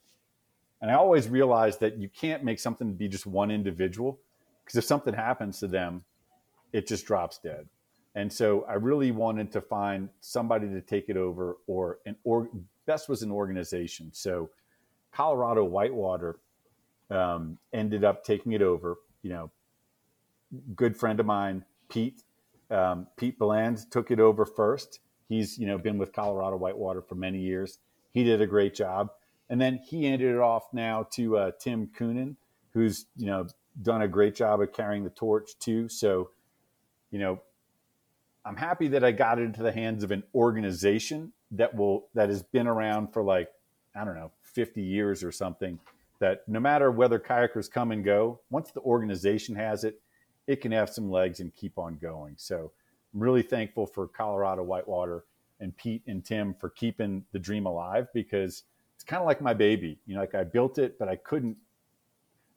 And 0.81 0.89
I 0.89 0.95
always 0.95 1.27
realized 1.27 1.79
that 1.81 1.97
you 1.97 2.09
can't 2.09 2.43
make 2.43 2.59
something 2.59 2.93
be 2.93 3.07
just 3.07 3.25
one 3.25 3.51
individual 3.51 4.19
because 4.63 4.77
if 4.77 4.85
something 4.85 5.13
happens 5.13 5.59
to 5.59 5.67
them, 5.67 6.03
it 6.71 6.87
just 6.87 7.05
drops 7.05 7.37
dead. 7.37 7.67
And 8.15 8.31
so 8.31 8.65
I 8.69 8.73
really 8.73 9.11
wanted 9.11 9.51
to 9.53 9.61
find 9.61 10.09
somebody 10.21 10.67
to 10.69 10.81
take 10.81 11.09
it 11.09 11.17
over 11.17 11.57
or 11.67 11.99
an 12.05 12.15
or 12.23 12.49
best 12.85 13.09
was 13.09 13.23
an 13.23 13.31
organization. 13.31 14.11
So 14.13 14.49
Colorado 15.11 15.63
Whitewater 15.63 16.37
um, 17.13 17.57
ended 17.71 18.03
up 18.03 18.23
taking 18.23 18.51
it 18.53 18.61
over, 18.61 18.97
you 19.21 19.29
know, 19.29 19.51
good 20.75 20.97
friend 20.97 21.19
of 21.19 21.25
mine, 21.25 21.65
Pete. 21.89 22.23
Um, 22.69 23.07
Pete 23.17 23.37
Bland 23.37 23.91
took 23.91 24.09
it 24.11 24.19
over 24.19 24.45
first. 24.45 24.99
He's 25.27 25.57
you 25.57 25.67
know 25.67 25.77
been 25.77 25.97
with 25.97 26.13
Colorado 26.13 26.57
Whitewater 26.57 27.01
for 27.01 27.15
many 27.15 27.39
years. 27.39 27.79
He 28.11 28.23
did 28.23 28.41
a 28.41 28.47
great 28.47 28.75
job, 28.75 29.11
and 29.49 29.59
then 29.59 29.79
he 29.83 30.05
handed 30.05 30.35
it 30.35 30.39
off 30.39 30.63
now 30.73 31.07
to 31.13 31.37
uh, 31.37 31.51
Tim 31.59 31.89
Coonan, 31.97 32.35
who's 32.73 33.05
you 33.15 33.27
know 33.27 33.47
done 33.81 34.01
a 34.01 34.07
great 34.07 34.35
job 34.35 34.61
of 34.61 34.71
carrying 34.73 35.03
the 35.03 35.09
torch 35.09 35.57
too. 35.59 35.89
So, 35.89 36.29
you 37.11 37.19
know, 37.19 37.41
I'm 38.45 38.57
happy 38.57 38.87
that 38.89 39.03
I 39.03 39.11
got 39.11 39.39
it 39.39 39.43
into 39.43 39.63
the 39.63 39.71
hands 39.71 40.03
of 40.03 40.11
an 40.11 40.23
organization 40.35 41.33
that 41.51 41.75
will 41.75 42.07
that 42.13 42.29
has 42.29 42.43
been 42.43 42.67
around 42.67 43.13
for 43.13 43.23
like 43.23 43.49
I 43.95 44.03
don't 44.03 44.15
know 44.15 44.31
50 44.41 44.81
years 44.81 45.23
or 45.23 45.31
something. 45.31 45.79
That 46.19 46.47
no 46.47 46.59
matter 46.59 46.91
whether 46.91 47.19
kayakers 47.19 47.69
come 47.69 47.91
and 47.91 48.03
go, 48.03 48.39
once 48.49 48.71
the 48.71 48.79
organization 48.81 49.55
has 49.55 49.83
it, 49.83 49.99
it 50.47 50.61
can 50.61 50.71
have 50.71 50.89
some 50.89 51.09
legs 51.09 51.39
and 51.39 51.53
keep 51.53 51.77
on 51.77 51.97
going. 52.01 52.35
So 52.37 52.71
I'm 53.13 53.19
really 53.19 53.41
thankful 53.41 53.85
for 53.85 54.07
Colorado 54.07 54.63
Whitewater 54.63 55.25
and 55.59 55.75
Pete 55.75 56.03
and 56.07 56.23
Tim 56.23 56.53
for 56.53 56.69
keeping 56.69 57.25
the 57.31 57.39
dream 57.39 57.65
alive 57.65 58.07
because 58.13 58.63
it's 58.95 59.03
kind 59.03 59.21
of 59.21 59.27
like 59.27 59.41
my 59.41 59.53
baby. 59.53 59.99
You 60.05 60.15
know, 60.15 60.21
like 60.21 60.35
I 60.35 60.43
built 60.43 60.77
it, 60.77 60.97
but 60.99 61.07
I 61.07 61.15
couldn't, 61.15 61.57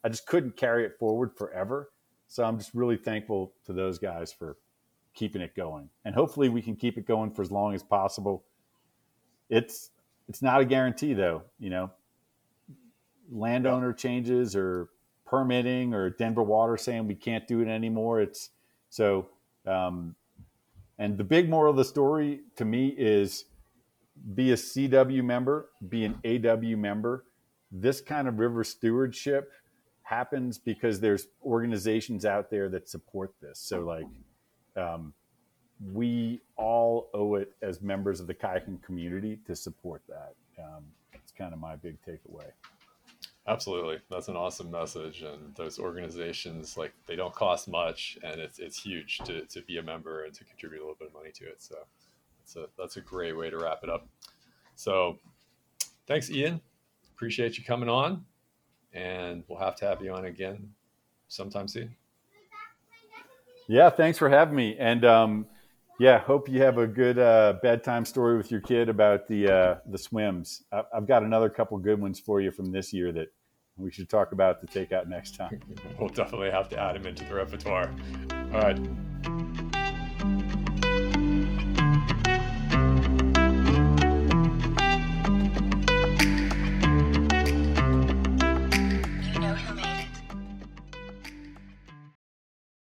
I 0.05 0.09
just 0.09 0.27
couldn't 0.27 0.57
carry 0.57 0.85
it 0.85 0.99
forward 0.99 1.33
forever. 1.37 1.91
So 2.29 2.45
I'm 2.45 2.59
just 2.59 2.75
really 2.75 2.97
thankful 2.97 3.53
to 3.65 3.73
those 3.73 3.99
guys 3.99 4.33
for 4.33 4.57
keeping 5.15 5.43
it 5.43 5.55
going. 5.55 5.89
And 6.05 6.15
hopefully 6.15 6.49
we 6.49 6.63
can 6.63 6.77
keep 6.77 6.99
it 6.99 7.07
going 7.07 7.31
for 7.31 7.43
as 7.43 7.51
long 7.51 7.75
as 7.75 7.83
possible. 7.83 8.45
It's, 9.49 9.91
it's 10.29 10.43
not 10.43 10.61
a 10.61 10.65
guarantee 10.65 11.15
though, 11.15 11.43
you 11.59 11.71
know, 11.71 11.91
landowner 13.31 13.93
changes 13.93 14.55
or 14.57 14.89
permitting 15.27 15.93
or 15.93 16.11
Denver 16.11 16.43
Water 16.43 16.77
saying 16.77 17.07
we 17.07 17.15
can't 17.15 17.47
do 17.47 17.61
it 17.61 17.69
anymore. 17.69 18.21
It's 18.21 18.51
so, 18.91 19.27
um, 19.67 20.15
and 20.99 21.19
the 21.19 21.25
big 21.25 21.51
moral 21.51 21.71
of 21.71 21.77
the 21.77 21.85
story 21.85 22.41
to 22.57 22.65
me 22.65 22.95
is 22.97 23.45
be 24.35 24.53
a 24.53 24.57
CW 24.57 25.23
member, 25.23 25.69
be 25.89 26.05
an 26.05 26.19
AW 26.25 26.77
member. 26.77 27.25
This 27.71 28.01
kind 28.01 28.29
of 28.29 28.39
river 28.39 28.65
stewardship 28.65 29.53
happens 30.03 30.57
because 30.57 31.01
there's 31.01 31.27
organizations 31.45 32.25
out 32.25 32.49
there 32.49 32.69
that 32.69 32.89
support 32.89 33.35
this. 33.43 33.59
So, 33.59 33.81
like, 33.81 34.07
um, 34.77 35.13
we 35.93 36.41
all 36.57 37.11
owe 37.13 37.35
it 37.35 37.53
as 37.61 37.83
members 37.83 38.21
of 38.21 38.27
the 38.27 38.35
kayaking 38.35 38.83
community 38.83 39.39
to 39.47 39.55
support 39.55 40.03
that. 40.09 40.35
Um, 40.59 40.85
it's 41.13 41.33
kind 41.33 41.53
of 41.53 41.59
my 41.59 41.77
big 41.77 41.99
takeaway. 42.07 42.51
Absolutely, 43.49 43.99
that's 44.11 44.27
an 44.27 44.35
awesome 44.35 44.73
message, 44.73 45.23
and 45.23 45.55
those 45.55 45.79
organizations 45.79 46.77
like 46.77 46.93
they 47.07 47.15
don't 47.15 47.33
cost 47.33 47.69
much, 47.69 48.19
and 48.25 48.41
it's 48.41 48.59
it's 48.59 48.83
huge 48.83 49.19
to, 49.19 49.43
to 49.47 49.63
be 49.63 49.79
a 49.79 49.83
member 49.83 50.25
and 50.25 50.35
to 50.35 50.43
contribute 50.45 50.81
a 50.81 50.83
little 50.83 50.97
bit 50.99 51.09
of 51.09 51.15
money 51.15 51.31
to 51.31 51.45
it. 51.45 51.63
So, 51.63 51.77
that's 52.41 52.57
a 52.57 52.67
that's 52.77 52.97
a 52.97 53.01
great 53.01 53.37
way 53.37 53.49
to 53.51 53.57
wrap 53.57 53.85
it 53.85 53.91
up. 53.91 54.09
So, 54.75 55.19
thanks, 56.09 56.29
Ian. 56.29 56.61
Appreciate 57.15 57.57
you 57.57 57.63
coming 57.63 57.89
on, 57.89 58.25
and 58.93 59.45
we'll 59.47 59.61
have 59.61 59.77
to 59.77 59.85
have 59.85 60.03
you 60.03 60.13
on 60.13 60.25
again 60.25 60.71
sometime 61.29 61.69
soon. 61.69 61.95
Yeah, 63.69 63.91
thanks 63.91 64.19
for 64.19 64.29
having 64.29 64.57
me, 64.57 64.77
and 64.77 65.05
um, 65.05 65.47
yeah, 65.99 66.19
hope 66.19 66.49
you 66.49 66.61
have 66.63 66.79
a 66.79 66.87
good 66.87 67.19
uh, 67.19 67.55
bedtime 67.63 68.05
story 68.05 68.37
with 68.37 68.51
your 68.51 68.61
kid 68.61 68.89
about 68.89 69.29
the 69.29 69.49
uh, 69.49 69.75
the 69.87 69.99
swims. 69.99 70.65
I've 70.73 71.07
got 71.07 71.23
another 71.23 71.49
couple 71.49 71.79
good 71.79 72.01
ones 72.01 72.21
for 72.21 72.41
you 72.41 72.51
from 72.51 72.71
this 72.71 72.93
year 72.93 73.13
that 73.13 73.29
we 73.77 73.91
should 73.91 74.09
talk 74.09 74.33
about 74.33 74.61
to 74.61 74.67
take 74.67 74.93
out 74.93 75.09
next 75.09 75.37
time. 75.37 75.61
we'll 75.99 76.09
definitely 76.09 76.51
have 76.51 76.69
to 76.71 76.79
add 76.79 76.97
him 76.97 77.07
into 77.07 77.25
the 77.25 77.35
repertoire. 77.35 77.91
All 78.53 78.61
right. 78.61 78.79